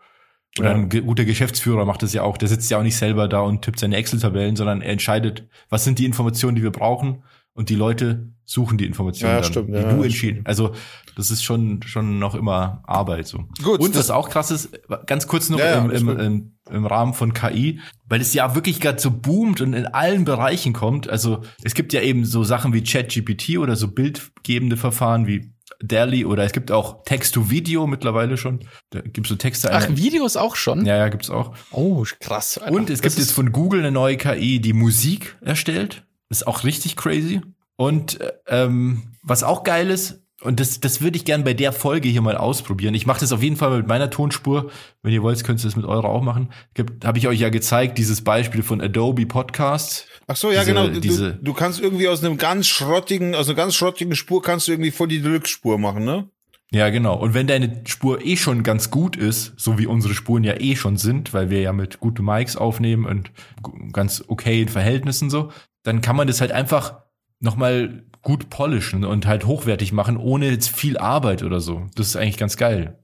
Oder 0.58 0.70
ja. 0.70 0.74
ein 0.74 0.88
guter 0.88 1.24
Geschäftsführer 1.24 1.84
macht 1.84 2.02
das 2.02 2.12
ja 2.12 2.22
auch. 2.22 2.36
Der 2.36 2.48
sitzt 2.48 2.70
ja 2.70 2.78
auch 2.78 2.82
nicht 2.82 2.96
selber 2.96 3.28
da 3.28 3.40
und 3.40 3.62
tippt 3.62 3.78
seine 3.78 3.96
Excel-Tabellen, 3.96 4.56
sondern 4.56 4.82
er 4.82 4.92
entscheidet, 4.92 5.48
was 5.68 5.84
sind 5.84 5.98
die 5.98 6.04
Informationen, 6.04 6.56
die 6.56 6.62
wir 6.62 6.70
brauchen 6.70 7.22
und 7.58 7.70
die 7.70 7.74
Leute 7.74 8.28
suchen 8.44 8.78
die 8.78 8.86
Informationen 8.86 9.32
ja, 9.32 9.40
dann, 9.40 9.50
stimmt, 9.50 9.68
die 9.70 9.80
ja, 9.80 9.92
du 9.92 10.02
entschieden. 10.04 10.42
Also 10.44 10.74
das 11.16 11.32
ist 11.32 11.42
schon 11.42 11.82
schon 11.82 12.20
noch 12.20 12.36
immer 12.36 12.84
Arbeit 12.86 13.26
so. 13.26 13.46
Gut, 13.64 13.80
und 13.80 13.96
was 13.96 14.10
auch 14.10 14.30
krass 14.30 14.52
ist, 14.52 14.80
ganz 15.06 15.26
kurz 15.26 15.50
noch 15.50 15.58
ja, 15.58 15.84
im, 15.84 15.90
im, 15.90 16.08
im, 16.20 16.52
im 16.70 16.86
Rahmen 16.86 17.14
von 17.14 17.34
KI, 17.34 17.80
weil 18.08 18.20
es 18.20 18.32
ja 18.32 18.54
wirklich 18.54 18.78
gerade 18.80 19.00
so 19.00 19.10
boomt 19.10 19.60
und 19.60 19.74
in 19.74 19.86
allen 19.86 20.24
Bereichen 20.24 20.72
kommt. 20.72 21.10
Also 21.10 21.42
es 21.64 21.74
gibt 21.74 21.92
ja 21.92 22.00
eben 22.00 22.24
so 22.24 22.44
Sachen 22.44 22.72
wie 22.72 22.84
ChatGPT 22.84 23.58
oder 23.58 23.74
so 23.74 23.88
bildgebende 23.88 24.76
Verfahren 24.76 25.26
wie 25.26 25.52
DALI 25.82 26.24
oder 26.24 26.44
es 26.44 26.52
gibt 26.52 26.70
auch 26.70 27.02
Text-to-Video 27.02 27.88
mittlerweile 27.88 28.36
schon. 28.36 28.60
Da 28.90 29.00
gibt's 29.00 29.30
so 29.30 29.34
Texte. 29.34 29.72
Ach, 29.72 29.88
Videos 29.90 30.36
auch 30.36 30.54
schon? 30.54 30.86
Ja, 30.86 30.96
ja, 30.96 31.08
gibt's 31.08 31.28
auch. 31.28 31.56
Oh, 31.72 32.04
krass. 32.20 32.58
Alter. 32.58 32.72
Und 32.72 32.88
es 32.88 33.00
das 33.00 33.02
gibt 33.02 33.18
jetzt 33.18 33.32
von 33.32 33.50
Google 33.50 33.80
eine 33.80 33.90
neue 33.90 34.16
KI, 34.16 34.60
die 34.60 34.72
Musik 34.72 35.36
erstellt. 35.40 36.04
Ist 36.30 36.46
auch 36.46 36.64
richtig 36.64 36.96
crazy. 36.96 37.40
Und 37.76 38.18
ähm, 38.46 39.02
was 39.22 39.42
auch 39.42 39.62
geil 39.62 39.90
ist, 39.90 40.22
und 40.40 40.60
das, 40.60 40.78
das 40.78 41.00
würde 41.00 41.16
ich 41.16 41.24
gern 41.24 41.42
bei 41.42 41.52
der 41.52 41.72
Folge 41.72 42.08
hier 42.08 42.22
mal 42.22 42.36
ausprobieren. 42.36 42.94
Ich 42.94 43.06
mache 43.06 43.20
das 43.20 43.32
auf 43.32 43.42
jeden 43.42 43.56
Fall 43.56 43.76
mit 43.76 43.88
meiner 43.88 44.08
Tonspur. 44.08 44.70
Wenn 45.02 45.12
ihr 45.12 45.22
wollt, 45.22 45.42
könnt 45.42 45.60
ihr 45.60 45.64
das 45.64 45.74
mit 45.74 45.84
eurer 45.84 46.08
auch 46.08 46.22
machen. 46.22 46.50
Habe 47.04 47.18
ich 47.18 47.26
euch 47.26 47.40
ja 47.40 47.48
gezeigt, 47.48 47.98
dieses 47.98 48.22
Beispiel 48.22 48.62
von 48.62 48.80
Adobe 48.80 49.26
Podcast. 49.26 50.06
Ach 50.28 50.36
so, 50.36 50.52
ja, 50.52 50.60
diese, 50.60 50.72
genau. 50.72 50.88
Du, 50.88 51.00
diese, 51.00 51.34
du 51.34 51.52
kannst 51.54 51.80
irgendwie 51.80 52.06
aus 52.06 52.22
einem 52.22 52.36
ganz 52.36 52.68
schrottigen, 52.68 53.34
aus 53.34 53.48
einer 53.48 53.56
ganz 53.56 53.74
schrottigen 53.74 54.14
Spur 54.14 54.40
kannst 54.40 54.68
du 54.68 54.72
irgendwie 54.72 54.92
voll 54.92 55.08
die 55.08 55.20
Deluxe-Spur 55.20 55.76
machen, 55.76 56.04
ne? 56.04 56.28
Ja, 56.70 56.90
genau. 56.90 57.16
Und 57.16 57.32
wenn 57.32 57.46
deine 57.46 57.82
Spur 57.86 58.24
eh 58.24 58.36
schon 58.36 58.62
ganz 58.62 58.90
gut 58.90 59.16
ist, 59.16 59.54
so 59.56 59.78
wie 59.78 59.86
unsere 59.86 60.14
Spuren 60.14 60.44
ja 60.44 60.60
eh 60.60 60.76
schon 60.76 60.98
sind, 60.98 61.32
weil 61.32 61.48
wir 61.48 61.62
ja 61.62 61.72
mit 61.72 61.98
guten 61.98 62.24
Mics 62.24 62.56
aufnehmen 62.56 63.06
und 63.06 63.30
ganz 63.92 64.22
okayen 64.28 64.68
Verhältnissen 64.68 65.30
so, 65.30 65.50
dann 65.82 66.00
kann 66.00 66.16
man 66.16 66.26
das 66.26 66.40
halt 66.40 66.52
einfach 66.52 67.02
nochmal 67.40 68.04
gut 68.22 68.50
polischen 68.50 69.04
und 69.04 69.26
halt 69.26 69.46
hochwertig 69.46 69.92
machen, 69.92 70.16
ohne 70.16 70.50
jetzt 70.50 70.68
viel 70.68 70.98
Arbeit 70.98 71.42
oder 71.42 71.60
so. 71.60 71.86
Das 71.94 72.08
ist 72.08 72.16
eigentlich 72.16 72.36
ganz 72.36 72.56
geil. 72.56 72.98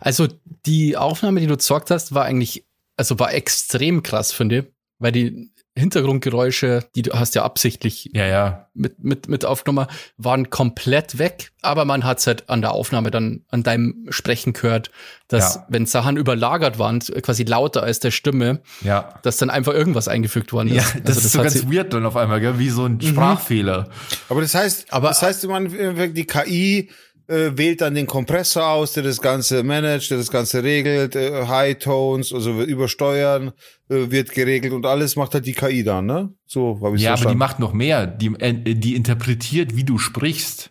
Also 0.00 0.28
die 0.66 0.96
Aufnahme, 0.96 1.40
die 1.40 1.46
du 1.46 1.54
gezockt 1.54 1.90
hast, 1.90 2.14
war 2.14 2.24
eigentlich, 2.24 2.66
also 2.96 3.18
war 3.18 3.34
extrem 3.34 4.02
krass, 4.02 4.32
finde 4.32 4.58
ich, 4.58 4.64
weil 4.98 5.12
die 5.12 5.51
Hintergrundgeräusche, 5.74 6.84
die 6.94 7.02
du 7.02 7.12
hast 7.12 7.34
ja 7.34 7.44
absichtlich 7.44 8.10
ja, 8.12 8.26
ja. 8.26 8.68
Mit, 8.74 9.02
mit, 9.02 9.28
mit 9.28 9.44
aufgenommen, 9.46 9.86
waren 10.18 10.50
komplett 10.50 11.18
weg, 11.18 11.52
aber 11.62 11.86
man 11.86 12.04
hat 12.04 12.18
es 12.18 12.26
halt 12.26 12.50
an 12.50 12.60
der 12.60 12.72
Aufnahme 12.72 13.10
dann 13.10 13.44
an 13.48 13.62
deinem 13.62 14.06
Sprechen 14.10 14.52
gehört, 14.52 14.90
dass 15.28 15.54
ja. 15.54 15.66
wenn 15.68 15.86
Sachen 15.86 16.18
überlagert 16.18 16.78
waren, 16.78 17.00
quasi 17.00 17.44
lauter 17.44 17.82
als 17.82 18.00
der 18.00 18.10
Stimme, 18.10 18.60
ja. 18.82 19.14
dass 19.22 19.38
dann 19.38 19.48
einfach 19.48 19.72
irgendwas 19.72 20.08
eingefügt 20.08 20.52
worden 20.52 20.68
ist. 20.68 20.94
Ja, 20.94 21.00
das, 21.00 21.16
also 21.16 21.20
das 21.20 21.24
ist 21.24 21.32
so 21.32 21.42
ganz 21.42 21.72
weird 21.72 21.94
dann 21.94 22.04
auf 22.04 22.16
einmal, 22.16 22.40
gell? 22.40 22.58
wie 22.58 22.68
so 22.68 22.84
ein 22.84 22.94
mhm. 22.94 23.02
Sprachfehler. 23.02 23.88
Aber 24.28 24.42
das 24.42 24.54
heißt, 24.54 24.92
aber, 24.92 25.08
das 25.08 25.22
heißt, 25.22 25.46
man, 25.48 25.68
die 26.14 26.26
KI 26.26 26.90
äh, 27.32 27.56
wählt 27.56 27.80
dann 27.80 27.94
den 27.94 28.06
Kompressor 28.06 28.68
aus, 28.68 28.92
der 28.92 29.02
das 29.02 29.20
Ganze 29.20 29.62
managt, 29.62 30.10
der 30.10 30.18
das 30.18 30.30
Ganze 30.30 30.62
regelt, 30.62 31.16
äh, 31.16 31.46
High 31.46 31.78
Tones, 31.78 32.32
also 32.32 32.62
übersteuern 32.62 33.52
äh, 33.88 34.10
wird 34.10 34.32
geregelt 34.32 34.72
und 34.72 34.84
alles 34.84 35.16
macht 35.16 35.34
halt 35.34 35.46
die 35.46 35.54
KI 35.54 35.82
dann, 35.82 36.06
ne? 36.06 36.32
So 36.46 36.78
habe 36.82 36.96
ich 36.96 37.02
Ja, 37.02 37.10
verstanden. 37.10 37.28
aber 37.28 37.34
die 37.34 37.38
macht 37.38 37.58
noch 37.58 37.72
mehr. 37.72 38.06
Die, 38.06 38.34
äh, 38.38 38.74
die 38.74 38.94
interpretiert, 38.94 39.74
wie 39.74 39.84
du 39.84 39.98
sprichst. 39.98 40.70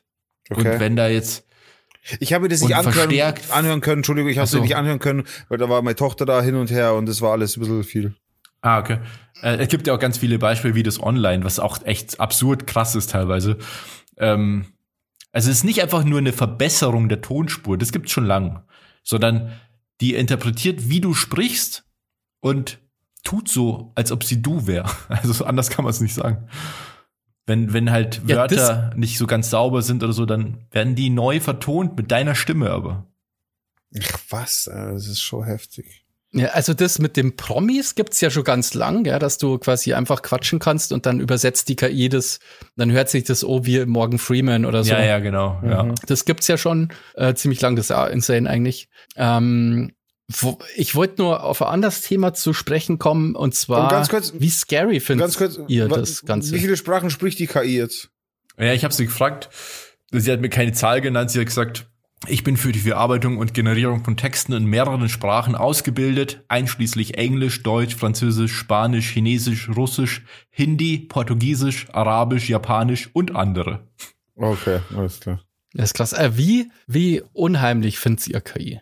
Okay. 0.50 0.74
Und 0.74 0.80
wenn 0.80 0.96
da 0.96 1.08
jetzt 1.08 1.46
ich 2.20 2.34
habe 2.34 2.48
das 2.48 2.62
nicht 2.62 2.76
anhören, 2.76 3.36
anhören 3.52 3.82
können, 3.82 3.98
Entschuldigung, 3.98 4.32
ich 4.32 4.38
habe 4.38 4.46
es 4.46 4.52
so. 4.52 4.60
nicht 4.60 4.76
anhören 4.76 5.00
können, 5.00 5.24
weil 5.50 5.60
da 5.60 5.70
war 5.70 5.82
meine 5.84 5.96
Tochter 5.96 6.26
da 6.26 6.42
hin 6.42 6.56
und 6.56 6.72
her 6.72 6.96
und 6.96 7.06
das 7.06 7.22
war 7.22 7.32
alles 7.32 7.58
ein 7.58 7.60
bisschen 7.60 7.84
viel. 7.84 8.16
Ah, 8.62 8.80
okay. 8.80 8.98
Äh, 9.42 9.58
es 9.58 9.68
gibt 9.68 9.88
ja 9.88 9.94
auch 9.94 10.00
ganz 10.00 10.18
viele 10.18 10.40
Beispiele 10.40 10.76
wie 10.76 10.84
das 10.84 11.02
online, 11.02 11.44
was 11.44 11.60
auch 11.60 11.86
echt 11.86 12.20
absurd 12.20 12.66
krass 12.68 12.96
ist 12.96 13.12
teilweise. 13.12 13.58
Ähm, 14.18 14.66
also 15.32 15.50
es 15.50 15.58
ist 15.58 15.64
nicht 15.64 15.82
einfach 15.82 16.04
nur 16.04 16.20
eine 16.20 16.34
Verbesserung 16.34 17.10
der 17.10 17.22
Tonspur, 17.22 17.78
das 17.78 17.92
gibt's 17.92 18.12
schon 18.12 18.26
lang, 18.26 18.64
sondern 19.04 19.54
die 20.02 20.16
interpretiert, 20.16 20.90
wie 20.90 21.00
du 21.00 21.14
sprichst 21.14 21.86
und 22.42 22.80
tut 23.24 23.48
so, 23.48 23.92
als 23.96 24.12
ob 24.12 24.24
sie 24.24 24.42
du 24.42 24.68
wäre. 24.68 24.90
Also 25.10 25.46
anders 25.46 25.70
kann 25.70 25.86
man 25.86 25.92
es 25.92 26.02
nicht 26.02 26.14
sagen. 26.14 26.48
Wenn, 27.46 27.74
wenn 27.74 27.92
halt 27.92 28.22
ja, 28.26 28.38
Wörter 28.38 28.94
nicht 28.96 29.18
so 29.18 29.28
ganz 29.28 29.50
sauber 29.50 29.82
sind 29.82 30.04
oder 30.04 30.14
so, 30.14 30.26
dann 30.26 30.66
werden 30.72 30.96
die 30.96 31.10
neu 31.10 31.40
vertont 31.40 31.98
mit 31.98 32.12
deiner 32.12 32.36
Stimme 32.36 32.70
aber. 32.70 33.08
Ach 34.00 34.20
was, 34.30 34.70
das 34.72 35.08
ist 35.08 35.22
schon 35.22 35.44
heftig. 35.44 36.01
Ja, 36.34 36.48
also 36.50 36.74
das 36.74 36.98
mit 37.00 37.18
dem 37.18 37.36
Promis 37.36 37.94
gibt's 37.96 38.22
ja 38.22 38.30
schon 38.30 38.46
ganz 38.46 38.74
lang, 38.74 39.04
ja, 39.06 39.20
dass 39.20 39.38
du 39.38 39.58
quasi 39.58 39.94
einfach 39.94 40.22
quatschen 40.22 40.60
kannst 40.60 40.94
und 40.94 41.06
dann 41.06 41.20
übersetzt 41.20 41.68
die 41.68 41.76
KI 41.76 42.08
das, 42.08 42.40
dann 42.78 42.90
hört 42.92 43.10
sich 43.10 43.26
das 43.26 43.44
oh 43.44 43.66
wie 43.66 43.86
Morgan 43.86 44.18
Freeman 44.18 44.66
oder 44.66 44.86
so. 44.86 44.94
Ja, 44.94 45.04
ja, 45.04 45.20
genau. 45.20 45.60
Mhm. 45.62 45.70
Ja. 45.70 45.94
Das 46.08 46.24
gibt's 46.24 46.48
ja 46.48 46.58
schon 46.58 46.90
äh, 47.16 47.34
ziemlich 47.34 47.60
lang, 47.60 47.76
das 47.76 47.86
ist 47.86 47.90
ja 47.90 48.08
insane 48.08 48.50
eigentlich. 48.50 48.88
Ähm, 49.18 49.92
wo, 50.30 50.58
ich 50.76 50.96
wollte 50.96 51.22
nur 51.22 51.44
auf 51.44 51.62
ein 51.62 51.68
anderes 51.68 52.02
Thema 52.02 52.34
zu 52.34 52.54
sprechen 52.54 52.98
kommen 52.98 53.36
und 53.36 53.54
zwar, 53.54 53.90
ganz 53.90 54.08
kurz, 54.08 54.34
wie 54.38 54.50
scary 54.50 55.02
findet 55.02 55.38
ihr 55.68 55.90
das 55.90 56.22
Ganze? 56.24 56.54
Wie 56.54 56.60
viele 56.60 56.78
Sprachen 56.78 57.10
spricht 57.10 57.40
die 57.40 57.48
KI 57.48 57.76
jetzt? 57.76 58.10
Ja, 58.58 58.72
ich 58.72 58.86
habe 58.86 58.94
sie 58.94 59.06
gefragt. 59.06 59.50
Sie 60.12 60.32
hat 60.32 60.40
mir 60.40 60.50
keine 60.50 60.72
Zahl 60.72 61.02
genannt, 61.02 61.32
sie 61.32 61.40
hat 61.40 61.48
gesagt, 61.48 61.91
ich 62.28 62.44
bin 62.44 62.56
für 62.56 62.72
die 62.72 62.80
Verarbeitung 62.80 63.38
und 63.38 63.54
Generierung 63.54 64.04
von 64.04 64.16
Texten 64.16 64.54
in 64.54 64.66
mehreren 64.66 65.10
Sprachen 65.10 65.56
ausgebildet, 65.56 66.44
einschließlich 66.48 67.18
Englisch, 67.18 67.64
Deutsch, 67.64 67.96
Französisch, 67.96 68.54
Spanisch, 68.54 69.12
Chinesisch, 69.12 69.70
Russisch, 69.70 70.24
Hindi, 70.52 71.00
Portugiesisch, 71.00 71.88
Arabisch, 71.92 72.48
Japanisch 72.48 73.10
und 73.14 73.36
andere. 73.36 73.88
Okay, 74.36 74.80
alles 74.96 75.20
klar. 75.20 75.42
Das 75.74 75.86
ist 75.86 75.94
krass. 75.96 76.14
Äh, 76.14 76.38
wie, 76.38 76.72
wie 76.86 77.24
unheimlich 77.34 77.98
findet 77.98 78.28
ihr 78.28 78.42
KI? 78.42 78.82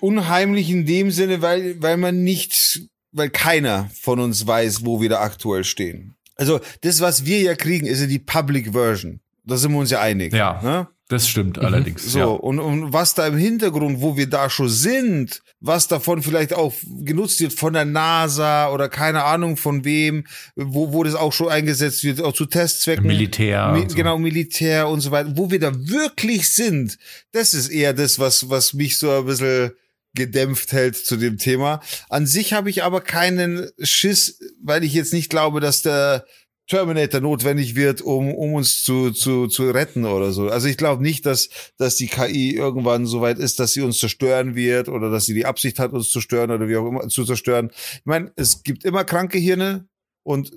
Unheimlich 0.00 0.70
in 0.70 0.86
dem 0.86 1.10
Sinne, 1.10 1.40
weil, 1.40 1.80
weil 1.80 1.96
man 1.96 2.22
nicht, 2.22 2.82
weil 3.12 3.30
keiner 3.30 3.88
von 3.94 4.18
uns 4.18 4.46
weiß, 4.46 4.84
wo 4.84 5.00
wir 5.00 5.08
da 5.08 5.20
aktuell 5.20 5.64
stehen. 5.64 6.16
Also 6.34 6.60
das, 6.80 7.00
was 7.00 7.24
wir 7.24 7.40
ja 7.40 7.54
kriegen, 7.54 7.86
ist 7.86 8.00
ja 8.00 8.06
die 8.06 8.18
Public 8.18 8.72
Version. 8.72 9.20
Da 9.44 9.56
sind 9.56 9.72
wir 9.72 9.78
uns 9.78 9.90
ja 9.90 10.00
einig. 10.00 10.32
Ja. 10.32 10.60
Ne? 10.62 10.88
Das 11.12 11.28
stimmt 11.28 11.58
mhm. 11.58 11.66
allerdings. 11.66 12.10
So, 12.10 12.18
ja. 12.18 12.24
und, 12.24 12.58
und 12.58 12.94
was 12.94 13.12
da 13.12 13.26
im 13.26 13.36
Hintergrund, 13.36 14.00
wo 14.00 14.16
wir 14.16 14.30
da 14.30 14.48
schon 14.48 14.70
sind, 14.70 15.42
was 15.60 15.86
davon 15.86 16.22
vielleicht 16.22 16.54
auch 16.54 16.72
genutzt 17.04 17.38
wird 17.40 17.52
von 17.52 17.74
der 17.74 17.84
NASA 17.84 18.70
oder 18.70 18.88
keine 18.88 19.24
Ahnung 19.24 19.58
von 19.58 19.84
wem, 19.84 20.24
wo, 20.56 20.94
wo 20.94 21.04
das 21.04 21.14
auch 21.14 21.34
schon 21.34 21.50
eingesetzt 21.50 22.02
wird, 22.02 22.22
auch 22.22 22.32
zu 22.32 22.46
Testzwecken. 22.46 23.06
Militär. 23.06 23.72
Mi 23.72 23.84
so. 23.86 23.94
Genau, 23.94 24.16
Militär 24.16 24.88
und 24.88 25.02
so 25.02 25.10
weiter. 25.10 25.36
Wo 25.36 25.50
wir 25.50 25.60
da 25.60 25.74
wirklich 25.74 26.48
sind, 26.48 26.96
das 27.32 27.52
ist 27.52 27.68
eher 27.68 27.92
das, 27.92 28.18
was, 28.18 28.48
was 28.48 28.72
mich 28.72 28.96
so 28.96 29.10
ein 29.10 29.26
bisschen 29.26 29.72
gedämpft 30.14 30.72
hält 30.72 30.96
zu 30.96 31.18
dem 31.18 31.36
Thema. 31.36 31.80
An 32.08 32.26
sich 32.26 32.54
habe 32.54 32.70
ich 32.70 32.84
aber 32.84 33.02
keinen 33.02 33.68
Schiss, 33.82 34.40
weil 34.62 34.82
ich 34.82 34.94
jetzt 34.94 35.12
nicht 35.12 35.28
glaube, 35.28 35.60
dass 35.60 35.82
der 35.82 36.24
Terminator 36.72 37.20
notwendig 37.20 37.76
wird, 37.76 38.00
um, 38.00 38.32
um 38.32 38.54
uns 38.54 38.82
zu, 38.82 39.10
zu, 39.10 39.46
zu 39.46 39.70
retten 39.70 40.06
oder 40.06 40.32
so. 40.32 40.48
Also 40.48 40.68
ich 40.68 40.78
glaube 40.78 41.02
nicht, 41.02 41.26
dass, 41.26 41.50
dass 41.76 41.96
die 41.96 42.06
KI 42.06 42.56
irgendwann 42.56 43.04
so 43.04 43.20
weit 43.20 43.38
ist, 43.38 43.60
dass 43.60 43.74
sie 43.74 43.82
uns 43.82 43.98
zerstören 43.98 44.54
wird 44.54 44.88
oder 44.88 45.10
dass 45.10 45.26
sie 45.26 45.34
die 45.34 45.44
Absicht 45.44 45.78
hat, 45.78 45.92
uns 45.92 46.08
zu 46.08 46.22
stören 46.22 46.50
oder 46.50 46.68
wie 46.68 46.76
auch 46.78 46.88
immer 46.88 47.06
zu 47.08 47.26
zerstören. 47.26 47.70
Ich 47.96 48.06
meine, 48.06 48.32
es 48.36 48.62
gibt 48.62 48.86
immer 48.86 49.04
kranke 49.04 49.36
Hirne 49.36 49.86
und 50.22 50.50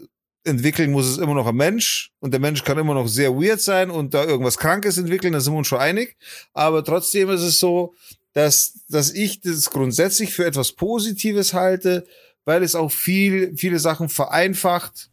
entwickeln 0.46 0.94
muss 0.94 1.06
es 1.06 1.18
immer 1.18 1.34
noch 1.34 1.48
ein 1.48 1.56
Mensch 1.56 2.14
und 2.22 2.32
der 2.32 2.40
Mensch 2.40 2.64
kann 2.64 2.78
immer 2.78 2.94
noch 2.94 3.10
sehr 3.10 3.36
weird 3.36 3.60
sein 3.60 3.90
und 3.90 4.14
da 4.14 4.24
irgendwas 4.24 4.58
Krankes 4.58 4.98
entwickeln, 4.98 5.34
da 5.34 5.42
sind 5.42 5.52
wir 5.52 5.58
uns 5.58 5.68
schon 5.68 5.80
einig. 5.80 6.16
Aber 6.54 6.82
trotzdem 6.82 7.30
ist 7.30 7.42
es 7.42 7.60
so, 7.60 7.94
dass, 8.32 8.86
dass 8.88 9.12
ich 9.12 9.42
das 9.42 9.70
grundsätzlich 9.70 10.34
für 10.34 10.46
etwas 10.46 10.72
Positives 10.72 11.54
halte, 11.54 12.08
weil 12.46 12.64
es 12.64 12.74
auch 12.74 12.92
viel, 12.94 13.54
viele 13.58 13.80
Sachen 13.80 14.08
vereinfacht 14.08 15.10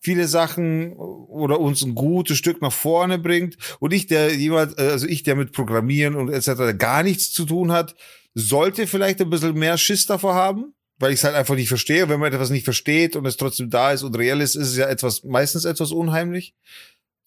viele 0.00 0.28
Sachen 0.28 0.92
oder 0.94 1.60
uns 1.60 1.82
ein 1.82 1.94
gutes 1.94 2.38
Stück 2.38 2.62
nach 2.62 2.72
vorne 2.72 3.18
bringt. 3.18 3.56
Und 3.80 3.92
ich, 3.92 4.06
der 4.06 4.34
jemand, 4.34 4.78
also 4.78 5.06
ich, 5.06 5.22
der 5.22 5.36
mit 5.36 5.52
Programmieren 5.52 6.14
und 6.14 6.30
etc. 6.30 6.76
gar 6.78 7.02
nichts 7.02 7.32
zu 7.32 7.44
tun 7.44 7.72
hat, 7.72 7.94
sollte 8.34 8.86
vielleicht 8.86 9.20
ein 9.20 9.30
bisschen 9.30 9.54
mehr 9.54 9.78
Schiss 9.78 10.06
davor 10.06 10.34
haben, 10.34 10.74
weil 10.98 11.12
ich 11.12 11.18
es 11.18 11.24
halt 11.24 11.34
einfach 11.34 11.54
nicht 11.54 11.68
verstehe. 11.68 12.08
Wenn 12.08 12.20
man 12.20 12.32
etwas 12.32 12.50
nicht 12.50 12.64
versteht 12.64 13.16
und 13.16 13.26
es 13.26 13.36
trotzdem 13.36 13.70
da 13.70 13.92
ist 13.92 14.02
und 14.02 14.16
reell 14.16 14.40
ist, 14.40 14.54
ist 14.54 14.68
es 14.68 14.76
ja 14.76 14.86
etwas, 14.86 15.24
meistens 15.24 15.64
etwas 15.64 15.92
unheimlich. 15.92 16.54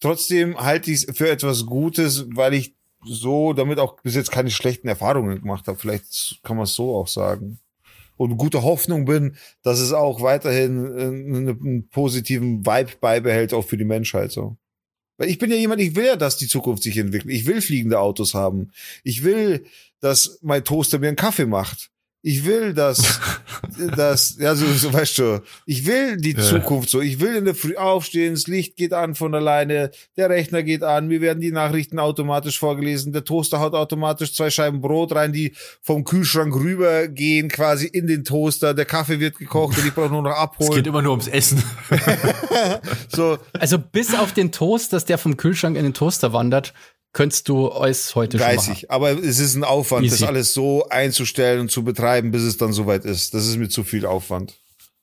Trotzdem 0.00 0.58
halte 0.58 0.90
ich 0.90 1.04
es 1.04 1.16
für 1.16 1.28
etwas 1.28 1.66
Gutes, 1.66 2.26
weil 2.34 2.54
ich 2.54 2.74
so 3.04 3.52
damit 3.52 3.78
auch 3.78 4.00
bis 4.02 4.14
jetzt 4.14 4.30
keine 4.30 4.50
schlechten 4.50 4.88
Erfahrungen 4.88 5.40
gemacht 5.40 5.66
habe. 5.66 5.78
Vielleicht 5.78 6.40
kann 6.42 6.56
man 6.56 6.64
es 6.64 6.74
so 6.74 6.96
auch 6.96 7.08
sagen 7.08 7.60
und 8.22 8.36
gute 8.36 8.62
Hoffnung 8.62 9.04
bin, 9.04 9.36
dass 9.62 9.80
es 9.80 9.92
auch 9.92 10.20
weiterhin 10.20 10.86
äh, 10.86 11.02
einen 11.02 11.88
positiven 11.88 12.64
Vibe 12.64 12.92
beibehält, 13.00 13.52
auch 13.54 13.64
für 13.64 13.76
die 13.76 13.84
Menschheit 13.84 14.32
so. 14.32 14.56
Weil 15.18 15.28
ich 15.28 15.38
bin 15.38 15.50
ja 15.50 15.56
jemand, 15.56 15.80
ich 15.80 15.94
will 15.94 16.06
ja, 16.06 16.16
dass 16.16 16.36
die 16.36 16.48
Zukunft 16.48 16.82
sich 16.82 16.96
entwickelt. 16.96 17.32
Ich 17.32 17.46
will 17.46 17.60
fliegende 17.60 18.00
Autos 18.00 18.34
haben. 18.34 18.72
Ich 19.04 19.22
will, 19.24 19.66
dass 20.00 20.38
mein 20.42 20.64
Toaster 20.64 20.98
mir 20.98 21.08
einen 21.08 21.16
Kaffee 21.16 21.46
macht. 21.46 21.90
Ich 22.24 22.46
will, 22.46 22.72
dass, 22.72 23.20
dass, 23.96 24.36
ja, 24.38 24.54
so, 24.54 24.66
so 24.66 24.92
weißt 24.92 25.18
du, 25.18 25.42
ich 25.66 25.86
will 25.86 26.16
die 26.16 26.34
ja. 26.34 26.40
Zukunft 26.40 26.88
so. 26.88 27.00
Ich 27.00 27.18
will 27.18 27.34
in 27.34 27.44
der 27.44 27.56
Früh 27.56 27.74
aufstehen, 27.74 28.34
das 28.34 28.46
Licht 28.46 28.76
geht 28.76 28.92
an 28.92 29.16
von 29.16 29.34
alleine, 29.34 29.90
der 30.16 30.30
Rechner 30.30 30.62
geht 30.62 30.84
an, 30.84 31.08
mir 31.08 31.20
werden 31.20 31.40
die 31.40 31.50
Nachrichten 31.50 31.98
automatisch 31.98 32.60
vorgelesen, 32.60 33.12
der 33.12 33.24
Toaster 33.24 33.58
haut 33.58 33.74
automatisch 33.74 34.34
zwei 34.34 34.50
Scheiben 34.50 34.80
Brot 34.80 35.12
rein, 35.16 35.32
die 35.32 35.52
vom 35.80 36.04
Kühlschrank 36.04 36.54
rübergehen, 36.54 37.48
quasi 37.48 37.86
in 37.86 38.06
den 38.06 38.22
Toaster, 38.22 38.72
der 38.72 38.84
Kaffee 38.84 39.18
wird 39.18 39.38
gekocht 39.38 39.76
und 39.78 39.86
ich 39.86 39.92
brauche 39.94 40.10
nur 40.10 40.22
noch 40.22 40.36
abholen. 40.36 40.70
Es 40.70 40.76
geht 40.76 40.86
immer 40.86 41.02
nur 41.02 41.12
ums 41.12 41.26
Essen. 41.26 41.60
so. 43.08 43.38
Also 43.58 43.78
bis 43.78 44.14
auf 44.14 44.32
den 44.32 44.52
Toast, 44.52 44.92
dass 44.92 45.04
der 45.04 45.18
vom 45.18 45.36
Kühlschrank 45.36 45.76
in 45.76 45.82
den 45.82 45.94
Toaster 45.94 46.32
wandert, 46.32 46.72
könntest 47.12 47.48
du 47.48 47.68
es 47.68 48.14
heute 48.14 48.40
Weiß 48.40 48.64
schon 48.64 48.72
machen. 48.72 48.72
ich, 48.84 48.90
aber 48.90 49.10
es 49.12 49.38
ist 49.38 49.54
ein 49.54 49.64
Aufwand, 49.64 50.04
Easy. 50.04 50.18
das 50.18 50.28
alles 50.28 50.54
so 50.54 50.88
einzustellen 50.88 51.60
und 51.60 51.70
zu 51.70 51.84
betreiben, 51.84 52.30
bis 52.30 52.42
es 52.42 52.56
dann 52.56 52.72
soweit 52.72 53.04
ist. 53.04 53.34
Das 53.34 53.46
ist 53.46 53.56
mir 53.56 53.68
zu 53.68 53.84
viel 53.84 54.06
Aufwand. 54.06 54.58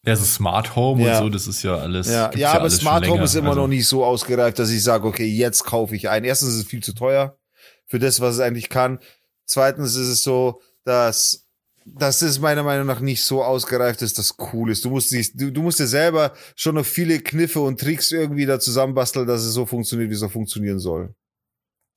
Ja, 0.06 0.16
so 0.16 0.24
Smart 0.24 0.76
Home 0.76 1.04
ja. 1.04 1.18
und 1.18 1.26
so, 1.26 1.30
das 1.30 1.48
ist 1.48 1.62
ja 1.62 1.76
alles. 1.76 2.08
Ja, 2.08 2.32
ja, 2.32 2.38
ja 2.38 2.54
aber 2.54 2.70
Smart 2.70 3.08
Home 3.08 3.24
ist 3.24 3.36
immer 3.36 3.50
also. 3.50 3.62
noch 3.62 3.68
nicht 3.68 3.86
so 3.86 4.04
ausgereift, 4.04 4.58
dass 4.58 4.72
ich 4.72 4.82
sage, 4.82 5.08
okay, 5.08 5.26
jetzt 5.26 5.66
kaufe 5.66 5.96
ich 5.96 6.10
ein. 6.10 6.24
Erstens 6.24 6.50
ist 6.50 6.56
es 6.56 6.66
viel 6.66 6.82
zu 6.82 6.94
teuer 6.94 7.38
für 7.86 8.00
das, 8.00 8.22
was 8.22 8.36
es 8.36 8.40
eigentlich 8.40 8.70
kann. 8.70 9.00
Zweitens 9.46 9.96
ist 9.96 10.08
es 10.08 10.24
so, 10.24 10.62
dass 10.86 11.46
dass 11.86 12.22
es 12.22 12.40
meiner 12.40 12.62
Meinung 12.62 12.86
nach 12.86 13.00
nicht 13.00 13.24
so 13.24 13.44
ausgereift 13.44 14.04
ist, 14.04 14.20
dass 14.20 14.36
cool 14.54 14.70
ist. 14.72 14.86
Du 14.86 14.92
musst 14.92 15.12
dich, 15.12 15.36
du, 15.36 15.52
du 15.52 15.64
musst 15.64 15.80
dir 15.80 15.88
selber 15.88 16.34
schon 16.56 16.76
noch 16.76 16.86
viele 16.86 17.20
Kniffe 17.20 17.62
und 17.62 17.80
Tricks 17.80 18.12
irgendwie 18.12 18.46
da 18.46 18.60
zusammenbasteln, 18.60 19.26
dass 19.26 19.42
es 19.42 19.54
so 19.54 19.66
funktioniert, 19.66 20.12
wie 20.12 20.14
es 20.14 20.22
auch 20.22 20.32
funktionieren 20.32 20.78
soll. 20.78 21.16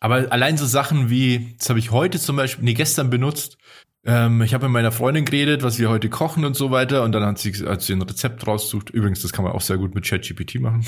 Aber 0.02 0.32
allein 0.32 0.56
so 0.56 0.66
Sachen 0.66 1.10
wie, 1.10 1.54
das 1.58 1.68
habe 1.68 1.78
ich 1.78 1.92
heute 1.92 2.18
zum 2.18 2.34
Beispiel, 2.34 2.64
nee, 2.64 2.74
gestern 2.74 3.08
benutzt. 3.08 3.56
Ähm, 4.04 4.42
ich 4.42 4.52
habe 4.52 4.66
mit 4.66 4.72
meiner 4.72 4.90
Freundin 4.90 5.24
geredet, 5.24 5.62
was 5.62 5.78
wir 5.78 5.90
heute 5.90 6.10
kochen 6.10 6.44
und 6.44 6.56
so 6.56 6.72
weiter. 6.72 7.04
Und 7.04 7.12
dann 7.12 7.24
hat 7.24 7.38
sie, 7.38 7.52
hat 7.52 7.82
sie 7.82 7.92
ein 7.92 8.02
Rezept 8.02 8.44
rausgesucht. 8.44 8.90
Übrigens, 8.90 9.22
das 9.22 9.32
kann 9.32 9.44
man 9.44 9.52
auch 9.52 9.60
sehr 9.60 9.78
gut 9.78 9.94
mit 9.94 10.04
ChatGPT 10.04 10.56
machen. 10.56 10.84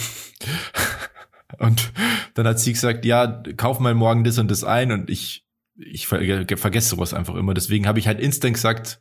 und 1.61 1.93
dann 2.35 2.49
hat 2.49 2.59
sie 2.59 2.73
gesagt, 2.73 3.05
ja, 3.05 3.41
kauf 3.57 3.79
mal 3.79 3.95
morgen 3.95 4.25
das 4.25 4.39
und 4.39 4.51
das 4.51 4.65
ein. 4.65 4.91
Und 4.91 5.09
ich, 5.09 5.47
ich 5.77 6.09
ver 6.09 6.45
vergesse 6.57 6.89
sowas 6.89 7.15
einfach 7.15 7.37
immer. 7.37 7.55
Deswegen 7.55 7.87
habe 7.87 8.01
ich 8.01 8.09
halt 8.09 8.19
instant 8.19 8.55
gesagt, 8.55 9.01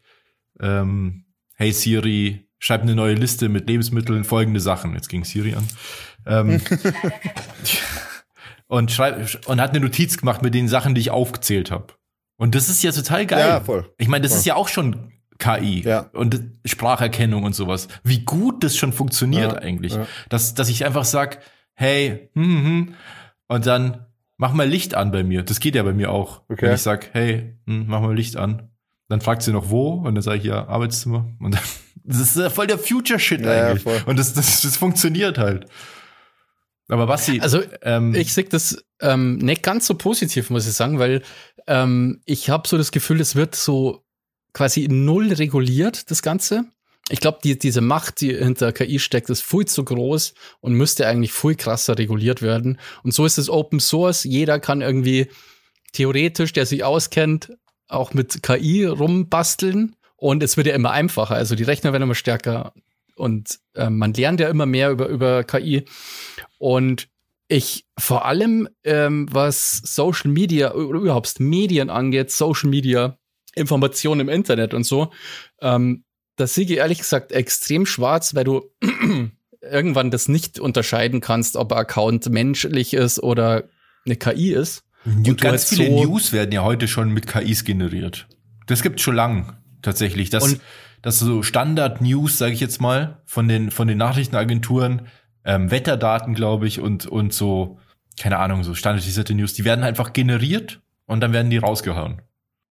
ähm, 0.59 1.25
hey 1.55 1.71
Siri, 1.71 2.47
schreib 2.59 2.83
eine 2.83 2.93
neue 2.93 3.15
Liste 3.15 3.49
mit 3.49 3.67
Lebensmitteln, 3.67 4.25
folgende 4.25 4.59
Sachen. 4.59 4.93
Jetzt 4.93 5.09
ging 5.09 5.23
Siri 5.23 5.55
an. 5.55 5.67
Ähm, 6.27 6.61
und 8.73 8.91
schreibt 8.91 9.45
und 9.45 9.61
hat 9.61 9.69
eine 9.69 9.81
Notiz 9.81 10.17
gemacht 10.17 10.41
mit 10.41 10.55
den 10.55 10.67
Sachen, 10.67 10.95
die 10.95 11.01
ich 11.01 11.11
aufgezählt 11.11 11.69
habe. 11.69 11.93
Und 12.37 12.55
das 12.55 12.69
ist 12.69 12.81
ja 12.81 12.91
total 12.91 13.27
geil. 13.27 13.47
Ja, 13.47 13.59
voll. 13.61 13.87
Ich 13.99 14.07
meine, 14.07 14.23
das 14.23 14.31
voll. 14.31 14.39
ist 14.39 14.45
ja 14.45 14.55
auch 14.55 14.67
schon 14.67 15.11
KI 15.37 15.81
ja. 15.81 16.09
und 16.13 16.41
Spracherkennung 16.65 17.43
und 17.43 17.53
sowas. 17.53 17.87
Wie 18.03 18.21
gut 18.21 18.63
das 18.63 18.75
schon 18.75 18.91
funktioniert 18.91 19.51
ja, 19.51 19.59
eigentlich. 19.59 19.93
Ja. 19.93 20.07
Dass, 20.29 20.55
dass 20.55 20.69
ich 20.69 20.85
einfach 20.85 21.05
sag, 21.05 21.37
hey, 21.75 22.31
hm, 22.33 22.43
hm, 22.43 22.65
hm, 22.65 22.95
und 23.47 23.65
dann 23.67 24.07
mach 24.37 24.53
mal 24.53 24.67
Licht 24.67 24.95
an 24.95 25.11
bei 25.11 25.23
mir. 25.23 25.43
Das 25.43 25.59
geht 25.59 25.75
ja 25.75 25.83
bei 25.83 25.93
mir 25.93 26.11
auch. 26.11 26.41
Okay. 26.49 26.65
Wenn 26.65 26.73
ich 26.73 26.81
sag, 26.81 27.13
hey, 27.13 27.55
hm, 27.67 27.85
mach 27.87 28.01
mal 28.01 28.15
Licht 28.15 28.37
an. 28.37 28.71
Dann 29.07 29.21
fragt 29.21 29.43
sie 29.43 29.51
noch 29.51 29.69
wo 29.69 29.89
und 29.89 30.15
dann 30.15 30.23
sage 30.23 30.39
ich 30.39 30.45
ja 30.45 30.67
Arbeitszimmer. 30.67 31.29
Und 31.39 31.53
dann, 31.53 31.61
das 32.05 32.21
ist 32.21 32.37
ja 32.37 32.49
voll 32.49 32.65
der 32.65 32.79
Future-Shit 32.79 33.45
eigentlich. 33.45 34.07
und 34.07 34.17
das, 34.17 34.33
das, 34.33 34.61
das 34.61 34.77
funktioniert 34.77 35.37
halt. 35.37 35.67
Aber 36.87 37.07
was 37.07 37.25
sie. 37.25 37.39
Also 37.41 37.61
ähm, 37.81 38.13
ich 38.13 38.33
sehe 38.33 38.43
das 38.43 38.83
ähm, 38.99 39.37
nicht 39.37 39.63
ganz 39.63 39.87
so 39.87 39.95
positiv, 39.95 40.49
muss 40.49 40.67
ich 40.67 40.73
sagen, 40.73 40.99
weil 40.99 41.21
ähm, 41.67 42.21
ich 42.25 42.49
habe 42.49 42.67
so 42.67 42.77
das 42.77 42.91
Gefühl, 42.91 43.21
es 43.21 43.35
wird 43.35 43.55
so 43.55 44.03
quasi 44.53 44.87
null 44.89 45.31
reguliert, 45.33 46.11
das 46.11 46.21
Ganze. 46.21 46.65
Ich 47.09 47.19
glaube, 47.19 47.39
die, 47.43 47.57
diese 47.59 47.81
Macht, 47.81 48.21
die 48.21 48.33
hinter 48.33 48.71
KI 48.71 48.99
steckt, 48.99 49.29
ist 49.29 49.41
viel 49.41 49.65
zu 49.65 49.83
groß 49.83 50.33
und 50.61 50.73
müsste 50.73 51.05
eigentlich 51.07 51.33
viel 51.33 51.55
krasser 51.55 51.97
reguliert 51.97 52.41
werden. 52.41 52.79
Und 53.03 53.13
so 53.13 53.25
ist 53.25 53.37
es 53.37 53.49
Open 53.49 53.79
Source. 53.79 54.23
Jeder 54.23 54.59
kann 54.59 54.81
irgendwie 54.81 55.27
theoretisch, 55.91 56.53
der 56.53 56.65
sich 56.65 56.83
auskennt, 56.83 57.57
auch 57.87 58.13
mit 58.13 58.41
KI 58.41 58.85
rumbasteln. 58.85 59.95
Und 60.15 60.43
es 60.43 60.55
wird 60.55 60.67
ja 60.67 60.75
immer 60.75 60.91
einfacher. 60.91 61.35
Also 61.35 61.55
die 61.55 61.63
Rechner 61.63 61.91
werden 61.91 62.03
immer 62.03 62.15
stärker 62.15 62.73
und 63.15 63.59
äh, 63.75 63.89
man 63.89 64.13
lernt 64.13 64.39
ja 64.39 64.49
immer 64.49 64.65
mehr 64.65 64.91
über, 64.91 65.07
über 65.07 65.43
KI. 65.43 65.85
Und 66.57 67.09
ich 67.47 67.85
vor 67.97 68.25
allem, 68.25 68.67
ähm, 68.83 69.27
was 69.31 69.81
Social 69.83 70.31
Media 70.31 70.73
oder 70.73 70.99
überhaupt 70.99 71.39
Medien 71.39 71.89
angeht, 71.89 72.31
Social 72.31 72.69
Media, 72.69 73.17
Informationen 73.55 74.21
im 74.21 74.29
Internet 74.29 74.73
und 74.73 74.85
so, 74.85 75.11
ähm, 75.61 76.03
das 76.35 76.55
sehe 76.55 76.65
ich 76.65 76.71
ehrlich 76.71 76.99
gesagt 76.99 77.31
extrem 77.31 77.85
schwarz, 77.85 78.33
weil 78.33 78.43
du 78.43 78.71
irgendwann 79.61 80.09
das 80.09 80.27
nicht 80.27 80.59
unterscheiden 80.59 81.21
kannst, 81.21 81.55
ob 81.55 81.71
ein 81.71 81.79
Account 81.79 82.29
menschlich 82.29 82.93
ist 82.93 83.21
oder 83.21 83.65
eine 84.05 84.15
KI 84.15 84.53
ist. 84.53 84.83
Und 85.05 85.39
ganz 85.41 85.65
viele 85.65 85.85
so 85.85 86.03
News 86.03 86.31
werden 86.31 86.51
ja 86.51 86.63
heute 86.63 86.87
schon 86.87 87.09
mit 87.09 87.27
KIs 87.27 87.65
generiert. 87.65 88.27
Das 88.67 88.81
gibt 88.81 89.01
schon 89.01 89.15
lang 89.15 89.57
tatsächlich. 89.81 90.29
Das, 90.29 90.57
das 91.03 91.19
so 91.19 91.43
Standard-News, 91.43 92.39
sage 92.39 92.53
ich 92.53 92.59
jetzt 92.59 92.81
mal, 92.81 93.21
von 93.25 93.47
den 93.47 93.69
von 93.69 93.87
den 93.87 93.99
Nachrichtenagenturen, 93.99 95.03
ähm, 95.45 95.69
Wetterdaten, 95.69 96.33
glaube 96.33 96.65
ich, 96.65 96.79
und 96.79 97.05
und 97.05 97.33
so 97.33 97.77
keine 98.19 98.39
Ahnung, 98.39 98.63
so 98.63 98.75
standardisierte 98.75 99.33
News, 99.33 99.53
die 99.53 99.65
werden 99.65 99.83
einfach 99.83 100.13
generiert 100.13 100.81
und 101.05 101.21
dann 101.21 101.33
werden 101.33 101.49
die 101.49 101.57
rausgehauen. 101.57 102.21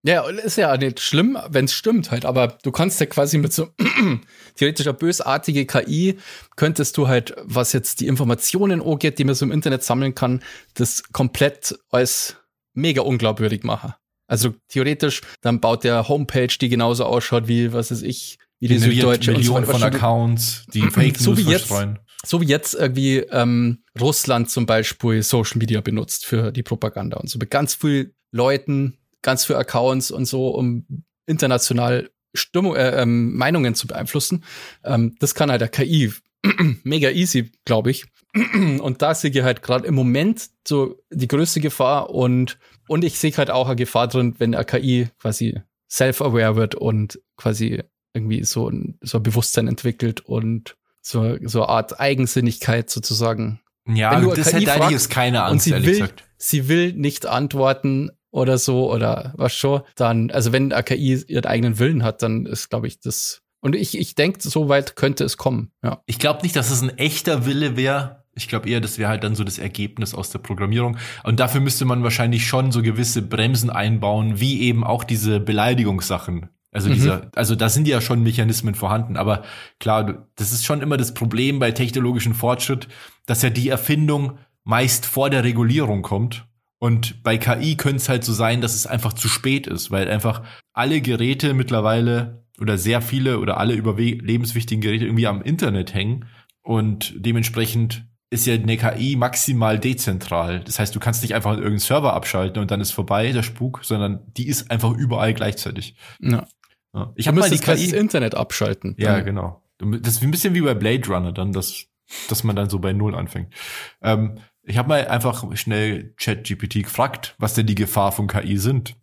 Ja, 0.03 0.27
ist 0.27 0.57
ja 0.57 0.75
nicht 0.77 0.99
schlimm, 0.99 1.37
wenn 1.49 1.65
es 1.65 1.73
stimmt 1.73 2.09
halt, 2.09 2.25
aber 2.25 2.57
du 2.63 2.71
kannst 2.71 2.99
ja 2.99 3.05
quasi 3.05 3.37
mit 3.37 3.53
so 3.53 3.69
theoretischer 4.55 4.93
bösartige 4.93 5.67
KI 5.67 6.17
könntest 6.55 6.97
du 6.97 7.07
halt, 7.07 7.35
was 7.43 7.71
jetzt 7.71 7.99
die 7.99 8.07
Informationen 8.07 8.81
angeht, 8.81 9.19
die 9.19 9.25
man 9.25 9.35
so 9.35 9.45
im 9.45 9.51
Internet 9.51 9.83
sammeln 9.83 10.15
kann, 10.15 10.41
das 10.73 11.03
komplett 11.11 11.77
als 11.91 12.37
mega 12.73 13.03
unglaubwürdig 13.03 13.63
machen. 13.63 13.93
Also 14.31 14.53
theoretisch, 14.69 15.19
dann 15.41 15.59
baut 15.59 15.83
der 15.83 16.07
Homepage, 16.07 16.47
die 16.47 16.69
genauso 16.69 17.03
ausschaut 17.03 17.49
wie, 17.49 17.73
was 17.73 17.91
weiß 17.91 18.01
ich, 18.03 18.37
wie 18.61 18.69
die 18.69 18.77
Süddeutsche 18.77 19.33
Millionen 19.33 19.65
so 19.65 19.73
von. 19.73 19.83
Accounts, 19.83 20.65
die 20.73 20.81
Fake 20.89 21.17
So 21.17 21.35
wie 21.35 21.41
jetzt. 21.41 21.67
verstreuen. 21.67 21.99
So 22.25 22.39
wie 22.39 22.45
jetzt 22.45 22.73
irgendwie 22.73 23.17
ähm, 23.17 23.83
Russland 23.99 24.49
zum 24.49 24.65
Beispiel 24.65 25.21
Social 25.21 25.57
Media 25.57 25.81
benutzt 25.81 26.25
für 26.25 26.53
die 26.53 26.63
Propaganda 26.63 27.17
und 27.17 27.29
so 27.29 27.39
mit 27.39 27.49
ganz 27.49 27.73
viel 27.73 28.15
Leuten, 28.31 28.99
ganz 29.21 29.43
viel 29.43 29.57
Accounts 29.57 30.11
und 30.11 30.23
so, 30.23 30.47
um 30.47 30.85
international 31.25 32.09
Stimmung, 32.33 32.77
äh, 32.77 33.01
ähm, 33.01 33.35
Meinungen 33.35 33.75
zu 33.75 33.85
beeinflussen. 33.85 34.45
Ähm, 34.85 35.17
das 35.19 35.35
kann 35.35 35.51
halt 35.51 35.59
der 35.59 35.67
KI 35.67 36.13
mega 36.83 37.09
easy, 37.09 37.51
glaube 37.65 37.91
ich. 37.91 38.05
Und 38.79 39.01
da 39.01 39.13
sehe 39.13 39.29
ich 39.29 39.41
halt 39.41 39.61
gerade 39.61 39.85
im 39.85 39.93
Moment 39.93 40.49
so 40.65 40.97
die 41.11 41.27
größte 41.27 41.59
Gefahr 41.59 42.11
und, 42.11 42.57
und 42.91 43.05
ich 43.05 43.17
sehe 43.17 43.31
halt 43.37 43.49
auch 43.49 43.67
eine 43.67 43.77
Gefahr 43.77 44.09
drin, 44.09 44.35
wenn 44.39 44.53
eine 44.53 44.65
KI 44.65 45.07
quasi 45.17 45.61
self-aware 45.89 46.57
wird 46.57 46.75
und 46.75 47.21
quasi 47.37 47.83
irgendwie 48.13 48.43
so 48.43 48.69
ein, 48.69 48.97
so 48.99 49.19
ein 49.19 49.23
Bewusstsein 49.23 49.69
entwickelt 49.69 50.19
und 50.19 50.75
so, 51.01 51.37
so 51.45 51.61
eine 51.61 51.69
Art 51.69 52.01
Eigensinnigkeit 52.01 52.89
sozusagen. 52.89 53.61
Ja, 53.87 54.11
Wenn 54.11 54.23
du 54.23 54.33
das 54.33 54.51
KI 54.51 54.65
hätte 54.65 54.91
jetzt 54.91 55.09
keine 55.09 55.43
Angst, 55.43 55.67
und 55.67 55.75
sie 55.77 55.85
will, 55.85 55.93
gesagt. 55.93 56.25
sie 56.37 56.67
will 56.67 56.91
nicht 56.91 57.25
antworten 57.25 58.11
oder 58.29 58.57
so 58.57 58.91
oder 58.91 59.33
was 59.37 59.55
schon, 59.55 59.83
dann, 59.95 60.29
also 60.29 60.51
wenn 60.51 60.73
eine 60.73 60.83
KI 60.83 61.23
ihren 61.27 61.45
eigenen 61.45 61.79
Willen 61.79 62.03
hat, 62.03 62.21
dann 62.21 62.45
ist, 62.45 62.69
glaube 62.69 62.87
ich, 62.87 62.99
das. 62.99 63.41
Und 63.61 63.73
ich, 63.73 63.97
ich 63.97 64.15
denke, 64.15 64.41
so 64.41 64.67
weit 64.67 64.97
könnte 64.97 65.23
es 65.23 65.37
kommen, 65.37 65.71
ja. 65.81 66.03
Ich 66.07 66.19
glaube 66.19 66.41
nicht, 66.41 66.57
dass 66.57 66.71
es 66.71 66.81
ein 66.81 66.97
echter 66.97 67.45
Wille 67.45 67.77
wäre. 67.77 68.20
Ich 68.35 68.47
glaube 68.47 68.69
eher, 68.69 68.79
das 68.79 68.97
wäre 68.97 69.09
halt 69.09 69.23
dann 69.23 69.35
so 69.35 69.43
das 69.43 69.59
Ergebnis 69.59 70.13
aus 70.13 70.29
der 70.29 70.39
Programmierung. 70.39 70.97
Und 71.23 71.39
dafür 71.39 71.59
müsste 71.61 71.85
man 71.85 72.03
wahrscheinlich 72.03 72.47
schon 72.47 72.71
so 72.71 72.81
gewisse 72.81 73.21
Bremsen 73.21 73.69
einbauen, 73.69 74.39
wie 74.39 74.61
eben 74.61 74.83
auch 74.83 75.03
diese 75.03 75.39
Beleidigungssachen. 75.39 76.49
Also 76.71 76.89
Mhm. 76.89 76.93
dieser, 76.93 77.31
also 77.35 77.55
da 77.55 77.67
sind 77.67 77.87
ja 77.87 77.99
schon 77.99 78.23
Mechanismen 78.23 78.75
vorhanden. 78.75 79.17
Aber 79.17 79.43
klar, 79.79 80.27
das 80.35 80.53
ist 80.53 80.65
schon 80.65 80.81
immer 80.81 80.95
das 80.97 81.13
Problem 81.13 81.59
bei 81.59 81.71
technologischem 81.71 82.33
Fortschritt, 82.33 82.87
dass 83.25 83.41
ja 83.41 83.49
die 83.49 83.67
Erfindung 83.67 84.37
meist 84.63 85.05
vor 85.05 85.29
der 85.29 85.43
Regulierung 85.43 86.01
kommt. 86.01 86.45
Und 86.79 87.23
bei 87.23 87.37
KI 87.37 87.75
könnte 87.75 87.97
es 87.97 88.09
halt 88.09 88.23
so 88.23 88.33
sein, 88.33 88.61
dass 88.61 88.73
es 88.73 88.87
einfach 88.87 89.13
zu 89.13 89.27
spät 89.27 89.67
ist, 89.67 89.91
weil 89.91 90.09
einfach 90.09 90.43
alle 90.73 91.01
Geräte 91.01 91.53
mittlerweile 91.53 92.45
oder 92.59 92.77
sehr 92.77 93.01
viele 93.01 93.39
oder 93.39 93.57
alle 93.57 93.73
überlebenswichtigen 93.73 94.81
Geräte 94.81 95.05
irgendwie 95.05 95.27
am 95.27 95.41
Internet 95.41 95.93
hängen. 95.93 96.25
Und 96.63 97.13
dementsprechend 97.17 98.05
ist 98.31 98.47
ja 98.47 98.53
eine 98.55 98.77
KI 98.77 99.15
maximal 99.17 99.77
dezentral. 99.77 100.61
Das 100.61 100.79
heißt, 100.79 100.95
du 100.95 100.99
kannst 100.99 101.21
nicht 101.21 101.35
einfach 101.35 101.51
irgendeinen 101.51 101.79
Server 101.79 102.13
abschalten 102.13 102.61
und 102.61 102.71
dann 102.71 102.81
ist 102.81 102.91
vorbei, 102.91 103.31
der 103.33 103.43
Spuk, 103.43 103.81
sondern 103.83 104.21
die 104.37 104.47
ist 104.47 104.71
einfach 104.71 104.91
überall 104.91 105.33
gleichzeitig. 105.35 105.95
ja. 106.19 106.47
Ja. 106.93 107.13
Ich 107.15 107.25
habe 107.29 107.39
mal 107.39 107.49
die 107.49 107.57
das 107.57 107.79
KI. 107.79 107.95
Internet 107.95 108.35
abschalten. 108.35 108.95
Ja, 108.97 109.15
Dann- 109.15 109.25
genau. 109.25 109.63
Das 109.77 110.15
ist 110.15 110.23
ein 110.23 110.29
bisschen 110.31 110.53
wie 110.55 110.59
bei 110.61 110.73
Blade 110.73 111.07
Runner, 111.07 111.31
dann, 111.31 111.53
dass, 111.53 111.85
dass 112.27 112.43
man 112.43 112.55
dann 112.57 112.69
so 112.69 112.79
bei 112.79 112.91
Null 112.91 113.15
anfängt. 113.15 113.53
Ähm, 114.01 114.39
ich 114.63 114.77
habe 114.77 114.89
mal 114.89 115.07
einfach 115.07 115.45
schnell 115.55 116.13
ChatGPT 116.17 116.83
gefragt, 116.83 117.35
was 117.39 117.53
denn 117.53 117.65
die 117.65 117.75
Gefahr 117.75 118.11
von 118.11 118.27
KI 118.27 118.57
sind. 118.57 118.95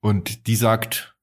Und 0.00 0.46
die 0.46 0.56
sagt, 0.56 1.14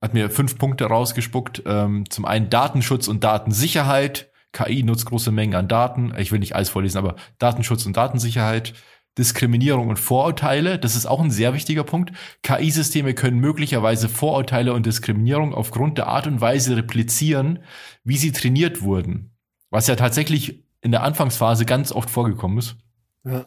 hat 0.00 0.14
mir 0.14 0.30
fünf 0.30 0.56
Punkte 0.58 0.86
rausgespuckt. 0.86 1.62
Ähm, 1.66 2.08
zum 2.08 2.24
einen 2.24 2.48
Datenschutz 2.50 3.06
und 3.06 3.22
Datensicherheit. 3.24 4.30
KI 4.54 4.82
nutzt 4.82 5.04
große 5.04 5.30
Mengen 5.30 5.54
an 5.54 5.68
Daten. 5.68 6.14
Ich 6.16 6.32
will 6.32 6.38
nicht 6.38 6.54
alles 6.54 6.70
vorlesen, 6.70 6.96
aber 6.96 7.16
Datenschutz 7.38 7.84
und 7.84 7.96
Datensicherheit. 7.96 8.72
Diskriminierung 9.18 9.88
und 9.88 9.98
Vorurteile, 9.98 10.76
das 10.78 10.96
ist 10.96 11.06
auch 11.06 11.20
ein 11.20 11.30
sehr 11.30 11.54
wichtiger 11.54 11.84
Punkt. 11.84 12.12
KI-Systeme 12.42 13.14
können 13.14 13.38
möglicherweise 13.38 14.08
Vorurteile 14.08 14.72
und 14.72 14.86
Diskriminierung 14.86 15.54
aufgrund 15.54 15.98
der 15.98 16.08
Art 16.08 16.26
und 16.26 16.40
Weise 16.40 16.76
replizieren, 16.76 17.60
wie 18.02 18.16
sie 18.16 18.32
trainiert 18.32 18.82
wurden. 18.82 19.36
Was 19.70 19.86
ja 19.86 19.94
tatsächlich 19.94 20.64
in 20.80 20.90
der 20.90 21.04
Anfangsphase 21.04 21.64
ganz 21.64 21.92
oft 21.92 22.10
vorgekommen 22.10 22.58
ist. 22.58 22.76
Ja. 23.24 23.46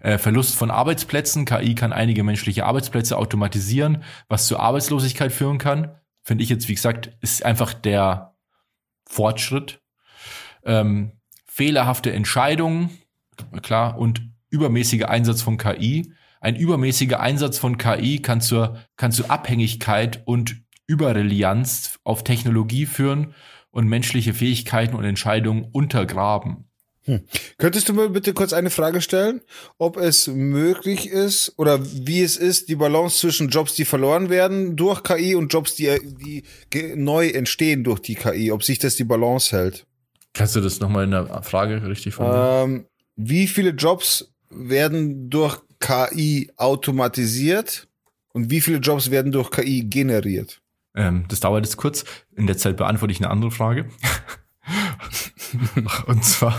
Äh, 0.00 0.18
Verlust 0.18 0.54
von 0.54 0.70
Arbeitsplätzen. 0.70 1.46
KI 1.46 1.74
kann 1.74 1.92
einige 1.92 2.22
menschliche 2.22 2.66
Arbeitsplätze 2.66 3.16
automatisieren, 3.16 4.04
was 4.28 4.46
zur 4.46 4.60
Arbeitslosigkeit 4.60 5.32
führen 5.32 5.58
kann. 5.58 5.96
Finde 6.22 6.44
ich 6.44 6.50
jetzt, 6.50 6.68
wie 6.68 6.74
gesagt, 6.74 7.16
ist 7.20 7.44
einfach 7.44 7.72
der 7.72 8.36
Fortschritt. 9.08 9.80
Ähm, 10.66 11.12
fehlerhafte 11.46 12.12
Entscheidungen, 12.12 12.90
klar, 13.62 13.98
und 13.98 14.20
übermäßiger 14.50 15.08
Einsatz 15.08 15.40
von 15.40 15.56
KI. 15.56 16.12
Ein 16.40 16.56
übermäßiger 16.56 17.20
Einsatz 17.20 17.58
von 17.58 17.78
KI 17.78 18.20
kann 18.20 18.40
zur, 18.40 18.78
kann 18.96 19.12
zur 19.12 19.30
Abhängigkeit 19.30 20.22
und 20.26 20.56
Überrelianz 20.86 21.98
auf 22.04 22.24
Technologie 22.24 22.86
führen 22.86 23.34
und 23.70 23.88
menschliche 23.88 24.34
Fähigkeiten 24.34 24.94
und 24.94 25.04
Entscheidungen 25.04 25.64
untergraben. 25.72 26.66
Könntest 27.58 27.88
du 27.88 27.92
mir 27.92 28.08
bitte 28.08 28.34
kurz 28.34 28.52
eine 28.52 28.70
Frage 28.70 29.00
stellen, 29.00 29.40
ob 29.78 29.96
es 29.96 30.26
möglich 30.26 31.08
ist 31.08 31.52
oder 31.56 31.78
wie 31.80 32.22
es 32.22 32.36
ist, 32.36 32.68
die 32.68 32.74
Balance 32.74 33.18
zwischen 33.18 33.48
Jobs, 33.48 33.74
die 33.74 33.84
verloren 33.84 34.28
werden 34.28 34.76
durch 34.76 35.04
KI 35.04 35.36
und 35.36 35.52
Jobs, 35.52 35.76
die, 35.76 35.96
die 36.02 36.42
neu 36.96 37.28
entstehen 37.28 37.84
durch 37.84 38.00
die 38.00 38.16
KI, 38.16 38.50
ob 38.50 38.64
sich 38.64 38.80
das 38.80 38.96
die 38.96 39.04
Balance 39.04 39.56
hält? 39.56 39.86
Kannst 40.36 40.54
du 40.56 40.60
das 40.60 40.80
nochmal 40.80 41.04
in 41.04 41.10
der 41.12 41.42
Frage 41.42 41.86
richtig 41.86 42.14
formulieren? 42.14 42.70
Ähm, 42.70 42.86
wie 43.16 43.46
viele 43.46 43.70
Jobs 43.70 44.32
werden 44.50 45.30
durch 45.30 45.58
KI 45.80 46.50
automatisiert 46.56 47.88
und 48.32 48.50
wie 48.50 48.60
viele 48.60 48.78
Jobs 48.78 49.10
werden 49.10 49.32
durch 49.32 49.50
KI 49.50 49.84
generiert? 49.84 50.60
Ähm, 50.94 51.24
das 51.28 51.40
dauert 51.40 51.64
jetzt 51.64 51.76
kurz. 51.76 52.04
In 52.36 52.46
der 52.46 52.56
Zeit 52.56 52.76
beantworte 52.76 53.12
ich 53.12 53.20
eine 53.20 53.30
andere 53.30 53.50
Frage. 53.50 53.86
Und 56.06 56.24
zwar, 56.24 56.56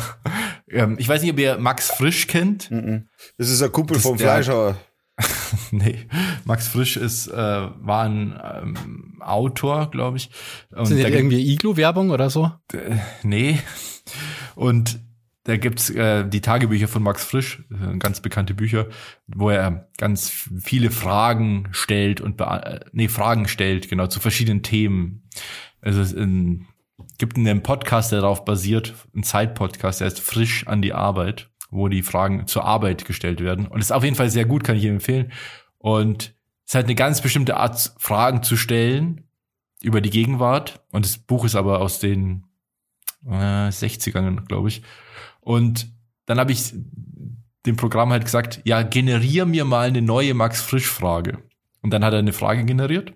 ähm, 0.70 0.96
ich 1.00 1.10
weiß 1.10 1.22
nicht, 1.22 1.32
ob 1.32 1.40
ihr 1.40 1.58
Max 1.58 1.92
Frisch 1.92 2.28
kennt. 2.28 2.72
Mhm. 2.72 3.10
Das 3.38 3.50
ist 3.50 3.62
ein 3.62 3.72
Kumpel 3.72 3.96
Das- 3.96 4.04
vom 4.04 4.18
Fleischhauer. 4.18 4.78
nee, 5.72 6.06
Max 6.46 6.68
Frisch 6.68 6.98
ist, 6.98 7.28
äh, 7.28 7.36
war 7.36 8.04
ein 8.04 8.40
ähm, 8.44 9.22
Autor, 9.22 9.90
glaube 9.90 10.18
ich. 10.18 10.30
Und 10.72 10.86
Sind 10.86 11.00
da 11.00 11.04
das 11.04 11.14
irgendwie 11.14 11.54
Iglu-Werbung 11.54 12.12
oder 12.12 12.30
so? 12.30 12.52
Nee. 13.24 13.60
Und 14.56 15.00
da 15.48 15.56
gibt's 15.56 15.90
äh, 15.90 16.28
die 16.28 16.42
Tagebücher 16.42 16.90
von 16.90 17.02
Max 17.02 17.24
Frisch, 17.24 17.64
äh, 17.72 17.98
ganz 17.98 18.20
bekannte 18.20 18.54
Bücher, 18.54 18.88
wo 19.28 19.50
er 19.50 19.90
ganz 19.98 20.30
viele 20.30 20.92
Fragen 20.92 21.70
stellt 21.72 22.20
und 22.20 22.40
äh, 22.42 22.82
nee, 22.92 23.08
Fragen 23.08 23.48
stellt, 23.48 23.90
genau, 23.90 24.08
zu 24.08 24.20
verschiedenen 24.20 24.62
Themen. 24.62 25.24
Also 25.80 26.02
es 26.02 26.12
in, 26.12 26.66
gibt 27.18 27.38
einen 27.38 27.64
Podcast, 27.64 28.12
der 28.12 28.22
darauf 28.22 28.44
basiert, 28.44 28.94
ein 29.16 29.24
Zeit-Podcast, 29.24 30.02
der 30.02 30.08
heißt 30.08 30.20
Frisch 30.20 30.68
an 30.68 30.82
die 30.82 30.94
Arbeit, 30.94 31.50
wo 31.70 31.88
die 31.88 32.04
Fragen 32.04 32.48
zur 32.48 32.66
Arbeit 32.66 33.06
gestellt 33.06 33.42
werden. 33.42 33.68
Und 33.68 33.80
ist 33.80 33.92
auf 33.92 34.04
jeden 34.04 34.16
Fall 34.16 34.30
sehr 34.30 34.46
gut, 34.46 34.64
kann 34.64 34.78
ich 34.78 34.84
Ihnen 34.84 34.96
empfehlen. 34.96 35.32
Und 35.78 36.36
es 36.66 36.76
halt 36.76 36.86
eine 36.86 36.96
ganz 36.96 37.22
bestimmte 37.22 37.58
Art, 37.58 37.94
Fragen 37.98 38.44
zu 38.44 38.58
stellen 38.58 39.24
über 39.82 40.02
die 40.02 40.10
Gegenwart. 40.10 40.82
Und 40.92 41.06
das 41.06 41.18
Buch 41.18 41.46
ist 41.46 41.56
aber 41.56 41.82
aus 41.82 42.00
den 42.00 42.44
äh, 43.26 43.70
60ern, 43.70 44.46
glaube 44.46 44.68
ich. 44.70 44.82
Und 45.40 45.90
dann 46.26 46.40
habe 46.40 46.52
ich 46.52 46.74
dem 47.66 47.76
Programm 47.76 48.12
halt 48.12 48.26
gesagt, 48.26 48.62
ja, 48.64 48.82
generier 48.82 49.46
mir 49.46 49.66
mal 49.66 49.88
eine 49.88 50.02
neue 50.02 50.34
Max 50.34 50.62
Frisch-Frage. 50.62 51.40
Und 51.82 51.92
dann 51.92 52.04
hat 52.04 52.14
er 52.14 52.20
eine 52.20 52.34
Frage 52.34 52.66
generiert, 52.66 53.14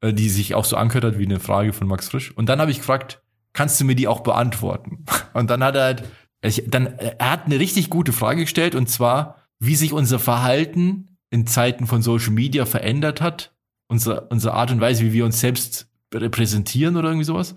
äh, 0.00 0.12
die 0.12 0.28
sich 0.28 0.54
auch 0.54 0.64
so 0.64 0.76
angehört 0.76 1.04
hat 1.04 1.18
wie 1.18 1.26
eine 1.26 1.40
Frage 1.40 1.72
von 1.72 1.88
Max 1.88 2.08
Frisch. 2.08 2.36
Und 2.36 2.48
dann 2.48 2.60
habe 2.60 2.70
ich 2.70 2.78
gefragt, 2.78 3.22
kannst 3.52 3.80
du 3.80 3.84
mir 3.84 3.94
die 3.94 4.08
auch 4.08 4.20
beantworten? 4.20 5.04
Und 5.34 5.50
dann 5.50 5.64
hat 5.64 5.76
er 5.76 5.84
halt, 5.84 6.04
ich, 6.48 6.64
dann, 6.66 6.86
er 6.86 7.32
hat 7.32 7.46
eine 7.46 7.58
richtig 7.58 7.90
gute 7.90 8.12
Frage 8.12 8.42
gestellt, 8.42 8.74
und 8.74 8.88
zwar, 8.88 9.38
wie 9.58 9.76
sich 9.76 9.92
unser 9.92 10.18
Verhalten 10.18 11.18
in 11.30 11.46
Zeiten 11.46 11.86
von 11.86 12.02
Social 12.02 12.32
Media 12.32 12.66
verändert 12.66 13.20
hat, 13.20 13.52
unsere, 13.88 14.22
unsere 14.28 14.54
Art 14.54 14.70
und 14.70 14.80
Weise, 14.80 15.04
wie 15.04 15.12
wir 15.12 15.24
uns 15.24 15.40
selbst 15.40 15.88
repräsentieren 16.12 16.96
oder 16.96 17.08
irgendwie 17.08 17.24
sowas. 17.24 17.54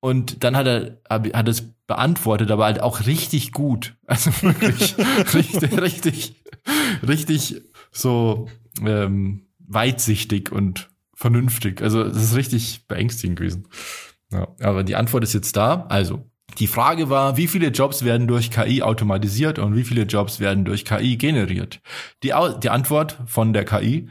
Und 0.00 0.44
dann 0.44 0.56
hat 0.56 0.66
er 0.66 1.00
hat 1.08 1.48
es 1.48 1.74
beantwortet, 1.86 2.50
aber 2.50 2.64
halt 2.64 2.80
auch 2.80 3.06
richtig 3.06 3.52
gut. 3.52 3.96
Also 4.06 4.30
wirklich 4.42 4.94
richtig, 5.34 5.80
richtig, 5.80 6.44
richtig 7.06 7.62
so 7.90 8.48
ähm, 8.82 9.46
weitsichtig 9.58 10.52
und 10.52 10.90
vernünftig. 11.14 11.82
Also 11.82 12.02
es 12.02 12.16
ist 12.16 12.36
richtig 12.36 12.86
beängstigend 12.86 13.38
gewesen. 13.38 13.68
Ja, 14.30 14.48
aber 14.60 14.84
die 14.84 14.96
Antwort 14.96 15.24
ist 15.24 15.34
jetzt 15.34 15.56
da. 15.56 15.86
Also 15.88 16.30
Die 16.58 16.66
Frage 16.68 17.10
war, 17.10 17.36
wie 17.36 17.48
viele 17.48 17.68
Jobs 17.68 18.02
werden 18.02 18.26
durch 18.26 18.50
KI 18.50 18.80
automatisiert 18.80 19.58
und 19.58 19.76
wie 19.76 19.84
viele 19.84 20.04
Jobs 20.04 20.40
werden 20.40 20.64
durch 20.64 20.86
KI 20.86 21.16
generiert? 21.16 21.80
Die, 22.22 22.32
die 22.62 22.70
Antwort 22.70 23.18
von 23.26 23.52
der 23.52 23.66
KI, 23.66 24.08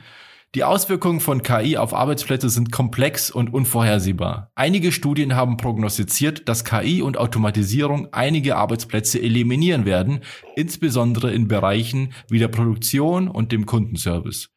die 0.54 0.64
Auswirkungen 0.64 1.22
von 1.22 1.42
KI 1.42 1.76
auf 1.76 1.94
Arbeitsplätze 1.96 2.50
sind 2.50 2.72
komplex 2.72 3.32
und 3.32 3.52
unvorhersehbar. 3.52 4.52
Einige 4.54 4.92
Studien 4.92 5.36
haben 5.36 5.58
prognostiziert, 5.58 6.48
dass 6.48 6.64
KI 6.64 7.02
und 7.02 7.18
Automatisierung 7.18 8.14
einige 8.14 8.56
Arbeitsplätze 8.56 9.20
eliminieren 9.20 9.86
werden, 9.86 10.20
insbesondere 10.56 11.34
in 11.34 11.48
Bereichen 11.48 12.14
wie 12.30 12.40
der 12.40 12.48
Produktion 12.48 13.28
und 13.28 13.52
dem 13.52 13.66
Kundenservice. 13.66 14.55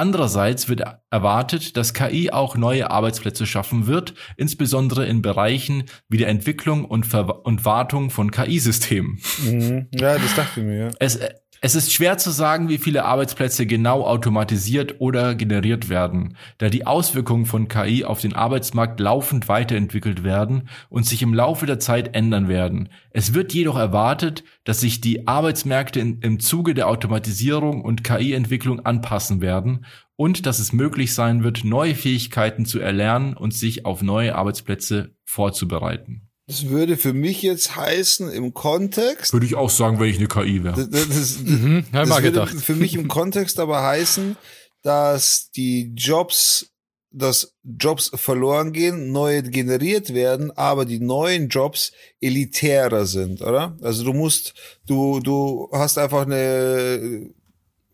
Andererseits 0.00 0.70
wird 0.70 0.82
erwartet, 1.10 1.76
dass 1.76 1.92
KI 1.92 2.30
auch 2.30 2.56
neue 2.56 2.90
Arbeitsplätze 2.90 3.44
schaffen 3.44 3.86
wird, 3.86 4.14
insbesondere 4.38 5.04
in 5.04 5.20
Bereichen 5.20 5.84
wie 6.08 6.16
der 6.16 6.28
Entwicklung 6.28 6.86
und, 6.86 7.04
Ver 7.04 7.44
und 7.44 7.66
Wartung 7.66 8.08
von 8.08 8.30
KI-Systemen. 8.30 9.20
Mhm. 9.44 9.88
Ja, 9.92 10.16
das 10.16 10.34
dachte 10.34 10.60
ich 10.60 10.66
mir. 10.66 10.78
Ja. 10.84 10.90
Es, 11.00 11.18
es 11.62 11.74
ist 11.74 11.92
schwer 11.92 12.16
zu 12.16 12.30
sagen, 12.30 12.70
wie 12.70 12.78
viele 12.78 13.04
Arbeitsplätze 13.04 13.66
genau 13.66 14.04
automatisiert 14.06 14.96
oder 14.98 15.34
generiert 15.34 15.90
werden, 15.90 16.38
da 16.56 16.70
die 16.70 16.86
Auswirkungen 16.86 17.44
von 17.44 17.68
KI 17.68 18.04
auf 18.04 18.18
den 18.18 18.34
Arbeitsmarkt 18.34 18.98
laufend 18.98 19.46
weiterentwickelt 19.46 20.24
werden 20.24 20.70
und 20.88 21.04
sich 21.04 21.20
im 21.20 21.34
Laufe 21.34 21.66
der 21.66 21.78
Zeit 21.78 22.14
ändern 22.14 22.48
werden. 22.48 22.88
Es 23.10 23.34
wird 23.34 23.52
jedoch 23.52 23.76
erwartet, 23.76 24.42
dass 24.64 24.80
sich 24.80 25.02
die 25.02 25.28
Arbeitsmärkte 25.28 26.00
in, 26.00 26.20
im 26.20 26.40
Zuge 26.40 26.72
der 26.72 26.88
Automatisierung 26.88 27.82
und 27.82 28.04
KI-Entwicklung 28.04 28.86
anpassen 28.86 29.42
werden 29.42 29.84
und 30.16 30.46
dass 30.46 30.60
es 30.60 30.72
möglich 30.72 31.12
sein 31.14 31.44
wird, 31.44 31.64
neue 31.64 31.94
Fähigkeiten 31.94 32.64
zu 32.64 32.80
erlernen 32.80 33.34
und 33.34 33.52
sich 33.52 33.84
auf 33.84 34.00
neue 34.00 34.34
Arbeitsplätze 34.34 35.14
vorzubereiten. 35.26 36.29
Das 36.50 36.68
würde 36.68 36.96
für 36.96 37.12
mich 37.12 37.42
jetzt 37.42 37.76
heißen, 37.76 38.28
im 38.28 38.52
Kontext. 38.52 39.32
Würde 39.32 39.46
ich 39.46 39.54
auch 39.54 39.70
sagen, 39.70 40.00
wenn 40.00 40.08
ich 40.08 40.16
eine 40.16 40.26
KI 40.26 40.64
wäre. 40.64 40.84
Das, 40.84 41.08
das, 41.08 41.38
mhm, 41.44 41.84
das 41.92 42.08
würde 42.08 42.22
gedacht. 42.22 42.56
für 42.56 42.74
mich 42.74 42.96
im 42.96 43.06
Kontext 43.06 43.60
aber 43.60 43.84
heißen, 43.84 44.36
dass 44.82 45.52
die 45.52 45.92
Jobs, 45.94 46.72
dass 47.12 47.54
Jobs 47.62 48.10
verloren 48.16 48.72
gehen, 48.72 49.12
neue 49.12 49.44
generiert 49.44 50.12
werden, 50.12 50.50
aber 50.50 50.86
die 50.86 50.98
neuen 50.98 51.50
Jobs 51.50 51.92
elitärer 52.20 53.06
sind, 53.06 53.42
oder? 53.42 53.76
Also 53.80 54.02
du 54.02 54.12
musst, 54.12 54.54
du, 54.88 55.20
du 55.20 55.68
hast 55.70 55.98
einfach 55.98 56.22
eine, 56.22 57.30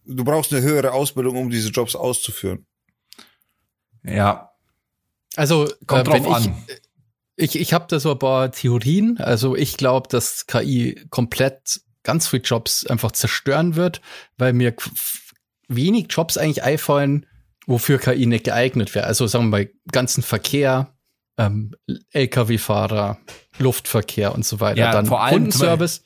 du 0.07 0.25
brauchst 0.25 0.55
eine 0.55 0.63
höhere 0.63 0.93
Ausbildung, 0.93 1.37
um 1.37 1.51
diese 1.51 1.69
Jobs 1.69 1.95
auszuführen. 1.95 2.65
Ja. 4.03 4.51
Also, 5.35 5.69
Kommt 5.87 6.09
äh, 6.09 6.11
drauf 6.11 6.27
an. 6.37 6.65
Ich, 6.67 6.86
ich, 7.37 7.59
ich 7.59 7.73
habe 7.73 7.87
da 7.89 8.01
so 8.01 8.13
ein 8.13 8.19
paar 8.19 8.51
Theorien. 8.51 9.19
Also 9.19 9.55
ich 9.55 9.77
glaube, 9.77 10.09
dass 10.09 10.47
KI 10.47 11.07
komplett 11.11 11.81
ganz 12.03 12.29
viele 12.29 12.43
Jobs 12.43 12.87
einfach 12.87 13.13
zerstören 13.13 13.77
wird, 13.77 14.01
weil 14.39 14.53
mir 14.53 14.75
wenig 15.69 16.07
Jobs 16.11 16.39
eigentlich 16.39 16.63
einfallen, 16.63 17.27
wofür 17.67 17.99
KI 17.99 18.27
nicht 18.27 18.45
geeignet 18.45 18.95
wäre. 18.95 19.07
Also 19.07 19.27
sagen 19.27 19.47
wir 19.47 19.51
mal, 19.51 19.71
ganzen 19.93 20.23
Verkehr, 20.23 20.95
ähm, 21.37 21.75
Lkw-Fahrer, 22.13 23.19
Luftverkehr 23.59 24.35
und 24.35 24.47
so 24.47 24.61
weiter. 24.61 24.79
Ja, 24.79 24.93
Dann 24.93 25.07
vor 25.07 25.23
allem 25.23 25.35
Kundenservice. 25.35 26.05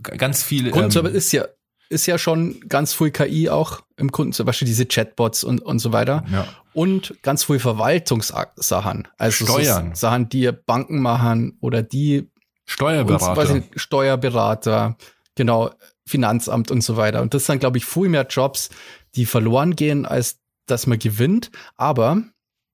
Ganz 0.00 0.44
viele. 0.44 0.70
Kundenservice 0.70 1.12
ähm, 1.12 1.18
ist 1.18 1.32
ja 1.32 1.46
ist 1.88 2.06
ja 2.06 2.18
schon 2.18 2.60
ganz 2.68 2.92
viel 2.92 3.10
KI 3.10 3.48
auch 3.48 3.80
im 3.96 4.12
Kunden, 4.12 4.32
zum 4.32 4.46
Beispiel 4.46 4.66
diese 4.66 4.86
Chatbots 4.86 5.44
und, 5.44 5.60
und 5.62 5.78
so 5.78 5.92
weiter. 5.92 6.24
Ja. 6.30 6.46
Und 6.74 7.14
ganz 7.22 7.44
viel 7.44 7.58
Verwaltungssachen. 7.58 9.08
Also 9.16 9.46
Steuern. 9.46 9.94
So 9.94 10.00
Sachen, 10.00 10.28
die 10.28 10.50
Banken 10.52 11.00
machen 11.00 11.56
oder 11.60 11.82
die 11.82 12.30
Steuerberater. 12.66 13.54
Uns, 13.54 13.64
ich, 13.74 13.82
Steuerberater, 13.82 14.96
genau, 15.34 15.70
Finanzamt 16.06 16.70
und 16.70 16.82
so 16.82 16.96
weiter. 16.96 17.22
Und 17.22 17.34
das 17.34 17.46
sind, 17.46 17.60
glaube 17.60 17.78
ich, 17.78 17.84
viel 17.84 18.08
mehr 18.08 18.26
Jobs, 18.28 18.70
die 19.14 19.26
verloren 19.26 19.74
gehen, 19.74 20.04
als 20.06 20.40
dass 20.66 20.86
man 20.86 20.98
gewinnt. 20.98 21.50
Aber 21.76 22.22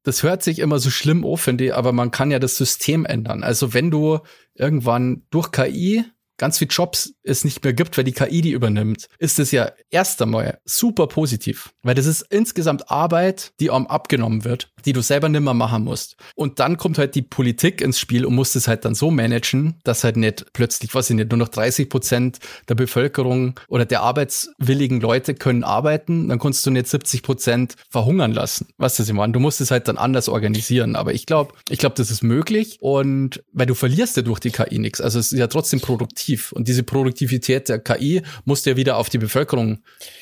das 0.02 0.22
hört 0.22 0.42
sich 0.42 0.58
immer 0.58 0.78
so 0.78 0.90
schlimm 0.90 1.24
an, 1.24 1.36
finde 1.36 1.66
ich, 1.66 1.74
aber 1.74 1.92
man 1.92 2.10
kann 2.10 2.30
ja 2.30 2.38
das 2.38 2.56
System 2.56 3.04
ändern. 3.04 3.42
Also 3.42 3.72
wenn 3.72 3.90
du 3.90 4.20
irgendwann 4.54 5.22
durch 5.30 5.50
KI 5.50 6.04
ganz 6.36 6.58
viele 6.58 6.70
Jobs 6.70 7.13
es 7.24 7.44
nicht 7.44 7.64
mehr 7.64 7.72
gibt, 7.72 7.96
weil 7.96 8.04
die 8.04 8.12
KI 8.12 8.42
die 8.42 8.52
übernimmt, 8.52 9.08
ist 9.18 9.38
es 9.38 9.50
ja 9.50 9.72
erst 9.90 10.20
einmal 10.22 10.58
super 10.64 11.06
positiv, 11.06 11.72
weil 11.82 11.94
das 11.94 12.06
ist 12.06 12.22
insgesamt 12.30 12.90
Arbeit, 12.90 13.52
die 13.60 13.70
einem 13.70 13.86
abgenommen 13.86 14.44
wird, 14.44 14.70
die 14.84 14.92
du 14.92 15.00
selber 15.00 15.28
nimmer 15.28 15.54
machen 15.54 15.84
musst. 15.84 16.16
Und 16.34 16.60
dann 16.60 16.76
kommt 16.76 16.98
halt 16.98 17.14
die 17.14 17.22
Politik 17.22 17.80
ins 17.80 17.98
Spiel 17.98 18.26
und 18.26 18.34
muss 18.34 18.54
es 18.54 18.68
halt 18.68 18.84
dann 18.84 18.94
so 18.94 19.10
managen, 19.10 19.80
dass 19.84 20.04
halt 20.04 20.16
nicht 20.16 20.52
plötzlich, 20.52 20.94
was 20.94 21.10
ich 21.10 21.16
nicht, 21.16 21.30
nur 21.30 21.38
noch 21.38 21.48
30 21.48 21.88
Prozent 21.88 22.38
der 22.68 22.74
Bevölkerung 22.74 23.58
oder 23.68 23.86
der 23.86 24.02
arbeitswilligen 24.02 25.00
Leute 25.00 25.34
können 25.34 25.64
arbeiten, 25.64 26.28
dann 26.28 26.38
kannst 26.38 26.64
du 26.66 26.70
nicht 26.70 26.86
70 26.86 27.22
Prozent 27.22 27.74
verhungern 27.88 28.32
lassen. 28.32 28.68
Was 28.76 28.96
das 28.96 29.08
immer? 29.08 29.26
Du 29.28 29.40
musst 29.40 29.60
es 29.60 29.70
halt 29.70 29.88
dann 29.88 29.96
anders 29.96 30.28
organisieren. 30.28 30.96
Aber 30.96 31.14
ich 31.14 31.26
glaube, 31.26 31.54
ich 31.70 31.78
glaube, 31.78 31.94
das 31.96 32.10
ist 32.10 32.22
möglich 32.22 32.76
und 32.80 33.42
weil 33.52 33.66
du 33.66 33.74
verlierst 33.74 34.16
ja 34.16 34.22
durch 34.22 34.40
die 34.40 34.50
KI 34.50 34.78
nichts. 34.78 35.00
Also 35.00 35.18
es 35.18 35.32
ist 35.32 35.38
ja 35.38 35.46
trotzdem 35.46 35.80
produktiv 35.80 36.52
und 36.52 36.68
diese 36.68 36.82
Produktivität 36.82 37.13
der 37.20 37.78
KI 37.78 38.22
musst 38.44 38.66
du 38.66 38.70
ja 38.70 38.76
wieder 38.76 38.96
auf 38.96 39.08
die 39.08 39.18
Bevölkerung 39.18 39.78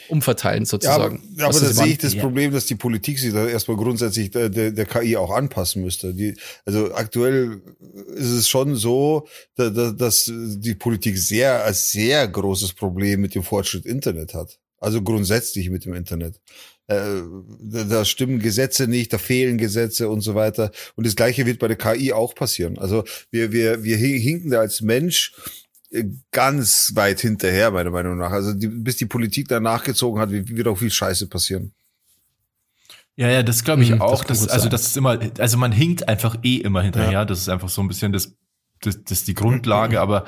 umverteilen 0.08 0.64
sozusagen. 0.64 1.22
Ja, 1.36 1.46
aber, 1.46 1.56
aber 1.56 1.66
da 1.66 1.72
sehe 1.72 1.92
ich 1.92 1.98
das 1.98 2.14
ja. 2.14 2.20
Problem, 2.20 2.52
dass 2.52 2.66
die 2.66 2.74
Politik 2.74 3.18
sich 3.18 3.32
da 3.32 3.46
erstmal 3.46 3.76
grundsätzlich 3.76 4.30
der, 4.30 4.48
der, 4.48 4.70
der, 4.70 4.86
KI 4.86 5.16
auch 5.16 5.30
anpassen 5.30 5.82
müsste. 5.82 6.14
Die, 6.14 6.34
also 6.64 6.94
aktuell 6.94 7.62
ist 8.14 8.30
es 8.30 8.48
schon 8.48 8.76
so, 8.76 9.26
da, 9.56 9.70
da, 9.70 9.90
dass 9.90 10.30
die 10.30 10.74
Politik 10.74 11.16
sehr 11.16 11.64
als 11.64 11.90
sehr 11.90 12.26
großes 12.28 12.74
Problem 12.74 13.20
mit 13.20 13.34
dem 13.34 13.42
Fortschritt 13.42 13.86
Internet 13.86 14.34
hat. 14.34 14.58
Also 14.78 15.00
grundsätzlich 15.00 15.70
mit 15.70 15.84
dem 15.84 15.94
Internet. 15.94 16.40
Äh, 16.88 17.22
da 17.60 18.04
stimmen 18.04 18.40
Gesetze 18.40 18.88
nicht, 18.88 19.12
da 19.12 19.18
fehlen 19.18 19.56
Gesetze 19.56 20.08
und 20.08 20.20
so 20.20 20.34
weiter. 20.34 20.72
Und 20.96 21.06
das 21.06 21.14
Gleiche 21.14 21.46
wird 21.46 21.60
bei 21.60 21.68
der 21.68 21.76
KI 21.76 22.12
auch 22.12 22.34
passieren. 22.34 22.78
Also 22.78 23.04
wir, 23.30 23.52
wir, 23.52 23.84
wir 23.84 23.96
hinken 23.96 24.50
da 24.50 24.58
als 24.58 24.80
Mensch 24.80 25.32
ganz 26.30 26.92
weit 26.94 27.20
hinterher, 27.20 27.70
meiner 27.70 27.90
Meinung 27.90 28.16
nach. 28.16 28.30
Also 28.30 28.52
die, 28.54 28.68
bis 28.68 28.96
die 28.96 29.06
Politik 29.06 29.48
da 29.48 29.60
nachgezogen 29.60 30.20
hat, 30.20 30.30
wird 30.30 30.68
auch 30.68 30.78
viel 30.78 30.90
Scheiße 30.90 31.28
passieren. 31.28 31.72
Ja, 33.16 33.28
ja, 33.28 33.42
das 33.42 33.62
glaube 33.62 33.82
ich 33.82 33.90
hm, 33.90 34.00
auch. 34.00 34.24
Das, 34.24 34.48
also 34.48 34.68
das 34.68 34.86
ist 34.86 34.96
immer, 34.96 35.18
also 35.38 35.58
man 35.58 35.70
hinkt 35.70 36.08
einfach 36.08 36.36
eh 36.42 36.56
immer 36.56 36.82
hinterher. 36.82 37.12
Ja. 37.12 37.24
Das 37.24 37.40
ist 37.40 37.48
einfach 37.48 37.68
so 37.68 37.82
ein 37.82 37.88
bisschen 37.88 38.12
das, 38.12 38.34
das, 38.80 39.04
das 39.04 39.18
ist 39.18 39.28
die 39.28 39.34
Grundlage. 39.34 40.00
Aber 40.00 40.24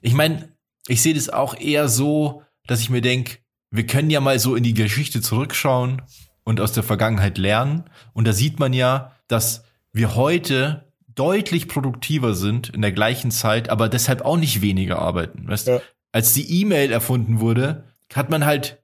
ich 0.00 0.14
meine, 0.14 0.48
ich 0.86 1.02
sehe 1.02 1.14
das 1.14 1.28
auch 1.28 1.58
eher 1.58 1.88
so, 1.88 2.42
dass 2.66 2.80
ich 2.80 2.90
mir 2.90 3.00
denke, 3.00 3.38
wir 3.70 3.86
können 3.86 4.10
ja 4.10 4.20
mal 4.20 4.38
so 4.38 4.54
in 4.54 4.62
die 4.62 4.74
Geschichte 4.74 5.20
zurückschauen 5.20 6.02
und 6.44 6.60
aus 6.60 6.72
der 6.72 6.82
Vergangenheit 6.84 7.38
lernen. 7.38 7.84
Und 8.12 8.26
da 8.26 8.32
sieht 8.32 8.60
man 8.60 8.72
ja, 8.72 9.16
dass 9.26 9.64
wir 9.92 10.14
heute 10.14 10.91
deutlich 11.14 11.68
produktiver 11.68 12.34
sind 12.34 12.70
in 12.70 12.82
der 12.82 12.92
gleichen 12.92 13.30
Zeit, 13.30 13.68
aber 13.68 13.88
deshalb 13.88 14.22
auch 14.22 14.36
nicht 14.36 14.62
weniger 14.62 14.98
arbeiten. 14.98 15.48
Weißt? 15.48 15.68
Ja. 15.68 15.80
Als 16.12 16.34
die 16.34 16.60
E-Mail 16.60 16.92
erfunden 16.92 17.40
wurde, 17.40 17.84
hat 18.14 18.30
man 18.30 18.44
halt 18.44 18.82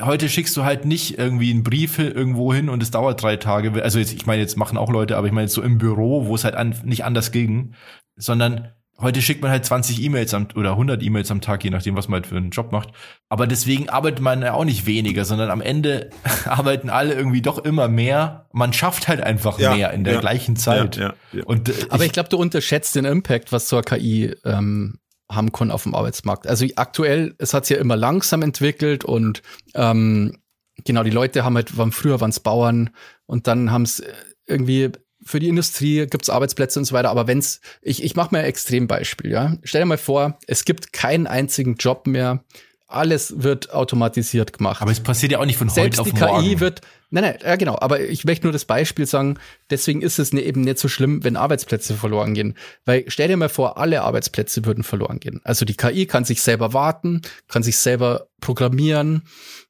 heute 0.00 0.28
schickst 0.28 0.56
du 0.56 0.64
halt 0.64 0.86
nicht 0.86 1.18
irgendwie 1.18 1.50
einen 1.50 1.62
Brief 1.62 1.98
irgendwo 1.98 2.52
hin 2.54 2.68
und 2.68 2.82
es 2.82 2.90
dauert 2.90 3.22
drei 3.22 3.36
Tage. 3.36 3.82
Also 3.82 3.98
jetzt, 3.98 4.14
ich 4.14 4.24
meine, 4.24 4.40
jetzt 4.40 4.56
machen 4.56 4.78
auch 4.78 4.90
Leute, 4.90 5.16
aber 5.16 5.26
ich 5.26 5.32
meine 5.32 5.44
jetzt 5.44 5.54
so 5.54 5.62
im 5.62 5.78
Büro, 5.78 6.26
wo 6.26 6.34
es 6.34 6.44
halt 6.44 6.54
an, 6.54 6.74
nicht 6.84 7.04
anders 7.04 7.30
ging, 7.30 7.74
sondern 8.16 8.72
Heute 8.98 9.20
schickt 9.20 9.42
man 9.42 9.50
halt 9.50 9.64
20 9.64 10.02
E-Mails 10.02 10.32
am, 10.32 10.48
oder 10.54 10.70
100 10.70 11.02
E-Mails 11.02 11.30
am 11.30 11.42
Tag, 11.42 11.62
je 11.64 11.70
nachdem, 11.70 11.96
was 11.96 12.08
man 12.08 12.22
halt 12.22 12.26
für 12.26 12.36
einen 12.36 12.50
Job 12.50 12.72
macht. 12.72 12.90
Aber 13.28 13.46
deswegen 13.46 13.90
arbeitet 13.90 14.20
man 14.20 14.40
ja 14.40 14.54
auch 14.54 14.64
nicht 14.64 14.86
weniger, 14.86 15.26
sondern 15.26 15.50
am 15.50 15.60
Ende 15.60 16.10
arbeiten 16.46 16.88
alle 16.88 17.12
irgendwie 17.12 17.42
doch 17.42 17.58
immer 17.58 17.88
mehr. 17.88 18.46
Man 18.52 18.72
schafft 18.72 19.08
halt 19.08 19.20
einfach 19.20 19.58
ja, 19.58 19.74
mehr 19.74 19.92
in 19.92 20.04
der 20.04 20.14
ja, 20.14 20.20
gleichen 20.20 20.56
Zeit. 20.56 20.96
Ja, 20.96 21.14
Und, 21.44 21.68
äh, 21.68 21.72
Aber 21.90 22.04
ich, 22.04 22.06
ich 22.06 22.12
glaube, 22.12 22.30
du 22.30 22.38
unterschätzt 22.38 22.96
den 22.96 23.04
Impact, 23.04 23.52
was 23.52 23.66
zur 23.66 23.82
KI 23.82 24.34
ähm, 24.44 24.98
haben 25.30 25.52
kann 25.52 25.70
auf 25.70 25.82
dem 25.82 25.94
Arbeitsmarkt. 25.94 26.46
Also 26.46 26.66
aktuell, 26.76 27.34
es 27.38 27.52
hat 27.52 27.66
sich 27.66 27.76
ja 27.76 27.80
immer 27.80 27.96
langsam 27.96 28.42
entwickelt 28.42 29.04
und 29.04 29.42
ähm, 29.74 30.38
genau, 30.84 31.02
die 31.02 31.10
Leute 31.10 31.44
haben 31.44 31.56
halt, 31.56 31.76
waren 31.76 31.92
früher 31.92 32.20
waren 32.20 32.30
es 32.30 32.40
Bauern 32.40 32.90
und 33.26 33.46
dann 33.46 33.70
haben 33.70 33.82
es 33.82 34.02
irgendwie 34.46 34.92
für 35.26 35.40
die 35.40 35.48
Industrie 35.48 36.06
gibt 36.06 36.22
es 36.22 36.30
Arbeitsplätze 36.30 36.78
und 36.78 36.84
so 36.84 36.94
weiter. 36.94 37.10
Aber 37.10 37.26
wenn's, 37.26 37.60
ich, 37.82 38.02
ich 38.02 38.14
mache 38.16 38.34
mir 38.34 38.38
ein 38.38 38.44
Extrembeispiel, 38.46 39.30
ja. 39.30 39.56
Stell 39.64 39.82
dir 39.82 39.86
mal 39.86 39.98
vor, 39.98 40.38
es 40.46 40.64
gibt 40.64 40.92
keinen 40.92 41.26
einzigen 41.26 41.74
Job 41.74 42.06
mehr. 42.06 42.44
Alles 42.88 43.42
wird 43.42 43.72
automatisiert 43.72 44.52
gemacht. 44.52 44.80
Aber 44.80 44.92
es 44.92 45.00
passiert 45.00 45.32
ja 45.32 45.40
auch 45.40 45.44
nicht 45.44 45.58
von 45.58 45.68
Selbst 45.68 45.98
heute 45.98 46.12
auf 46.12 46.20
morgen. 46.20 46.44
die 46.44 46.50
KI 46.50 46.60
wird, 46.60 46.82
nein, 47.10 47.24
nein, 47.24 47.38
ja 47.42 47.56
genau. 47.56 47.76
Aber 47.80 48.00
ich 48.00 48.24
möchte 48.24 48.46
nur 48.46 48.52
das 48.52 48.64
Beispiel 48.64 49.06
sagen. 49.06 49.38
Deswegen 49.70 50.02
ist 50.02 50.20
es 50.20 50.32
ne, 50.32 50.42
eben 50.42 50.60
nicht 50.60 50.78
so 50.78 50.86
schlimm, 50.86 51.24
wenn 51.24 51.36
Arbeitsplätze 51.36 51.94
verloren 51.94 52.34
gehen. 52.34 52.56
Weil 52.84 53.04
stell 53.08 53.26
dir 53.26 53.36
mal 53.36 53.48
vor, 53.48 53.76
alle 53.76 54.02
Arbeitsplätze 54.02 54.64
würden 54.64 54.84
verloren 54.84 55.18
gehen. 55.18 55.40
Also 55.42 55.64
die 55.64 55.74
KI 55.74 56.06
kann 56.06 56.24
sich 56.24 56.42
selber 56.42 56.72
warten, 56.72 57.22
kann 57.48 57.64
sich 57.64 57.76
selber 57.78 58.28
programmieren. 58.40 59.22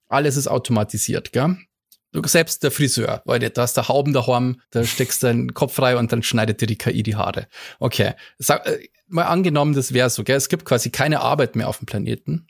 Alles 0.08 0.36
ist 0.36 0.46
automatisiert, 0.46 1.32
gell? 1.32 1.56
Du 2.12 2.22
selbst 2.26 2.62
der 2.62 2.70
Friseur, 2.70 3.22
weil 3.24 3.40
da 3.40 3.62
hast 3.62 3.76
du 3.76 3.88
Hauben 3.88 4.12
daheim, 4.12 4.60
da 4.70 4.84
steckst 4.84 5.22
du 5.22 5.26
deinen 5.26 5.54
Kopf 5.54 5.74
frei 5.74 5.96
und 5.96 6.12
dann 6.12 6.22
schneidet 6.22 6.60
dir 6.60 6.66
die 6.66 6.76
KI 6.76 7.02
die 7.02 7.16
Haare. 7.16 7.46
Okay. 7.78 8.12
Sag, 8.38 8.66
äh, 8.66 8.88
mal 9.08 9.24
angenommen, 9.24 9.74
das 9.74 9.92
wäre 9.92 10.10
so, 10.10 10.24
gell? 10.24 10.36
es 10.36 10.48
gibt 10.48 10.64
quasi 10.64 10.90
keine 10.90 11.20
Arbeit 11.20 11.56
mehr 11.56 11.68
auf 11.68 11.78
dem 11.78 11.86
Planeten, 11.86 12.46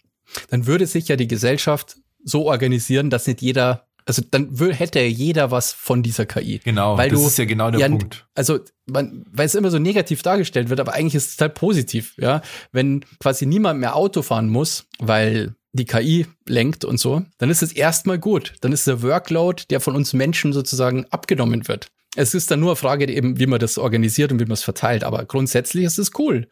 dann 0.51 0.67
würde 0.67 0.87
sich 0.87 1.09
ja 1.09 1.17
die 1.17 1.29
Gesellschaft 1.29 1.97
so 2.25 2.47
organisieren, 2.47 3.11
dass 3.11 3.27
nicht 3.27 3.43
jeder, 3.43 3.87
also 4.05 4.23
dann 4.31 4.57
hätte 4.73 5.01
jeder 5.01 5.51
was 5.51 5.73
von 5.73 6.03
dieser 6.03 6.27
KI. 6.27 6.61
Genau, 6.63 6.99
weil 6.99 7.11
das 7.11 7.21
du, 7.21 7.27
ist 7.27 7.39
ja 7.39 7.45
genau 7.45 7.71
der 7.71 7.81
ja, 7.81 7.89
Punkt. 7.89 8.27
Also, 8.35 8.61
man, 8.87 9.25
weil 9.31 9.47
es 9.47 9.55
immer 9.55 9.71
so 9.71 9.79
negativ 9.79 10.23
dargestellt 10.23 10.69
wird, 10.69 10.81
aber 10.81 10.95
eigentlich 10.95 11.15
ist 11.15 11.35
es 11.35 11.41
halt 11.41 11.55
positiv, 11.55 12.15
ja. 12.19 12.43
Wenn 12.73 13.05
quasi 13.21 13.47
niemand 13.47 13.81
mehr 13.81 13.97
Auto 13.97 14.23
fahren 14.23 14.49
muss, 14.49 14.87
weil 14.99 15.55
die 15.77 15.85
KI 15.85 16.27
lenkt 16.47 16.85
und 16.85 16.99
so, 16.99 17.23
dann 17.39 17.51
ist 17.51 17.63
es 17.63 17.73
erstmal 17.73 18.19
gut. 18.19 18.55
Dann 18.61 18.73
ist 18.73 18.87
der 18.87 19.03
Workload, 19.03 19.65
der 19.71 19.81
von 19.81 19.95
uns 19.95 20.13
Menschen 20.13 20.53
sozusagen 20.53 21.07
abgenommen 21.11 21.69
wird. 21.69 21.89
Es 22.17 22.35
ist 22.35 22.51
dann 22.51 22.61
nur 22.61 22.71
eine 22.71 22.77
Frage 22.77 23.09
eben, 23.09 23.39
wie 23.39 23.47
man 23.47 23.61
das 23.61 23.77
organisiert 23.79 24.33
und 24.33 24.41
wie 24.41 24.45
man 24.45 24.53
es 24.53 24.63
verteilt. 24.65 25.05
Aber 25.05 25.25
grundsätzlich 25.27 25.85
ist 25.85 25.99
es 25.99 26.13
cool. 26.19 26.49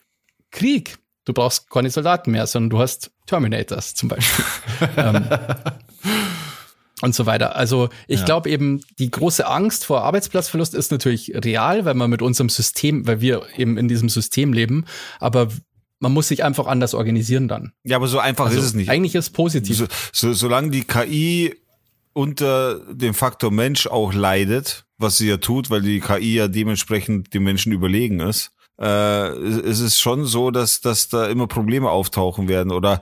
Krieg. 0.51 0.99
Du 1.25 1.33
brauchst 1.33 1.70
keine 1.70 1.91
Soldaten 1.91 2.33
mehr, 2.33 2.47
sondern 2.47 2.68
du 2.70 2.79
hast 2.81 3.11
Terminators 3.27 3.95
zum 3.95 4.11
Beispiel. 4.11 4.45
ähm, 4.99 5.27
und 7.01 7.14
so 7.14 7.27
weiter. 7.27 7.57
Also 7.57 7.89
ich 8.07 8.20
Ja. 8.20 8.27
glaube 8.27 8.51
eben, 8.51 8.83
die 8.99 9.11
große 9.11 9.47
Angst 9.47 9.85
vor 9.85 10.03
Arbeitsplatzverlust 10.03 10.75
ist 10.75 10.91
natürlich 10.93 11.33
real, 11.35 11.85
weil 11.85 11.95
man 11.95 12.11
mit 12.11 12.22
unserem 12.22 12.49
System, 12.49 13.07
weil 13.07 13.20
wir 13.20 13.43
eben 13.57 13.77
in 13.79 13.89
diesem 13.89 14.09
System 14.09 14.53
leben, 14.53 14.85
aber 15.18 15.49
man 16.01 16.12
muss 16.12 16.28
sich 16.28 16.45
einfach 16.45 16.66
anders 16.66 16.95
organisieren 16.95 17.49
dann. 17.49 17.72
Ja, 17.84 17.97
aber 17.97 18.09
so 18.09 18.18
einfach 18.18 18.47
Also 18.47 18.59
ist 18.59 18.64
es 18.64 18.74
nicht. 18.74 18.90
Eigentlich 18.90 19.14
ist 19.14 19.26
es 19.26 19.30
positiv. 19.30 19.76
So, 19.76 19.86
so, 20.12 20.32
solange 20.32 20.70
die 20.70 20.84
KI 20.84 21.55
unter 22.12 22.80
dem 22.92 23.14
Faktor 23.14 23.51
Mensch 23.51 23.86
auch 23.86 24.12
leidet, 24.12 24.84
was 24.99 25.18
sie 25.18 25.28
ja 25.28 25.38
tut, 25.38 25.70
weil 25.70 25.82
die 25.82 26.01
KI 26.01 26.34
ja 26.34 26.49
dementsprechend 26.49 27.34
dem 27.34 27.45
Menschen 27.45 27.72
überlegen 27.72 28.20
ist, 28.20 28.53
äh, 28.80 28.86
es 28.86 29.78
ist 29.78 30.01
schon 30.01 30.24
so, 30.24 30.51
dass, 30.51 30.80
dass 30.80 31.09
da 31.09 31.28
immer 31.28 31.47
Probleme 31.47 31.90
auftauchen 31.90 32.49
werden 32.49 32.72
oder 32.72 33.01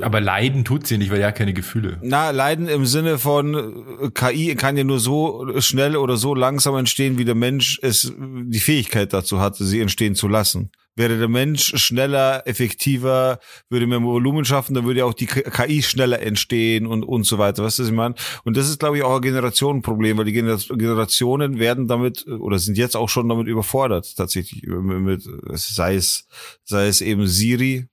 Aber 0.00 0.20
leiden 0.20 0.64
tut 0.64 0.86
sie 0.86 0.96
nicht, 0.96 1.10
weil 1.10 1.20
ja 1.20 1.30
keine 1.30 1.52
Gefühle. 1.52 1.98
na, 2.02 2.30
Leiden 2.30 2.68
im 2.68 2.86
Sinne 2.86 3.18
von 3.18 3.54
äh, 3.54 4.10
KI 4.14 4.54
kann 4.54 4.78
ja 4.78 4.84
nur 4.84 4.98
so 4.98 5.60
schnell 5.60 5.96
oder 5.96 6.16
so 6.16 6.34
langsam 6.34 6.74
entstehen, 6.76 7.18
wie 7.18 7.26
der 7.26 7.34
Mensch 7.34 7.78
es 7.82 8.12
die 8.18 8.60
Fähigkeit 8.60 9.12
dazu 9.12 9.40
hatte, 9.40 9.64
sie 9.64 9.80
entstehen 9.80 10.14
zu 10.14 10.26
lassen. 10.26 10.70
Wäre 10.98 11.16
der 11.16 11.28
Mensch 11.28 11.72
schneller, 11.76 12.42
effektiver, 12.44 13.38
würde 13.68 13.86
mehr 13.86 14.02
Volumen 14.02 14.44
schaffen, 14.44 14.74
dann 14.74 14.84
würde 14.84 14.98
ja 14.98 15.04
auch 15.04 15.14
die 15.14 15.26
KI 15.26 15.82
schneller 15.82 16.20
entstehen 16.20 16.88
und, 16.88 17.04
und 17.04 17.22
so 17.22 17.38
weiter. 17.38 17.62
Weißt 17.62 17.78
du, 17.78 17.84
was 17.84 17.88
ich 17.88 17.94
meine? 17.94 18.16
Und 18.42 18.56
das 18.56 18.68
ist, 18.68 18.80
glaube 18.80 18.98
ich, 18.98 19.04
auch 19.04 19.14
ein 19.14 19.22
Generationenproblem, 19.22 20.18
weil 20.18 20.24
die 20.24 20.32
Gener- 20.32 20.76
Generationen 20.76 21.60
werden 21.60 21.86
damit 21.86 22.26
oder 22.26 22.58
sind 22.58 22.76
jetzt 22.76 22.96
auch 22.96 23.08
schon 23.08 23.28
damit 23.28 23.46
überfordert, 23.46 24.16
tatsächlich. 24.16 24.64
Mit, 24.66 25.22
sei 25.52 25.94
es, 25.94 26.26
sei 26.64 26.88
es 26.88 27.00
eben 27.00 27.28
Siri, 27.28 27.86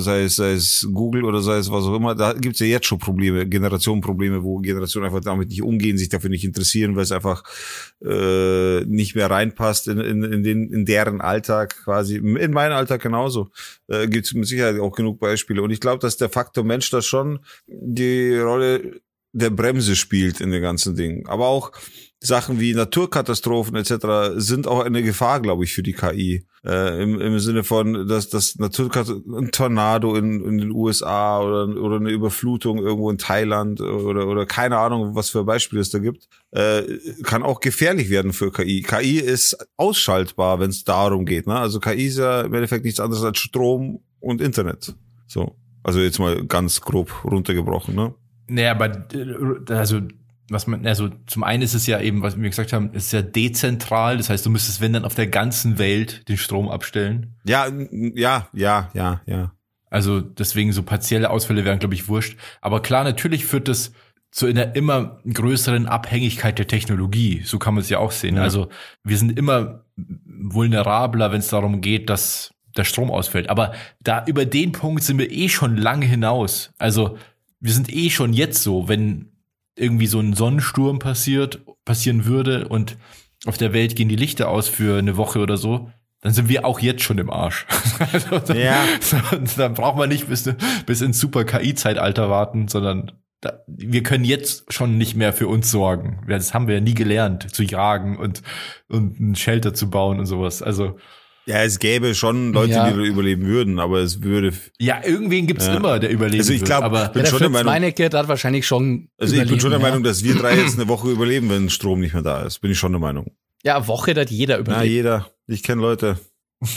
sei 0.00 0.24
es, 0.24 0.36
sei 0.36 0.52
es 0.52 0.88
Google 0.92 1.24
oder 1.24 1.42
sei 1.42 1.58
es 1.58 1.70
was 1.70 1.84
auch 1.84 1.96
immer, 1.96 2.14
da 2.14 2.32
gibt's 2.32 2.60
ja 2.60 2.66
jetzt 2.66 2.86
schon 2.86 2.98
Probleme, 2.98 3.46
Generationenprobleme, 3.46 4.42
wo 4.42 4.58
Generationen 4.58 5.06
einfach 5.06 5.20
damit 5.20 5.50
nicht 5.50 5.62
umgehen, 5.62 5.98
sich 5.98 6.08
dafür 6.08 6.30
nicht 6.30 6.44
interessieren, 6.44 6.96
weil 6.96 7.02
es 7.02 7.12
einfach 7.12 7.44
äh, 8.02 8.84
nicht 8.86 9.14
mehr 9.14 9.30
reinpasst 9.30 9.88
in, 9.88 9.98
in, 9.98 10.22
in, 10.24 10.42
den, 10.42 10.72
in 10.72 10.84
deren 10.86 11.20
Alltag 11.20 11.76
quasi. 11.84 12.16
In 12.16 12.52
meinen 12.52 12.72
Alltag 12.72 13.02
genauso. 13.02 13.50
Äh, 13.88 14.08
gibt's 14.08 14.32
mit 14.32 14.46
Sicherheit 14.46 14.80
auch 14.80 14.92
genug 14.92 15.20
Beispiele. 15.20 15.62
Und 15.62 15.70
ich 15.70 15.80
glaube, 15.80 15.98
dass 15.98 16.16
der 16.16 16.30
Faktor 16.30 16.64
Mensch 16.64 16.88
da 16.90 17.02
schon 17.02 17.40
die 17.66 18.36
Rolle 18.36 19.00
der 19.32 19.50
Bremse 19.50 19.96
spielt 19.96 20.40
in 20.40 20.50
den 20.50 20.62
ganzen 20.62 20.94
Dingen. 20.96 21.26
Aber 21.26 21.48
auch 21.48 21.72
Sachen 22.24 22.60
wie 22.60 22.72
Naturkatastrophen 22.72 23.74
etc. 23.74 24.36
sind 24.36 24.68
auch 24.68 24.84
eine 24.84 25.02
Gefahr, 25.02 25.40
glaube 25.40 25.64
ich, 25.64 25.72
für 25.72 25.82
die 25.82 25.92
KI. 25.92 26.46
Äh, 26.64 27.02
im, 27.02 27.20
Im 27.20 27.40
Sinne 27.40 27.64
von, 27.64 28.06
dass 28.06 28.28
das 28.28 28.56
Naturkatastrophen, 28.56 29.34
ein 29.34 29.50
Tornado 29.50 30.14
in, 30.14 30.44
in 30.44 30.58
den 30.58 30.70
USA 30.70 31.40
oder, 31.40 31.68
oder 31.82 31.96
eine 31.96 32.10
Überflutung 32.10 32.78
irgendwo 32.78 33.10
in 33.10 33.18
Thailand 33.18 33.80
oder, 33.80 34.28
oder 34.28 34.46
keine 34.46 34.78
Ahnung, 34.78 35.16
was 35.16 35.30
für 35.30 35.42
Beispiele 35.42 35.82
es 35.82 35.90
da 35.90 35.98
gibt, 35.98 36.28
äh, 36.52 36.82
kann 37.24 37.42
auch 37.42 37.58
gefährlich 37.58 38.08
werden 38.08 38.32
für 38.32 38.52
KI. 38.52 38.82
KI 38.82 39.18
ist 39.18 39.56
ausschaltbar, 39.76 40.60
wenn 40.60 40.70
es 40.70 40.84
darum 40.84 41.26
geht. 41.26 41.48
Ne? 41.48 41.58
Also 41.58 41.80
KI 41.80 42.06
ist 42.06 42.18
ja 42.18 42.42
im 42.42 42.54
Endeffekt 42.54 42.84
nichts 42.84 43.00
anderes 43.00 43.24
als 43.24 43.38
Strom 43.38 44.00
und 44.20 44.40
Internet. 44.40 44.94
So. 45.26 45.56
Also 45.82 45.98
jetzt 45.98 46.20
mal 46.20 46.46
ganz 46.46 46.80
grob 46.80 47.24
runtergebrochen, 47.24 47.96
ne? 47.96 48.14
Naja, 48.46 48.70
aber 48.72 49.08
äh, 49.12 49.72
also 49.72 50.00
was 50.48 50.66
man, 50.66 50.86
also 50.86 51.08
zum 51.26 51.44
einen 51.44 51.62
ist 51.62 51.74
es 51.74 51.86
ja 51.86 52.00
eben, 52.00 52.22
was 52.22 52.36
wir 52.36 52.48
gesagt 52.48 52.72
haben, 52.72 52.90
es 52.92 53.06
ist 53.06 53.12
ja 53.12 53.22
dezentral. 53.22 54.16
Das 54.16 54.28
heißt, 54.30 54.44
du 54.44 54.50
müsstest, 54.50 54.80
wenn 54.80 54.92
dann 54.92 55.04
auf 55.04 55.14
der 55.14 55.28
ganzen 55.28 55.78
Welt 55.78 56.28
den 56.28 56.36
Strom 56.36 56.68
abstellen. 56.68 57.34
Ja, 57.44 57.66
ja, 58.14 58.48
ja, 58.52 58.90
ja, 58.92 59.20
ja. 59.26 59.52
Also 59.90 60.20
deswegen 60.20 60.72
so 60.72 60.82
partielle 60.82 61.30
Ausfälle 61.30 61.64
wären, 61.64 61.78
glaube 61.78 61.94
ich, 61.94 62.08
wurscht. 62.08 62.38
Aber 62.60 62.80
klar, 62.80 63.04
natürlich 63.04 63.44
führt 63.44 63.68
das 63.68 63.92
zu 64.30 64.46
einer 64.46 64.74
immer 64.74 65.20
größeren 65.30 65.86
Abhängigkeit 65.86 66.58
der 66.58 66.66
Technologie. 66.66 67.42
So 67.44 67.58
kann 67.58 67.74
man 67.74 67.82
es 67.82 67.90
ja 67.90 67.98
auch 67.98 68.12
sehen. 68.12 68.36
Ja. 68.36 68.42
Also 68.42 68.68
wir 69.04 69.18
sind 69.18 69.38
immer 69.38 69.84
vulnerabler, 69.96 71.30
wenn 71.30 71.40
es 71.40 71.48
darum 71.48 71.82
geht, 71.82 72.08
dass 72.08 72.54
der 72.74 72.84
Strom 72.84 73.10
ausfällt. 73.10 73.50
Aber 73.50 73.74
da 74.00 74.24
über 74.26 74.46
den 74.46 74.72
Punkt 74.72 75.02
sind 75.02 75.18
wir 75.18 75.30
eh 75.30 75.50
schon 75.50 75.76
lange 75.76 76.06
hinaus. 76.06 76.72
Also 76.78 77.18
wir 77.60 77.72
sind 77.72 77.92
eh 77.92 78.08
schon 78.08 78.32
jetzt 78.32 78.62
so, 78.62 78.88
wenn 78.88 79.31
irgendwie 79.76 80.06
so 80.06 80.20
ein 80.20 80.34
Sonnensturm 80.34 80.98
passiert, 80.98 81.60
passieren 81.84 82.24
würde 82.24 82.68
und 82.68 82.96
auf 83.46 83.58
der 83.58 83.72
Welt 83.72 83.96
gehen 83.96 84.08
die 84.08 84.16
Lichter 84.16 84.48
aus 84.48 84.68
für 84.68 84.98
eine 84.98 85.16
Woche 85.16 85.40
oder 85.40 85.56
so, 85.56 85.90
dann 86.20 86.32
sind 86.32 86.48
wir 86.48 86.64
auch 86.64 86.78
jetzt 86.78 87.02
schon 87.02 87.18
im 87.18 87.30
Arsch. 87.30 87.66
also 88.12 88.38
dann, 88.38 88.56
Ja. 88.56 88.84
dann 89.56 89.74
braucht 89.74 89.96
man 89.96 90.08
nicht 90.08 90.28
bis, 90.28 90.48
bis 90.86 91.00
ins 91.00 91.18
super 91.18 91.44
KI-Zeitalter 91.44 92.30
warten, 92.30 92.68
sondern 92.68 93.12
da, 93.40 93.58
wir 93.66 94.04
können 94.04 94.24
jetzt 94.24 94.72
schon 94.72 94.96
nicht 94.98 95.16
mehr 95.16 95.32
für 95.32 95.48
uns 95.48 95.68
sorgen. 95.70 96.24
Das 96.28 96.54
haben 96.54 96.68
wir 96.68 96.76
ja 96.76 96.80
nie 96.80 96.94
gelernt, 96.94 97.52
zu 97.52 97.64
jagen 97.64 98.16
und, 98.16 98.42
und 98.88 99.18
ein 99.18 99.34
Shelter 99.34 99.74
zu 99.74 99.90
bauen 99.90 100.20
und 100.20 100.26
sowas. 100.26 100.62
Also, 100.62 100.96
Ja, 101.44 101.64
es 101.64 101.78
gäbe 101.80 102.14
schon 102.14 102.52
Leute, 102.52 102.72
Ja. 102.72 102.90
die 102.90 103.06
überleben 103.06 103.44
würden, 103.46 103.78
aber 103.80 103.98
es 103.98 104.22
würde. 104.22 104.52
ja, 104.78 105.00
irgendwen 105.04 105.46
gibt's 105.48 105.66
Ja. 105.66 105.74
immer, 105.74 105.98
der 105.98 106.10
überleben 106.10 106.40
Also 106.40 106.52
ich 106.52 106.60
wird, 106.60 106.68
glaub, 106.68 106.84
aber 106.84 107.08
bin 107.08 107.22
der 107.24 107.30
schon 107.30 107.40
der 107.40 107.48
Meinung- 107.50 107.72
Meinecke 107.72 108.04
hat 108.04 108.28
wahrscheinlich 108.28 108.64
schon 108.66 109.08
Also 109.18 109.34
ich 109.34 109.40
bin 109.48 109.58
schon 109.58 109.70
der 109.70 109.78
überleben, 109.80 109.82
Meinung, 109.82 110.04
dass 110.04 110.22
wir 110.22 110.36
drei 110.36 110.56
jetzt 110.56 110.74
eine 110.78 110.86
Woche 110.88 111.10
überleben, 111.10 111.50
wenn 111.50 111.68
Strom 111.68 111.98
nicht 112.00 112.12
mehr 112.14 112.22
da 112.22 112.42
ist. 112.42 112.60
Bin 112.60 112.70
ich 112.70 112.78
schon 112.78 112.92
der 112.92 113.00
Meinung. 113.00 113.32
Ja, 113.64 113.78
ja 113.78 113.86
Woche 113.88 114.14
hat 114.14 114.30
jeder 114.30 114.58
überlebt. 114.58 114.84
jeder. 114.86 115.30
Ich 115.48 115.62
kenne 115.64 115.82
Leute. 115.82 116.18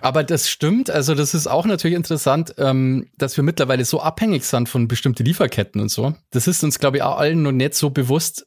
Aber 0.00 0.24
das 0.24 0.48
stimmt, 0.48 0.90
also 0.90 1.14
das 1.14 1.34
ist 1.34 1.46
auch 1.46 1.66
natürlich 1.66 1.96
interessant, 1.96 2.54
ähm, 2.58 3.08
dass 3.18 3.36
wir 3.36 3.44
mittlerweile 3.44 3.84
so 3.84 4.00
abhängig 4.00 4.44
sind 4.44 4.68
von 4.68 4.88
bestimmten 4.88 5.24
Lieferketten 5.24 5.80
und 5.80 5.90
so. 5.90 6.14
Das 6.30 6.46
ist 6.48 6.64
uns, 6.64 6.78
glaube 6.78 6.96
ich, 6.98 7.02
auch 7.02 7.18
allen 7.18 7.42
noch 7.42 7.52
nicht 7.52 7.74
so 7.74 7.90
bewusst, 7.90 8.46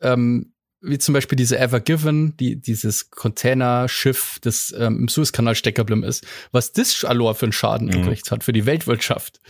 ähm, 0.00 0.53
wie 0.84 0.98
zum 0.98 1.12
Beispiel 1.14 1.36
diese 1.36 1.58
Ever 1.58 1.80
Given, 1.80 2.36
die, 2.36 2.56
dieses 2.56 3.10
Containerschiff, 3.10 4.38
das 4.42 4.74
ähm, 4.78 5.00
im 5.00 5.08
Suezkanal 5.08 5.54
stecken 5.54 5.76
geblieben 5.76 6.02
ist, 6.04 6.26
was 6.52 6.72
das 6.72 7.04
Alor 7.04 7.34
für 7.34 7.46
einen 7.46 7.52
Schaden 7.52 7.88
Mhm. 7.88 7.92
gekriegt 8.02 8.30
hat 8.30 8.44
für 8.44 8.52
die 8.52 8.66
Weltwirtschaft. 8.66 9.40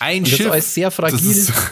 ein 0.00 0.18
Und 0.18 0.26
das 0.26 0.32
ist 0.32 0.38
Schiff, 0.38 0.50
alles 0.52 0.74
sehr 0.74 0.90
fragil. 0.90 1.18
das 1.18 1.24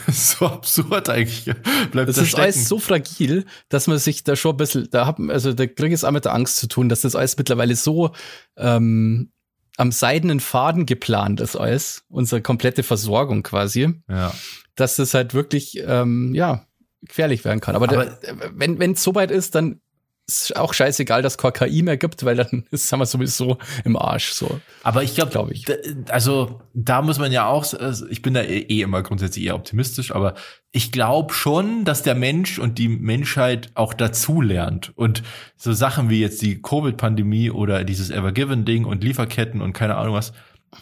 ist 0.07 0.29
so 0.39 0.45
absurd 0.47 1.09
eigentlich. 1.09 1.43
Bleibt 1.91 2.09
Das 2.09 2.15
da 2.15 2.21
ist 2.21 2.27
stecken. 2.29 2.41
alles 2.43 2.67
so 2.69 2.79
fragil, 2.79 3.45
dass 3.69 3.87
man 3.87 3.97
sich 3.97 4.23
da 4.23 4.35
schon 4.35 4.51
ein 4.55 4.57
bisschen, 4.57 4.87
da 4.91 5.05
hat, 5.05 5.17
also 5.29 5.53
da 5.53 5.65
kriege 5.67 5.89
ich 5.89 5.93
es 5.95 6.03
auch 6.03 6.11
mit 6.11 6.25
der 6.25 6.33
Angst 6.33 6.57
zu 6.57 6.67
tun, 6.67 6.89
dass 6.89 7.01
das 7.01 7.15
alles 7.15 7.37
mittlerweile 7.37 7.75
so 7.75 8.11
ähm, 8.57 9.31
am 9.77 9.91
seidenen 9.91 10.39
Faden 10.39 10.85
geplant 10.85 11.41
ist 11.41 11.55
alles, 11.55 12.03
unsere 12.07 12.41
komplette 12.41 12.83
Versorgung 12.83 13.41
quasi, 13.41 13.93
ja. 14.07 14.33
dass 14.75 14.97
das 14.97 15.13
halt 15.15 15.33
wirklich, 15.33 15.81
ähm, 15.85 16.35
ja, 16.35 16.67
gefährlich 17.05 17.43
werden 17.45 17.59
kann. 17.59 17.75
Aber, 17.75 17.89
Aber- 17.89 18.05
der, 18.05 18.35
wenn 18.55 18.79
wenn 18.79 18.91
es 18.93 19.03
soweit 19.03 19.31
ist, 19.31 19.55
dann 19.55 19.79
ist 20.25 20.55
auch 20.55 20.73
scheißegal, 20.73 21.21
dass 21.21 21.33
es 21.33 21.37
keine 21.37 21.51
KI 21.51 21.81
mehr 21.83 21.97
gibt, 21.97 22.23
weil 22.23 22.37
dann 22.37 22.65
ist 22.71 22.91
haben 22.91 22.99
wir 22.99 23.05
sowieso 23.05 23.57
im 23.83 23.97
Arsch 23.97 24.31
so. 24.31 24.61
Aber 24.81 25.03
ich 25.03 25.15
glaube, 25.15 25.31
Glaub 25.31 25.51
ich. 25.51 25.65
also 26.09 26.61
da 26.73 27.01
muss 27.01 27.19
man 27.19 27.33
ja 27.33 27.45
auch, 27.47 27.73
also 27.73 28.07
ich 28.07 28.21
bin 28.21 28.33
da 28.33 28.41
eh 28.41 28.59
eh 28.59 28.81
immer 28.81 29.03
grundsätzlich 29.03 29.45
eher 29.45 29.55
optimistisch, 29.55 30.15
aber 30.15 30.35
ich 30.71 30.93
glaube 30.93 31.33
schon, 31.33 31.83
dass 31.83 32.03
der 32.03 32.15
Mensch 32.15 32.57
und 32.57 32.77
die 32.77 32.87
Menschheit 32.87 33.71
auch 33.75 33.93
dazu 33.93 34.41
lernt. 34.41 34.93
Und 34.95 35.23
so 35.57 35.73
Sachen 35.73 36.09
wie 36.09 36.21
jetzt 36.21 36.41
die 36.41 36.61
Covid-Pandemie 36.61 37.51
oder 37.51 37.83
dieses 37.83 38.09
Evergiven-Ding 38.09 38.85
und 38.85 39.03
Lieferketten 39.03 39.61
und 39.61 39.73
keine 39.73 39.95
Ahnung 39.97 40.15
was, 40.15 40.31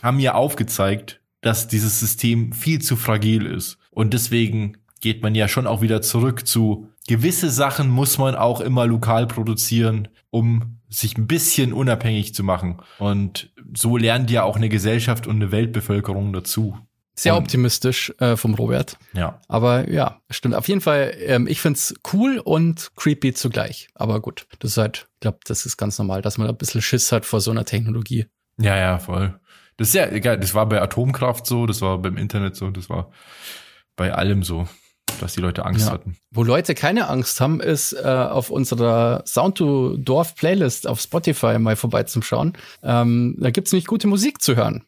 haben 0.04 0.20
ja 0.20 0.36
aufgezeigt, 0.36 1.20
dass 1.42 1.68
dieses 1.68 2.00
System 2.00 2.54
viel 2.54 2.80
zu 2.80 2.96
fragil 2.96 3.48
ist. 3.48 3.80
Und 3.90 4.14
deswegen 4.14 4.78
geht 5.02 5.22
man 5.24 5.36
ja 5.36 5.47
schon 5.47 5.68
auch 5.68 5.82
wieder 5.82 6.02
zurück 6.02 6.47
zu 6.47 6.88
gewisse 7.08 7.49
Sachen 7.49 7.89
muss 7.89 8.18
man 8.18 8.36
auch 8.36 8.62
immer 8.62 8.86
lokal 8.86 9.28
produzieren, 9.28 10.08
um 10.30 10.78
sich 10.89 11.18
ein 11.18 11.28
bisschen 11.28 11.74
unabhängig 11.74 12.34
zu 12.36 12.43
machen. 12.43 12.78
Und 12.99 13.52
so 13.76 13.97
lernt 13.97 14.30
ja 14.30 14.43
auch 14.43 14.56
eine 14.56 14.70
Gesellschaft 14.70 15.26
und 15.28 15.38
eine 15.38 15.52
Weltbevölkerung 15.52 16.32
dazu. 16.34 16.78
Sehr 17.16 17.36
Und- 17.36 17.43
optimistisch 17.43 18.14
äh, 18.20 18.38
vom 18.38 18.54
Robert. 18.54 18.97
Ja. 19.14 19.41
Aber 19.47 19.89
ja, 19.89 20.22
stimmt. 20.30 20.56
Auf 20.56 20.68
jeden 20.68 20.82
Fall, 20.82 21.14
ähm, 21.26 21.47
ich 21.47 21.60
find's 21.60 21.93
cool 22.14 22.39
und 22.39 22.91
creepy 22.95 23.34
zugleich. 23.34 23.89
Aber 23.95 24.22
gut, 24.22 24.45
das 24.60 24.72
ist 24.72 24.78
halt, 24.78 25.08
ich 25.16 25.20
glaube, 25.22 25.39
das 25.45 25.66
ist 25.66 25.78
ganz 25.78 25.97
normal, 25.97 26.22
dass 26.22 26.38
man 26.38 26.47
ein 26.47 26.58
bisschen 26.58 26.82
Schiss 26.82 27.12
hat 27.12 27.26
vor 27.26 27.41
so 27.41 27.52
einer 27.52 27.66
Technologie. 27.66 28.28
Ja, 28.58 28.78
ja, 28.78 28.97
voll. 28.99 29.39
Das 29.78 29.89
ist 29.89 29.93
ja 29.95 30.08
egal. 30.10 30.39
Das 30.39 30.54
war 30.54 30.68
bei 30.68 30.82
Atomkraft 30.82 31.45
so, 31.45 31.66
das 31.66 31.82
war 31.82 31.97
beim 31.97 32.18
Internet 32.18 32.56
so, 32.56 32.70
das 32.70 32.89
war 32.89 33.12
bei 33.95 34.14
allem 34.14 34.43
so, 34.43 34.68
dass 35.22 35.34
die 35.34 35.42
Leute 35.42 35.66
Angst 35.66 35.88
Ja. 35.88 35.94
hatten. 35.94 36.18
Wo 36.32 36.44
Leute 36.44 36.76
keine 36.76 37.08
Angst 37.10 37.40
haben, 37.42 37.60
ist 37.60 37.94
äh, 37.94 38.02
auf 38.06 38.50
unserer 38.50 39.24
Sound 39.26 39.58
to 39.58 39.98
Dorf 39.98 40.36
Playlist 40.36 40.88
auf 40.88 41.00
Spotify 41.02 41.58
mal 41.60 41.76
vorbeizuschauen. 41.76 42.54
Ähm, 42.84 43.36
da 43.40 43.52
gibt's 43.52 43.72
nämlich 43.72 43.88
gute 43.88 44.08
Musik 44.08 44.42
zu 44.42 44.56
hören. 44.56 44.84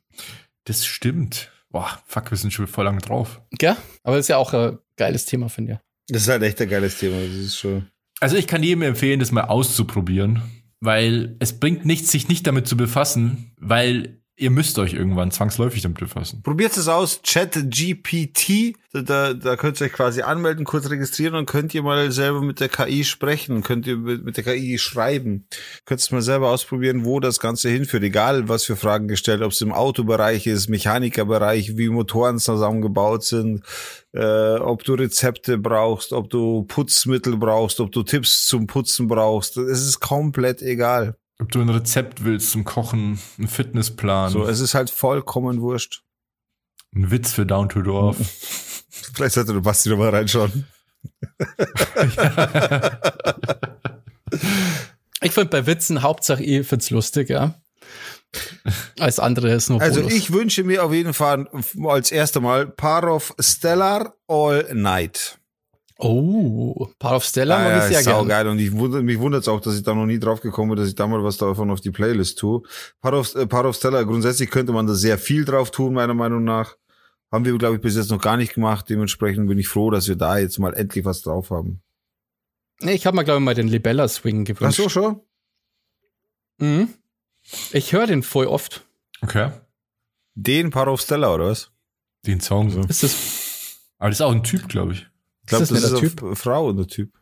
Das 0.65 0.85
stimmt. 0.85 1.51
Boah, 1.69 1.99
fuck, 2.05 2.29
wir 2.31 2.37
sind 2.37 2.53
schon 2.53 2.67
voll 2.67 2.85
lang 2.85 2.99
drauf. 2.99 3.41
Gell? 3.51 3.75
Aber 4.03 4.15
das 4.17 4.25
ist 4.25 4.29
ja 4.29 4.37
auch 4.37 4.53
ein 4.53 4.77
geiles 4.95 5.25
Thema, 5.25 5.49
finde 5.49 5.73
ich. 5.73 5.79
Das 6.13 6.23
ist 6.23 6.27
halt 6.29 6.43
echt 6.43 6.61
ein 6.61 6.69
geiles 6.69 6.97
Thema. 6.99 7.15
Das 7.19 7.35
ist 7.35 7.57
schon. 7.57 7.87
Also 8.19 8.35
ich 8.37 8.47
kann 8.47 8.61
jedem 8.63 8.83
empfehlen, 8.83 9.19
das 9.19 9.31
mal 9.31 9.45
auszuprobieren, 9.45 10.41
weil 10.79 11.35
es 11.39 11.59
bringt 11.59 11.85
nichts, 11.85 12.11
sich 12.11 12.27
nicht 12.27 12.45
damit 12.47 12.67
zu 12.67 12.77
befassen, 12.77 13.51
weil 13.59 14.21
ihr 14.35 14.49
müsst 14.49 14.79
euch 14.79 14.93
irgendwann 14.93 15.31
zwangsläufig 15.31 15.83
damit 15.83 15.99
befassen. 15.99 16.41
Probiert 16.41 16.75
es 16.75 16.87
aus, 16.87 17.21
Chat 17.21 17.53
GPT, 17.69 18.75
da, 18.91 19.01
da, 19.01 19.33
da 19.33 19.55
könnt 19.55 19.79
ihr 19.79 19.85
euch 19.85 19.93
quasi 19.93 20.21
anmelden, 20.21 20.65
kurz 20.65 20.89
registrieren 20.89 21.35
und 21.35 21.45
könnt 21.45 21.73
ihr 21.75 21.83
mal 21.83 22.11
selber 22.11 22.41
mit 22.41 22.59
der 22.59 22.69
KI 22.69 23.03
sprechen, 23.03 23.61
könnt 23.61 23.85
ihr 23.85 23.97
mit, 23.97 24.23
mit 24.23 24.37
der 24.37 24.43
KI 24.43 24.77
schreiben. 24.79 25.47
Könnt 25.85 26.01
es 26.01 26.11
mal 26.11 26.21
selber 26.21 26.49
ausprobieren, 26.49 27.05
wo 27.05 27.19
das 27.19 27.39
Ganze 27.39 27.69
hinführt, 27.69 28.03
egal 28.03 28.49
was 28.49 28.63
für 28.63 28.75
Fragen 28.75 29.07
gestellt, 29.07 29.43
ob 29.43 29.51
es 29.51 29.61
im 29.61 29.71
Autobereich 29.71 30.47
ist, 30.47 30.67
Mechanikerbereich, 30.67 31.77
wie 31.77 31.89
Motoren 31.89 32.39
zusammengebaut 32.39 33.23
sind, 33.23 33.63
äh, 34.13 34.55
ob 34.55 34.83
du 34.83 34.95
Rezepte 34.95 35.59
brauchst, 35.59 36.11
ob 36.11 36.29
du 36.31 36.63
Putzmittel 36.63 37.37
brauchst, 37.37 37.79
ob 37.79 37.91
du 37.91 38.01
Tipps 38.01 38.47
zum 38.47 38.65
Putzen 38.65 39.07
brauchst. 39.07 39.57
Es 39.57 39.81
ist 39.81 39.99
komplett 39.99 40.63
egal. 40.63 41.17
Ob 41.39 41.51
du 41.51 41.61
ein 41.61 41.69
Rezept 41.69 42.23
willst 42.23 42.51
zum 42.51 42.63
Kochen, 42.63 43.19
einen 43.37 43.47
Fitnessplan, 43.47 44.31
So, 44.31 44.45
es 44.45 44.59
ist 44.59 44.75
halt 44.75 44.89
vollkommen 44.89 45.61
wurscht. 45.61 46.03
ein 46.95 47.11
Witz 47.11 47.33
für 47.33 47.45
Down 47.45 47.69
to 47.69 47.81
Dorf. 47.81 48.17
Vielleicht 48.89 49.33
sollte 49.35 49.53
der 49.53 49.61
Basti 49.61 49.89
noch 49.89 49.97
mal 49.97 50.09
reinschauen. 50.09 50.67
Ich 55.21 55.31
finde 55.31 55.49
bei 55.49 55.65
Witzen 55.65 56.01
Hauptsache, 56.01 56.43
ich 56.43 56.67
find's 56.67 56.89
lustig, 56.89 57.29
ja. 57.29 57.55
Als 58.99 59.19
andere 59.19 59.51
ist 59.53 59.69
nur 59.69 59.81
Also 59.81 60.01
Bonus. 60.01 60.13
ich 60.13 60.33
wünsche 60.33 60.63
mir 60.63 60.83
auf 60.83 60.91
jeden 60.91 61.13
Fall 61.13 61.47
als 61.85 62.11
erster 62.11 62.41
Mal 62.41 62.67
Parov 62.67 63.33
Stellar 63.39 64.15
All 64.27 64.67
Night. 64.73 65.37
Oh, 65.99 66.87
Part 66.99 67.15
of 67.15 67.23
Stella 67.23 67.55
Ah, 67.55 67.59
mag 67.59 67.69
ja, 67.69 67.89
ich 67.89 67.97
sehr 67.97 68.13
gerne. 68.13 68.27
geil 68.27 68.47
und 68.47 68.59
ich 68.59 68.71
wundert, 68.73 69.03
mich 69.03 69.19
wundert 69.19 69.43
es 69.43 69.47
auch, 69.47 69.61
dass 69.61 69.75
ich 69.75 69.83
da 69.83 69.93
noch 69.93 70.05
nie 70.05 70.19
drauf 70.19 70.41
gekommen 70.41 70.69
bin, 70.71 70.77
dass 70.79 70.87
ich 70.89 70.95
da 70.95 71.07
mal 71.07 71.23
was 71.23 71.37
davon 71.37 71.69
auf 71.71 71.81
die 71.81 71.91
Playlist 71.91 72.39
tue. 72.39 72.63
Parov, 73.01 73.33
äh, 73.35 73.45
Parov 73.47 73.75
Stellar, 73.75 74.03
grundsätzlich 74.05 74.49
könnte 74.49 74.73
man 74.73 74.87
da 74.87 74.95
sehr 74.95 75.17
viel 75.17 75.45
drauf 75.45 75.71
tun, 75.71 75.93
meiner 75.93 76.13
Meinung 76.13 76.43
nach. 76.43 76.75
Haben 77.31 77.45
wir, 77.45 77.57
glaube 77.57 77.75
ich, 77.75 77.81
bis 77.81 77.95
jetzt 77.95 78.11
noch 78.11 78.21
gar 78.21 78.37
nicht 78.37 78.53
gemacht. 78.53 78.89
Dementsprechend 78.89 79.47
bin 79.47 79.57
ich 79.57 79.67
froh, 79.67 79.89
dass 79.91 80.07
wir 80.07 80.15
da 80.15 80.37
jetzt 80.37 80.59
mal 80.59 80.73
endlich 80.73 81.03
was 81.05 81.21
drauf 81.21 81.49
haben. 81.51 81.81
Nee, 82.81 82.93
ich 82.93 83.05
habe 83.05 83.15
mir, 83.17 83.23
glaube 83.23 83.39
ich, 83.39 83.45
mal 83.45 83.55
den 83.55 83.67
Libella 83.67 84.07
Swing 84.07 84.41
Ach 84.43 84.47
gewünscht. 84.47 84.77
so, 84.77 84.89
schon? 84.89 85.21
Mhm. 86.59 86.89
Ich 87.71 87.93
höre 87.93 88.07
den 88.07 88.23
voll 88.23 88.47
oft. 88.47 88.85
Okay. 89.21 89.51
Den 90.35 90.69
Parov 90.69 91.01
Stellar, 91.01 91.33
oder 91.35 91.45
was? 91.47 91.71
Den 92.25 92.39
Song 92.39 92.69
so. 92.69 92.81
Ist 92.81 93.03
das, 93.03 93.77
Aber 93.99 94.09
das 94.09 94.17
ist 94.17 94.21
auch 94.21 94.31
ein 94.31 94.43
Typ, 94.43 94.67
glaube 94.69 94.93
ich. 94.93 95.07
Ich 95.43 95.49
glaube, 95.49 95.63
Ist 95.63 95.71
das 95.71 95.81
das 95.81 96.01
ist, 96.01 96.19
der 96.19 96.27
eine 96.27 96.35
Frau 96.35 96.69
oder 96.69 96.87
Typ. 96.87 97.13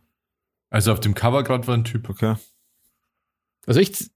Also 0.69 0.91
auf 0.93 0.99
dem 0.99 1.13
Cover 1.13 1.43
gerade 1.43 1.67
war 1.67 1.75
ein 1.75 1.83
Typ. 1.83 2.09
Okay. 2.09 2.35
also 3.65 3.79
ich 3.79 4.09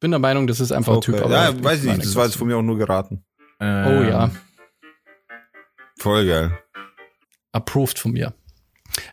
bin 0.00 0.10
der 0.10 0.20
Meinung, 0.20 0.46
das 0.46 0.60
ist 0.60 0.72
einfach 0.72 0.96
okay. 0.96 1.12
ein 1.12 1.16
Typ. 1.16 1.24
Aber 1.24 1.34
ja, 1.34 1.64
weiß 1.64 1.84
ich 1.84 1.90
nicht. 1.92 2.04
Das 2.04 2.14
war 2.14 2.26
jetzt 2.26 2.36
von 2.36 2.46
mir 2.46 2.56
auch 2.56 2.62
nur 2.62 2.76
geraten. 2.76 3.24
Oh 3.60 3.64
ja, 3.64 4.30
Voll 5.98 6.26
geil. 6.26 6.58
approved 7.52 7.98
von 7.98 8.12
mir. 8.12 8.34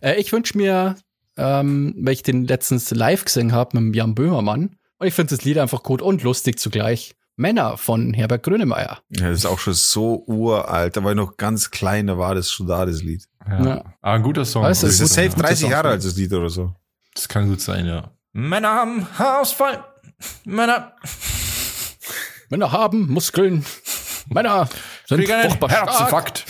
Äh, 0.02 0.20
ich 0.20 0.34
wünsche 0.34 0.58
mir, 0.58 0.96
ähm, 1.38 1.96
weil 1.98 2.14
ich 2.14 2.24
den 2.24 2.46
letztens 2.46 2.92
live 2.92 3.24
gesehen 3.26 3.54
habe 3.54 3.80
mit 3.80 3.96
Jan 3.96 4.16
Böhmermann, 4.16 4.76
und 4.98 5.08
ich 5.08 5.14
finde 5.14 5.36
das 5.36 5.44
Lied 5.46 5.58
einfach 5.58 5.82
gut 5.84 6.02
und 6.02 6.22
lustig 6.22 6.60
zugleich. 6.60 7.16
Männer 7.42 7.76
von 7.78 8.14
Herbert 8.14 8.44
Grönemeyer. 8.44 9.00
Ja, 9.10 9.30
das 9.30 9.40
ist 9.40 9.46
auch 9.46 9.60
schon 9.60 9.74
so 9.74 10.24
uralt. 10.28 10.96
Da 10.96 11.04
war 11.04 11.12
ich 11.12 11.18
noch 11.18 11.38
ganz 11.38 11.72
klein, 11.72 12.08
da 12.08 12.18
war 12.18 12.36
das 12.36 12.52
schon 12.52 12.68
da, 12.68 12.86
das 12.86 13.02
Lied. 13.02 13.28
Ja. 13.48 13.66
Ja. 13.66 13.84
Ah, 14.02 14.14
ein 14.14 14.24
guter 14.24 14.46
Song. 14.46 14.64
Weißt 14.64 14.84
du, 14.84 14.88
Das 14.88 15.00
ist 15.00 15.14
safe 15.14 15.30
ja. 15.30 15.34
30 15.34 15.42
Gutes 15.42 15.62
Jahre 15.62 15.90
alt, 15.90 16.06
das 16.06 16.16
Lied 16.16 16.32
oder 16.32 16.50
so. 16.50 16.74
Das 17.16 17.28
kann 17.28 17.50
gut 17.50 17.60
sein, 17.60 17.88
ja. 17.88 18.12
Männer 18.32 18.70
haben 18.70 19.08
Haarausfall. 19.18 19.84
Männer 20.46 20.94
Männer 22.50 22.72
haben 22.72 23.08
Muskeln. 23.12 23.66
Männer 24.30 24.70
sind 25.08 25.26
furchtbar 25.28 25.70
stark. 25.70 25.90
Herzinfarkt. 25.90 26.46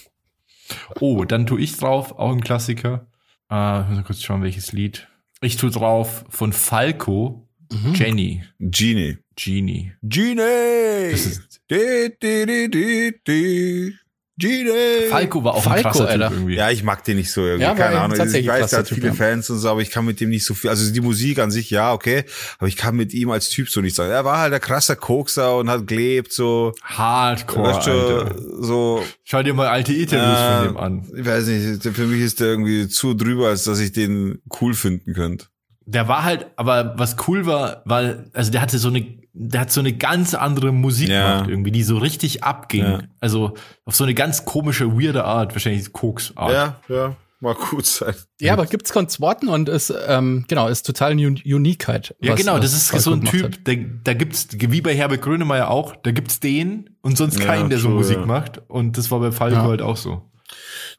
oh, 1.00 1.24
dann 1.24 1.46
tue 1.46 1.60
ich 1.60 1.76
drauf, 1.76 2.12
auch 2.12 2.30
ein 2.30 2.42
Klassiker. 2.42 3.06
Äh, 3.50 3.80
muss 3.80 3.96
mal 3.96 4.04
kurz 4.04 4.22
schauen, 4.22 4.42
welches 4.42 4.72
Lied. 4.72 5.08
Ich 5.40 5.56
tue 5.56 5.70
drauf 5.70 6.24
von 6.28 6.52
Falco, 6.52 7.48
Mhm. 7.72 7.94
Jenny. 7.94 8.44
Genie. 8.58 9.18
Genie. 9.36 9.92
Genie! 10.02 11.10
Das 11.12 11.26
ist, 11.26 11.60
Di, 11.70 12.10
di, 12.20 12.68
di, 12.68 13.12
di. 13.26 13.94
Genie! 14.36 15.08
Falco 15.10 15.44
war 15.44 15.54
auch 15.54 15.66
ein 15.66 15.82
Falco, 15.82 15.82
krasser 15.90 16.08
Alter. 16.08 16.28
Typ 16.28 16.38
irgendwie. 16.38 16.54
Ja, 16.56 16.70
ich 16.70 16.82
mag 16.82 17.04
den 17.04 17.18
nicht 17.18 17.30
so 17.30 17.42
irgendwie. 17.42 17.62
Ja, 17.64 17.74
Keine 17.74 18.00
Ahnung. 18.00 18.16
Ich 18.18 18.48
weiß, 18.48 18.60
krasser 18.60 18.76
er 18.76 18.80
hat 18.80 18.86
Typ, 18.86 18.94
viele 18.96 19.08
ja. 19.08 19.14
Fans 19.14 19.50
und 19.50 19.58
so, 19.58 19.68
aber 19.68 19.82
ich 19.82 19.90
kann 19.90 20.06
mit 20.06 20.18
dem 20.18 20.30
nicht 20.30 20.46
so 20.46 20.54
viel. 20.54 20.70
Also 20.70 20.90
die 20.92 21.00
Musik 21.02 21.38
an 21.38 21.50
sich, 21.50 21.68
ja, 21.70 21.92
okay. 21.92 22.24
Aber 22.58 22.66
ich 22.66 22.76
kann 22.76 22.96
mit 22.96 23.12
ihm 23.12 23.30
als 23.30 23.50
Typ 23.50 23.68
so 23.68 23.82
nicht 23.82 23.94
sagen. 23.94 24.10
Er 24.10 24.24
war 24.24 24.38
halt 24.38 24.54
ein 24.54 24.60
krasser 24.60 24.96
Kokser 24.96 25.58
und 25.58 25.68
hat 25.68 25.86
gelebt, 25.86 26.32
so. 26.32 26.72
Hardcore, 26.82 27.68
weißt 27.74 27.86
du, 27.86 27.90
Alter. 27.90 28.36
so. 28.60 29.04
Schau 29.24 29.42
dir 29.42 29.52
mal 29.52 29.68
alte 29.68 29.92
Interviews 29.92 30.38
äh, 30.38 30.56
von 30.56 30.66
dem 30.68 30.76
an. 30.78 31.12
Ich 31.16 31.26
weiß 31.26 31.46
nicht, 31.46 31.82
für 31.84 32.06
mich 32.06 32.22
ist 32.22 32.40
der 32.40 32.46
irgendwie 32.48 32.88
zu 32.88 33.12
drüber, 33.14 33.48
als 33.48 33.64
dass 33.64 33.78
ich 33.78 33.92
den 33.92 34.40
cool 34.60 34.72
finden 34.72 35.12
könnte. 35.12 35.46
Der 35.92 36.08
war 36.08 36.24
halt, 36.24 36.46
aber 36.56 36.94
was 36.98 37.16
cool 37.26 37.46
war, 37.46 37.82
weil, 37.84 38.30
also 38.32 38.50
der 38.52 38.60
hatte 38.62 38.78
so 38.78 38.88
eine, 38.88 39.06
der 39.32 39.62
hat 39.62 39.72
so 39.72 39.80
eine 39.80 39.92
ganz 39.92 40.34
andere 40.34 40.72
Musik 40.72 41.08
Ja. 41.08 41.32
gemacht 41.34 41.50
irgendwie, 41.50 41.70
die 41.72 41.82
so 41.82 41.98
richtig 41.98 42.44
abging. 42.44 42.84
Ja. 42.84 42.98
Also 43.20 43.54
auf 43.84 43.94
so 43.96 44.04
eine 44.04 44.14
ganz 44.14 44.44
komische, 44.44 44.92
weirde 44.92 45.24
Art, 45.24 45.54
wahrscheinlich 45.54 45.92
Koks-Art. 45.92 46.52
Ja, 46.52 46.76
ja. 46.94 47.16
Mag 47.42 47.58
gut 47.70 47.86
sein. 47.86 48.14
Ja, 48.38 48.52
aber 48.52 48.66
gibt's 48.66 48.92
Konzerten 48.92 49.48
und 49.48 49.70
ist, 49.70 49.90
ähm, 50.08 50.44
genau, 50.46 50.68
ist 50.68 50.84
total 50.84 51.12
eine 51.12 51.22
Un- 51.26 51.40
Unique 51.42 51.88
halt. 51.88 52.14
Ja, 52.20 52.34
genau, 52.34 52.58
das 52.58 52.74
ist 52.74 52.88
so 53.02 53.12
ein 53.14 53.24
Typ, 53.24 53.64
der, 53.64 53.76
da 54.04 54.12
gibt's, 54.12 54.48
wie 54.52 54.82
bei 54.82 54.94
Herbert 54.94 55.22
Grönemeyer 55.22 55.70
auch, 55.70 55.96
da 55.96 56.10
gibt's 56.10 56.38
den 56.40 56.90
und 57.00 57.16
sonst 57.16 57.38
Ja, 57.40 57.46
keinen, 57.46 57.70
der 57.70 57.78
so 57.78 57.88
Musik 57.88 58.18
ja. 58.18 58.26
macht. 58.26 58.60
Und 58.68 58.98
das 58.98 59.10
war 59.10 59.20
bei 59.20 59.32
Falco 59.32 59.56
Ja. 59.56 59.62
halt 59.64 59.80
auch 59.80 59.96
so. 59.96 60.29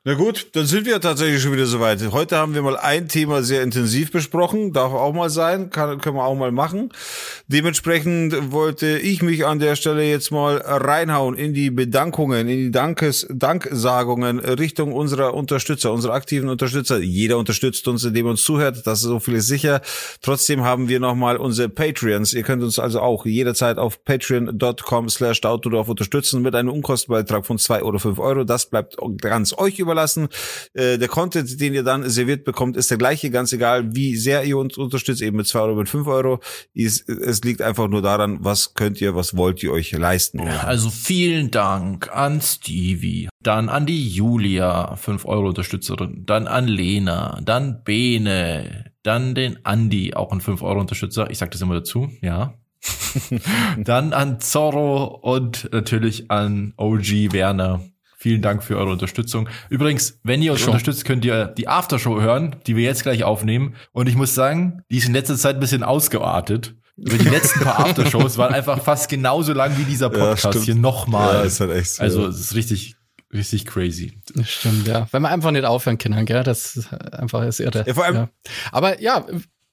Na 0.03 0.15
gut, 0.15 0.47
dann 0.53 0.65
sind 0.65 0.87
wir 0.87 0.99
tatsächlich 0.99 1.43
schon 1.43 1.51
wieder 1.51 1.67
soweit. 1.67 2.01
Heute 2.11 2.35
haben 2.35 2.55
wir 2.55 2.63
mal 2.63 2.75
ein 2.75 3.07
Thema 3.07 3.43
sehr 3.43 3.61
intensiv 3.61 4.11
besprochen. 4.11 4.73
Darf 4.73 4.93
auch 4.93 5.13
mal 5.13 5.29
sein, 5.29 5.69
kann, 5.69 6.01
können 6.01 6.15
wir 6.15 6.25
auch 6.25 6.33
mal 6.33 6.51
machen. 6.51 6.89
Dementsprechend 7.45 8.51
wollte 8.51 8.97
ich 8.97 9.21
mich 9.21 9.45
an 9.45 9.59
der 9.59 9.75
Stelle 9.75 10.03
jetzt 10.03 10.31
mal 10.31 10.57
reinhauen 10.57 11.35
in 11.35 11.53
die 11.53 11.69
Bedankungen, 11.69 12.49
in 12.49 12.57
die 12.57 12.71
Dankes, 12.71 13.27
Danksagungen 13.29 14.39
Richtung 14.39 14.91
unserer 14.91 15.35
Unterstützer, 15.35 15.93
unserer 15.93 16.13
aktiven 16.13 16.49
Unterstützer. 16.49 16.97
Jeder 16.97 17.37
unterstützt 17.37 17.87
uns, 17.87 18.03
indem 18.03 18.25
er 18.25 18.31
uns 18.31 18.41
zuhört. 18.41 18.87
Das 18.87 19.01
ist 19.01 19.05
so 19.05 19.19
viel 19.19 19.35
ist 19.35 19.45
sicher. 19.45 19.81
Trotzdem 20.23 20.63
haben 20.63 20.89
wir 20.89 20.99
nochmal 20.99 21.37
unsere 21.37 21.69
Patreons. 21.69 22.33
Ihr 22.33 22.41
könnt 22.41 22.63
uns 22.63 22.79
also 22.79 23.01
auch 23.01 23.27
jederzeit 23.27 23.77
auf 23.77 24.03
patreon.com 24.03 25.09
slash 25.09 25.41
unterstützen 25.43 26.41
mit 26.41 26.55
einem 26.55 26.69
Unkostenbeitrag 26.69 27.45
von 27.45 27.59
zwei 27.59 27.83
oder 27.83 27.99
fünf 27.99 28.17
Euro. 28.17 28.45
Das 28.45 28.65
bleibt 28.65 28.97
ganz 29.19 29.55
euch 29.55 29.77
überlassen. 29.91 30.29
Äh, 30.73 30.97
der 30.97 31.07
Content, 31.07 31.59
den 31.59 31.73
ihr 31.73 31.83
dann 31.83 32.09
serviert 32.09 32.43
bekommt, 32.43 32.77
ist 32.77 32.89
der 32.89 32.97
gleiche, 32.97 33.29
ganz 33.29 33.51
egal, 33.51 33.93
wie 33.93 34.15
sehr 34.15 34.43
ihr 34.43 34.57
uns 34.57 34.77
unterstützt, 34.77 35.21
eben 35.21 35.37
mit 35.37 35.47
zwei 35.47 35.61
oder 35.61 35.75
mit 35.75 35.89
fünf 35.89 36.07
Euro. 36.07 36.39
Es, 36.73 37.01
es 37.07 37.43
liegt 37.43 37.61
einfach 37.61 37.87
nur 37.87 38.01
daran, 38.01 38.39
was 38.41 38.73
könnt 38.73 39.01
ihr, 39.01 39.15
was 39.15 39.35
wollt 39.35 39.61
ihr 39.63 39.71
euch 39.71 39.91
leisten. 39.91 40.39
Also 40.41 40.89
vielen 40.89 41.51
Dank 41.51 42.09
an 42.15 42.41
Stevie, 42.41 43.29
dann 43.41 43.69
an 43.69 43.85
die 43.85 44.07
Julia, 44.07 44.95
5 44.95 45.25
Euro 45.25 45.49
Unterstützerin, 45.49 46.23
dann 46.25 46.47
an 46.47 46.67
Lena, 46.67 47.39
dann 47.43 47.83
Bene, 47.83 48.91
dann 49.03 49.35
den 49.35 49.65
Andi, 49.65 50.13
auch 50.13 50.31
ein 50.31 50.41
5 50.41 50.61
Euro 50.61 50.79
Unterstützer. 50.79 51.29
Ich 51.29 51.37
sag 51.37 51.51
das 51.51 51.61
immer 51.61 51.75
dazu, 51.75 52.09
ja. 52.21 52.55
dann 53.77 54.13
an 54.13 54.39
Zorro 54.39 55.05
und 55.05 55.69
natürlich 55.71 56.31
an 56.31 56.73
OG 56.77 57.33
Werner. 57.33 57.81
Vielen 58.21 58.43
Dank 58.43 58.61
für 58.63 58.77
eure 58.77 58.91
Unterstützung. 58.91 59.49
Übrigens, 59.69 60.19
wenn 60.23 60.43
ihr 60.43 60.51
uns 60.51 60.61
Schon. 60.61 60.69
unterstützt, 60.69 61.05
könnt 61.05 61.25
ihr 61.25 61.47
die 61.47 61.67
Aftershow 61.67 62.21
hören, 62.21 62.55
die 62.67 62.75
wir 62.75 62.83
jetzt 62.83 63.01
gleich 63.01 63.23
aufnehmen. 63.23 63.73
Und 63.93 64.07
ich 64.07 64.15
muss 64.15 64.35
sagen, 64.35 64.83
die 64.91 64.97
ist 64.97 65.07
in 65.07 65.13
letzter 65.13 65.35
Zeit 65.37 65.55
ein 65.55 65.59
bisschen 65.59 65.81
ausgeartet. 65.81 66.75
Also 67.03 67.17
die 67.17 67.29
letzten 67.29 67.61
paar 67.61 67.79
Aftershows 67.87 68.37
waren 68.37 68.53
einfach 68.53 68.79
fast 68.83 69.09
genauso 69.09 69.53
lang 69.53 69.75
wie 69.79 69.85
dieser 69.85 70.11
Ja, 70.13 70.19
Podcast 70.19 70.53
stimmt. 70.53 70.65
hier 70.65 70.75
nochmal. 70.75 71.33
Ja, 71.33 71.41
ist 71.41 71.59
halt 71.61 71.71
echt 71.71 71.95
so. 71.95 72.03
also 72.03 72.27
es 72.27 72.39
ist 72.41 72.53
richtig, 72.53 72.95
richtig 73.33 73.65
crazy. 73.65 74.21
Stimmt, 74.43 74.85
ja. 74.87 75.07
Wenn 75.11 75.23
man 75.23 75.31
einfach 75.31 75.49
nicht 75.49 75.65
aufhören 75.65 75.97
kann, 75.97 76.23
gell? 76.27 76.43
Das 76.43 76.75
ist 76.75 76.93
einfach 76.93 77.43
ist 77.47 77.59
irre. 77.59 77.85
Ja, 77.87 77.93
vor 77.95 78.05
allem- 78.05 78.15
ja. 78.15 78.29
Aber 78.71 79.01
ja, 79.01 79.25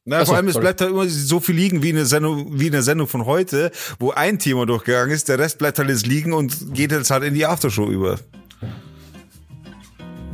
Na, 0.07 0.17
Ach 0.17 0.21
so, 0.21 0.27
vor 0.29 0.37
allem, 0.37 0.47
es 0.49 0.55
sorry. 0.55 0.63
bleibt 0.65 0.81
halt 0.81 0.91
immer 0.91 1.07
so 1.07 1.39
viel 1.39 1.55
liegen 1.55 1.83
wie 1.83 1.91
in, 1.91 1.97
der 1.97 2.07
Sendung, 2.07 2.59
wie 2.59 2.67
in 2.69 2.73
der 2.73 2.83
Sendung 2.83 3.09
von 3.09 3.27
heute, 3.27 3.71
wo 3.99 4.11
ein 4.13 4.39
Thema 4.39 4.65
durchgegangen 4.65 5.11
ist, 5.11 5.29
der 5.29 5.39
Rest 5.39 5.59
bleibt 5.59 5.79
halt 5.79 5.91
jetzt 5.91 6.07
liegen 6.07 6.33
und 6.33 6.73
geht 6.73 6.93
jetzt 6.93 7.11
halt 7.11 7.25
in 7.25 7.35
die 7.35 7.45
Aftershow 7.45 7.91
über. 7.91 8.19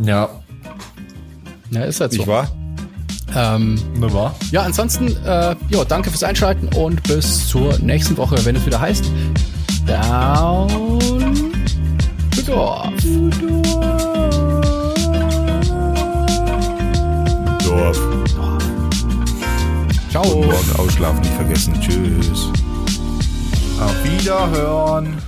Ja, 0.02 0.28
ja, 1.74 1.82
ist 1.82 2.00
halt 2.00 2.12
so. 2.12 2.18
Nicht 2.18 2.28
wahr? 2.28 2.48
Ähm, 3.36 3.80
na 3.98 4.12
war. 4.12 4.34
ja, 4.52 4.62
ansonsten, 4.62 5.08
äh, 5.24 5.56
ja, 5.68 5.84
danke 5.88 6.10
fürs 6.10 6.22
Einschalten 6.22 6.68
und 6.76 7.02
bis 7.02 7.48
zur 7.48 7.78
nächsten 7.78 8.16
Woche, 8.16 8.36
wenn 8.44 8.54
es 8.54 8.64
wieder 8.64 8.80
heißt 8.80 9.10
Down 9.86 10.68
to 12.30 12.42
Dorf. 12.46 12.92
Dorf. 17.64 17.98
Ciao. 20.10 20.24
Morgen 20.24 20.72
ausschlafen 20.78 21.20
nicht 21.20 21.34
vergessen. 21.34 21.80
Tschüss. 21.80 22.48
Auf 23.80 24.04
Wiederhören. 24.04 25.18